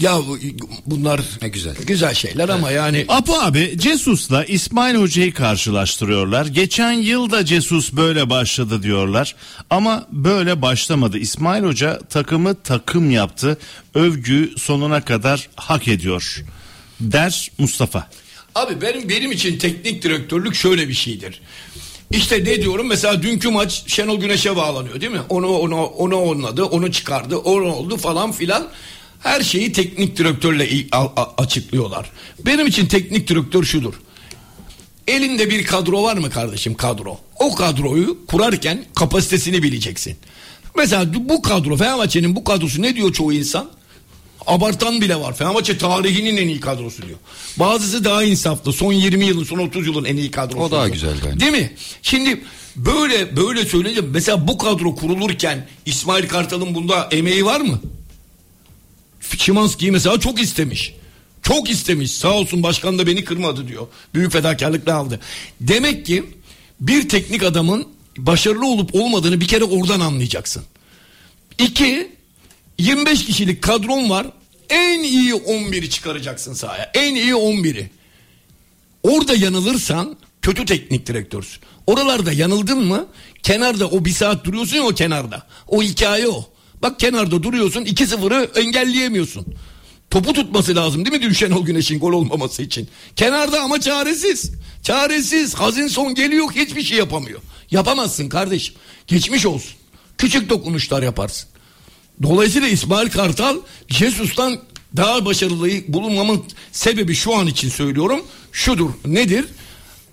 Ya 0.00 0.18
bu- 0.18 0.38
bunlar 0.86 1.20
Ne 1.42 1.48
güzel. 1.48 1.76
güzel 1.86 2.14
şeyler 2.14 2.48
ama 2.48 2.70
yani 2.70 3.04
Apo 3.08 3.34
abi 3.40 3.74
Cesus'la 3.78 4.44
İsmail 4.44 4.94
Hoca'yı 4.94 5.34
karşılaştırıyorlar. 5.34 6.46
Geçen 6.46 6.92
yıl 6.92 7.30
da 7.30 7.44
Cesus 7.44 7.92
böyle 7.92 8.30
başladı 8.30 8.82
diyorlar. 8.82 9.34
Ama 9.70 10.06
böyle 10.12 10.62
başlamadı. 10.62 11.18
İsmail 11.18 11.62
Hoca 11.64 11.98
takımı 12.10 12.62
takım 12.62 13.10
yaptı. 13.10 13.58
Övgü 13.94 14.50
sonuna 14.58 15.04
kadar 15.04 15.48
hak 15.56 15.88
ediyor. 15.88 16.44
Der 17.00 17.50
Mustafa. 17.58 18.10
Abi 18.54 18.80
benim 18.80 19.08
benim 19.08 19.32
için 19.32 19.58
teknik 19.58 20.02
direktörlük 20.02 20.54
şöyle 20.54 20.88
bir 20.88 20.94
şeydir. 20.94 21.40
İşte 22.10 22.44
ne 22.44 22.62
diyorum 22.62 22.86
mesela 22.88 23.22
dünkü 23.22 23.48
maç 23.50 23.82
Şenol 23.86 24.20
Güneş'e 24.20 24.56
bağlanıyor 24.56 25.00
değil 25.00 25.12
mi? 25.12 25.20
Onu 25.28 25.46
onu 25.48 25.82
onu 25.84 26.28
oynadı, 26.28 26.64
onu 26.64 26.92
çıkardı, 26.92 27.36
onu 27.36 27.72
oldu 27.74 27.96
falan 27.96 28.32
filan. 28.32 28.68
Her 29.22 29.40
şeyi 29.40 29.72
teknik 29.72 30.16
direktörle 30.16 30.86
açıklıyorlar. 31.38 32.10
Benim 32.46 32.66
için 32.66 32.86
teknik 32.86 33.28
direktör 33.28 33.64
şudur. 33.64 33.94
Elinde 35.06 35.50
bir 35.50 35.64
kadro 35.64 36.02
var 36.02 36.16
mı 36.16 36.30
kardeşim 36.30 36.74
kadro? 36.74 37.18
O 37.38 37.54
kadroyu 37.54 38.26
kurarken 38.26 38.84
kapasitesini 38.94 39.62
bileceksin. 39.62 40.16
Mesela 40.76 41.14
bu 41.28 41.42
kadro 41.42 41.76
Fenerbahçe'nin 41.76 42.36
bu 42.36 42.44
kadrosu 42.44 42.82
ne 42.82 42.96
diyor 42.96 43.12
çoğu 43.12 43.32
insan? 43.32 43.70
Abartan 44.46 45.00
bile 45.00 45.16
var. 45.16 45.36
Fenerbahçe 45.36 45.78
tarihinin 45.78 46.36
en 46.36 46.48
iyi 46.48 46.60
kadrosu 46.60 47.02
diyor. 47.02 47.18
Bazısı 47.56 48.04
daha 48.04 48.24
insaflı. 48.24 48.72
Son 48.72 48.92
20 48.92 49.24
yılın, 49.24 49.44
son 49.44 49.58
30 49.58 49.86
yılın 49.86 50.04
en 50.04 50.16
iyi 50.16 50.30
kadrosu. 50.30 50.62
O 50.62 50.70
daha 50.70 50.84
diyor. 50.84 50.94
güzel 50.94 51.14
bence. 51.26 51.40
Değil 51.40 51.52
mi? 51.52 51.72
Şimdi 52.02 52.40
böyle 52.76 53.36
böyle 53.36 53.64
söyleyince 53.64 54.00
mesela 54.00 54.48
bu 54.48 54.58
kadro 54.58 54.94
kurulurken 54.94 55.68
İsmail 55.86 56.28
Kartal'ın 56.28 56.74
bunda 56.74 57.08
emeği 57.10 57.44
var 57.44 57.60
mı? 57.60 57.80
Şimanski'yi 59.38 59.92
mesela 59.92 60.20
çok 60.20 60.40
istemiş. 60.40 60.94
Çok 61.42 61.70
istemiş. 61.70 62.12
Sağ 62.12 62.32
olsun 62.32 62.62
başkan 62.62 62.98
da 62.98 63.06
beni 63.06 63.24
kırmadı 63.24 63.68
diyor. 63.68 63.86
Büyük 64.14 64.32
fedakarlıkla 64.32 64.94
aldı. 64.94 65.20
Demek 65.60 66.06
ki 66.06 66.24
bir 66.80 67.08
teknik 67.08 67.42
adamın 67.42 67.88
başarılı 68.18 68.66
olup 68.66 68.94
olmadığını 68.94 69.40
bir 69.40 69.48
kere 69.48 69.64
oradan 69.64 70.00
anlayacaksın. 70.00 70.62
İki, 71.58 72.12
25 72.78 73.26
kişilik 73.26 73.62
kadron 73.62 74.10
var. 74.10 74.26
En 74.70 75.02
iyi 75.02 75.32
11'i 75.32 75.90
çıkaracaksın 75.90 76.52
sahaya. 76.52 76.90
En 76.94 77.14
iyi 77.14 77.32
11'i. 77.32 77.90
Orada 79.02 79.34
yanılırsan 79.34 80.16
kötü 80.42 80.64
teknik 80.64 81.06
direktörsün. 81.06 81.62
Oralarda 81.86 82.32
yanıldın 82.32 82.78
mı 82.78 83.06
kenarda 83.42 83.88
o 83.88 84.04
bir 84.04 84.10
saat 84.10 84.44
duruyorsun 84.44 84.76
ya 84.76 84.82
o 84.82 84.94
kenarda. 84.94 85.46
O 85.68 85.82
hikaye 85.82 86.28
o. 86.28 86.48
Bak 86.82 87.00
kenarda 87.00 87.42
duruyorsun 87.42 87.84
2-0'ı 87.84 88.60
engelleyemiyorsun. 88.60 89.46
Topu 90.10 90.32
tutması 90.32 90.76
lazım 90.76 91.04
değil 91.04 91.16
mi 91.16 91.22
dün 91.22 91.32
Şenol 91.32 91.64
Güneş'in 91.64 91.98
gol 91.98 92.12
olmaması 92.12 92.62
için? 92.62 92.88
Kenarda 93.16 93.60
ama 93.60 93.80
çaresiz. 93.80 94.50
Çaresiz. 94.82 95.54
Hazinson 95.54 96.14
geliyor 96.14 96.48
hiçbir 96.54 96.82
şey 96.82 96.98
yapamıyor. 96.98 97.40
Yapamazsın 97.70 98.28
kardeşim. 98.28 98.74
Geçmiş 99.06 99.46
olsun. 99.46 99.72
Küçük 100.18 100.50
dokunuşlar 100.50 101.02
yaparsın. 101.02 101.48
Dolayısıyla 102.22 102.68
İsmail 102.68 103.10
Kartal 103.10 103.56
Jesus'tan 103.88 104.60
daha 104.96 105.24
başarılı 105.24 105.68
bulunmamın 105.88 106.44
sebebi 106.72 107.14
şu 107.14 107.34
an 107.36 107.46
için 107.46 107.68
söylüyorum. 107.68 108.22
Şudur. 108.52 108.90
Nedir? 109.06 109.44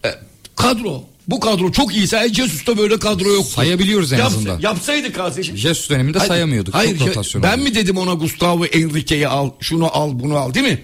E, 0.05 0.09
kadro. 0.55 1.03
Bu 1.27 1.39
kadro 1.39 1.71
çok 1.71 1.93
iyiyse 1.95 2.25
e, 2.25 2.33
Jesus'ta 2.33 2.77
böyle 2.77 2.99
kadro 2.99 3.29
yok. 3.33 3.45
Sayabiliyoruz 3.45 4.13
en 4.13 4.19
azından. 4.19 4.59
Yapsaydı 4.59 5.13
kardeşim. 5.13 5.57
Jesus 5.57 5.89
döneminde 5.89 6.17
Hayır, 6.17 6.27
sayamıyorduk. 6.29 6.73
Hayır, 6.73 6.99
Çok 6.99 7.07
rotasyon 7.07 7.43
ben 7.43 7.57
oldu. 7.57 7.63
mi 7.63 7.75
dedim 7.75 7.97
ona 7.97 8.13
Gustavo 8.13 8.65
Enrique'yi 8.65 9.27
al, 9.27 9.49
şunu 9.59 9.97
al, 9.97 10.11
bunu 10.13 10.35
al 10.37 10.53
değil 10.53 10.65
mi? 10.67 10.83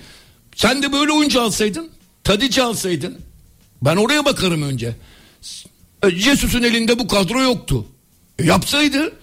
Sen 0.56 0.84
de 0.84 0.94
böyle 0.94 1.12
oyuncu 1.12 1.42
alsaydın, 1.42 1.90
Tadic 2.24 2.62
alsaydın. 2.62 3.18
Ben 3.82 3.96
oraya 3.96 4.26
bakarım 4.26 4.62
önce. 4.62 4.96
E, 6.04 6.10
Jesus'un 6.10 6.64
elinde 6.64 7.00
bu 7.00 7.08
kadro 7.08 7.42
yoktu. 7.42 7.86
E, 8.40 8.46
yapsaydı 8.46 9.14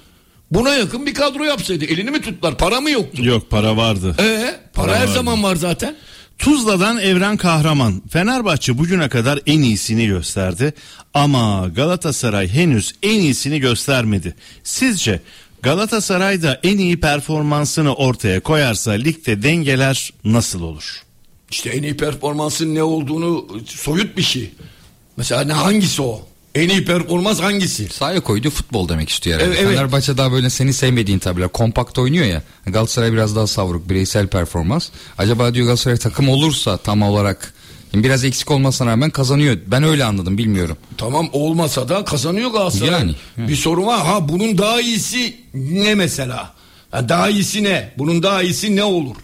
buna 0.51 0.75
yakın 0.75 1.07
bir 1.07 1.15
kadro 1.15 1.45
yapsaydı. 1.45 1.85
Elini 1.85 2.11
mi 2.11 2.21
tuttular? 2.21 2.59
Para 2.59 2.81
mı 2.81 2.91
yoktu? 2.91 3.25
Yok 3.25 3.51
para 3.51 3.77
vardı. 3.77 4.17
E, 4.19 4.55
para, 4.75 4.95
her 4.95 5.01
vardı. 5.01 5.13
zaman 5.13 5.43
var 5.43 5.57
zaten. 5.57 5.97
Tuzla'dan 6.39 6.99
Evren 6.99 7.37
Kahraman. 7.37 8.03
Fenerbahçe 8.11 8.79
bugüne 8.79 9.09
kadar 9.09 9.41
en 9.47 9.63
iyisini 9.63 10.07
gösterdi 10.07 10.73
ama 11.15 11.69
Galatasaray 11.69 12.49
henüz 12.49 12.95
en 13.03 13.21
iyisini 13.21 13.61
göstermedi. 13.61 14.35
Sizce 14.65 15.21
Galatasaray 15.63 16.43
da 16.43 16.61
en 16.63 16.79
iyi 16.79 17.01
performansını 17.01 17.95
ortaya 17.95 18.41
koyarsa 18.41 18.91
ligde 18.91 19.43
dengeler 19.43 20.13
nasıl 20.25 20.63
olur? 20.63 21.03
İşte 21.51 21.71
en 21.71 21.83
iyi 21.83 21.97
performansın 21.97 22.75
ne 22.75 22.83
olduğunu 22.83 23.47
soyut 23.67 24.17
bir 24.17 24.23
şey. 24.23 24.51
Mesela 25.17 25.45
ne 25.45 25.53
hangisi 25.53 26.03
o? 26.03 26.28
En 26.55 26.69
iyi 26.69 26.85
performans 26.85 27.41
hangisi? 27.41 27.89
Sahaya 27.89 28.21
koyduğu 28.21 28.51
futbol 28.51 28.89
demek 28.89 29.09
istiyor 29.09 29.37
herhalde. 29.37 29.55
Evet, 29.55 29.65
evet. 29.67 29.77
Fenerbahçe 29.77 30.17
daha 30.17 30.33
böyle 30.33 30.51
senin 30.51 30.71
sevmediğin 30.71 31.19
tabiler. 31.19 31.49
Kompakt 31.49 31.99
oynuyor 31.99 32.27
ya. 32.27 32.43
Galatasaray 32.67 33.13
biraz 33.13 33.37
daha 33.37 33.47
savruk. 33.47 33.91
Bireysel 33.91 34.27
performans. 34.27 34.89
Acaba 35.19 35.55
diyor 35.55 35.67
Galatasaray 35.67 35.97
takım 35.99 36.29
olursa 36.29 36.77
tam 36.77 37.03
olarak 37.03 37.55
biraz 37.95 38.25
eksik 38.25 38.51
olmasına 38.51 38.91
rağmen 38.91 39.11
kazanıyor. 39.11 39.59
Ben 39.67 39.83
öyle 39.83 40.05
anladım 40.05 40.39
bilmiyorum. 40.39 40.77
Tamam 40.97 41.29
olmasa 41.33 41.89
da 41.89 42.05
kazanıyor 42.05 42.51
Galatasaray. 42.51 42.93
Yani, 42.93 43.15
Bir 43.37 43.57
sorun 43.57 43.87
var. 43.87 44.07
Ha 44.07 44.29
bunun 44.29 44.59
daha 44.59 44.81
iyisi 44.81 45.37
ne 45.55 45.95
mesela? 45.95 46.55
Ha, 46.91 47.09
daha 47.09 47.29
iyisi 47.29 47.65
ne? 47.65 47.93
Bunun 47.99 48.23
daha 48.23 48.43
iyisi 48.43 48.77
ne 48.77 48.85
olur? 48.85 49.17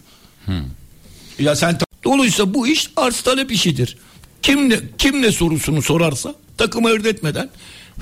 Ya 1.38 1.56
sen 1.56 1.78
Dolayısıyla 2.04 2.54
bu 2.54 2.66
iş 2.66 2.90
arz 2.96 3.20
talep 3.20 3.52
işidir. 3.52 3.96
Kim 4.42 4.70
ne, 4.70 4.76
kim 4.98 5.22
ne 5.22 5.32
sorusunu 5.32 5.82
sorarsa 5.82 6.34
takımı 6.58 6.88
öğretmeden 6.88 7.50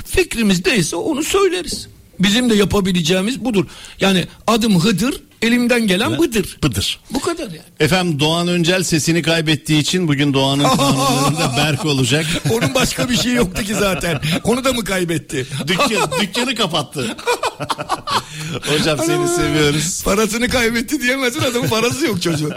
fikrimiz 0.06 0.66
neyse 0.66 0.96
onu 0.96 1.22
söyleriz. 1.22 1.88
Bizim 2.20 2.50
de 2.50 2.54
yapabileceğimiz 2.54 3.44
budur. 3.44 3.66
Yani 4.00 4.26
adım 4.46 4.80
Hıdır, 4.80 5.22
elimden 5.42 5.86
gelen 5.86 6.18
Bıdır. 6.18 6.58
Bıdır. 6.62 7.00
Bu 7.10 7.20
kadar 7.20 7.44
yani. 7.44 7.60
Efendim 7.80 8.20
Doğan 8.20 8.48
Öncel 8.48 8.82
sesini 8.82 9.22
kaybettiği 9.22 9.80
için 9.80 10.08
bugün 10.08 10.34
Doğan'ın 10.34 10.62
kanunlarında 10.76 11.54
Berk 11.56 11.84
olacak. 11.84 12.26
Onun 12.50 12.74
başka 12.74 13.08
bir 13.08 13.16
şey 13.16 13.32
yoktu 13.32 13.62
ki 13.62 13.74
zaten. 13.74 14.20
Onu 14.44 14.64
da 14.64 14.72
mı 14.72 14.84
kaybetti? 14.84 15.46
Dükkan, 15.66 16.10
dükkanı 16.20 16.54
kapattı. 16.54 17.16
Hocam 18.66 18.98
seni 19.06 19.28
seviyoruz. 19.28 20.02
Parasını 20.04 20.48
kaybetti 20.48 21.02
diyemezsin 21.02 21.40
adamın 21.40 21.68
parası 21.68 22.06
yok 22.06 22.22
çocuğun. 22.22 22.52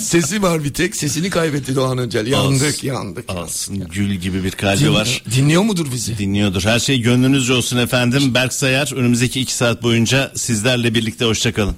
Sesi 0.00 0.42
var 0.42 0.64
bir 0.64 0.74
tek 0.74 0.96
sesini 0.96 1.30
kaybetti 1.30 1.76
Doğan 1.76 1.98
Öncel. 1.98 2.26
Yandık 2.26 2.62
Olsun. 2.74 2.86
yandık. 2.88 3.24
Alsın 3.30 3.88
gül 3.88 4.14
gibi 4.14 4.44
bir 4.44 4.50
kalbi 4.50 4.92
var. 4.92 5.22
Dinliyor 5.36 5.62
mudur 5.62 5.86
bizi? 5.92 6.18
Dinliyordur. 6.18 6.62
Her 6.64 6.78
şey 6.78 7.00
gönlünüzce 7.00 7.52
olsun 7.52 7.76
efendim. 7.76 8.34
Berk 8.34 8.52
Sayar 8.52 8.92
önümüzdeki 8.96 9.40
iki 9.40 9.54
saat 9.54 9.82
boyunca 9.82 10.32
sizlerle 10.34 10.94
birlikte 10.94 11.24
hoşçakalın. 11.24 11.76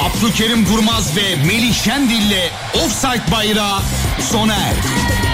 Abdülkerim 0.00 0.66
Durmaz 0.66 1.16
ve 1.16 1.36
Melih 1.36 1.74
Şendil'le 1.74 2.50
Offside 2.74 3.32
Bayrağı 3.32 3.80
sona 4.30 4.54
erdi. 4.54 5.29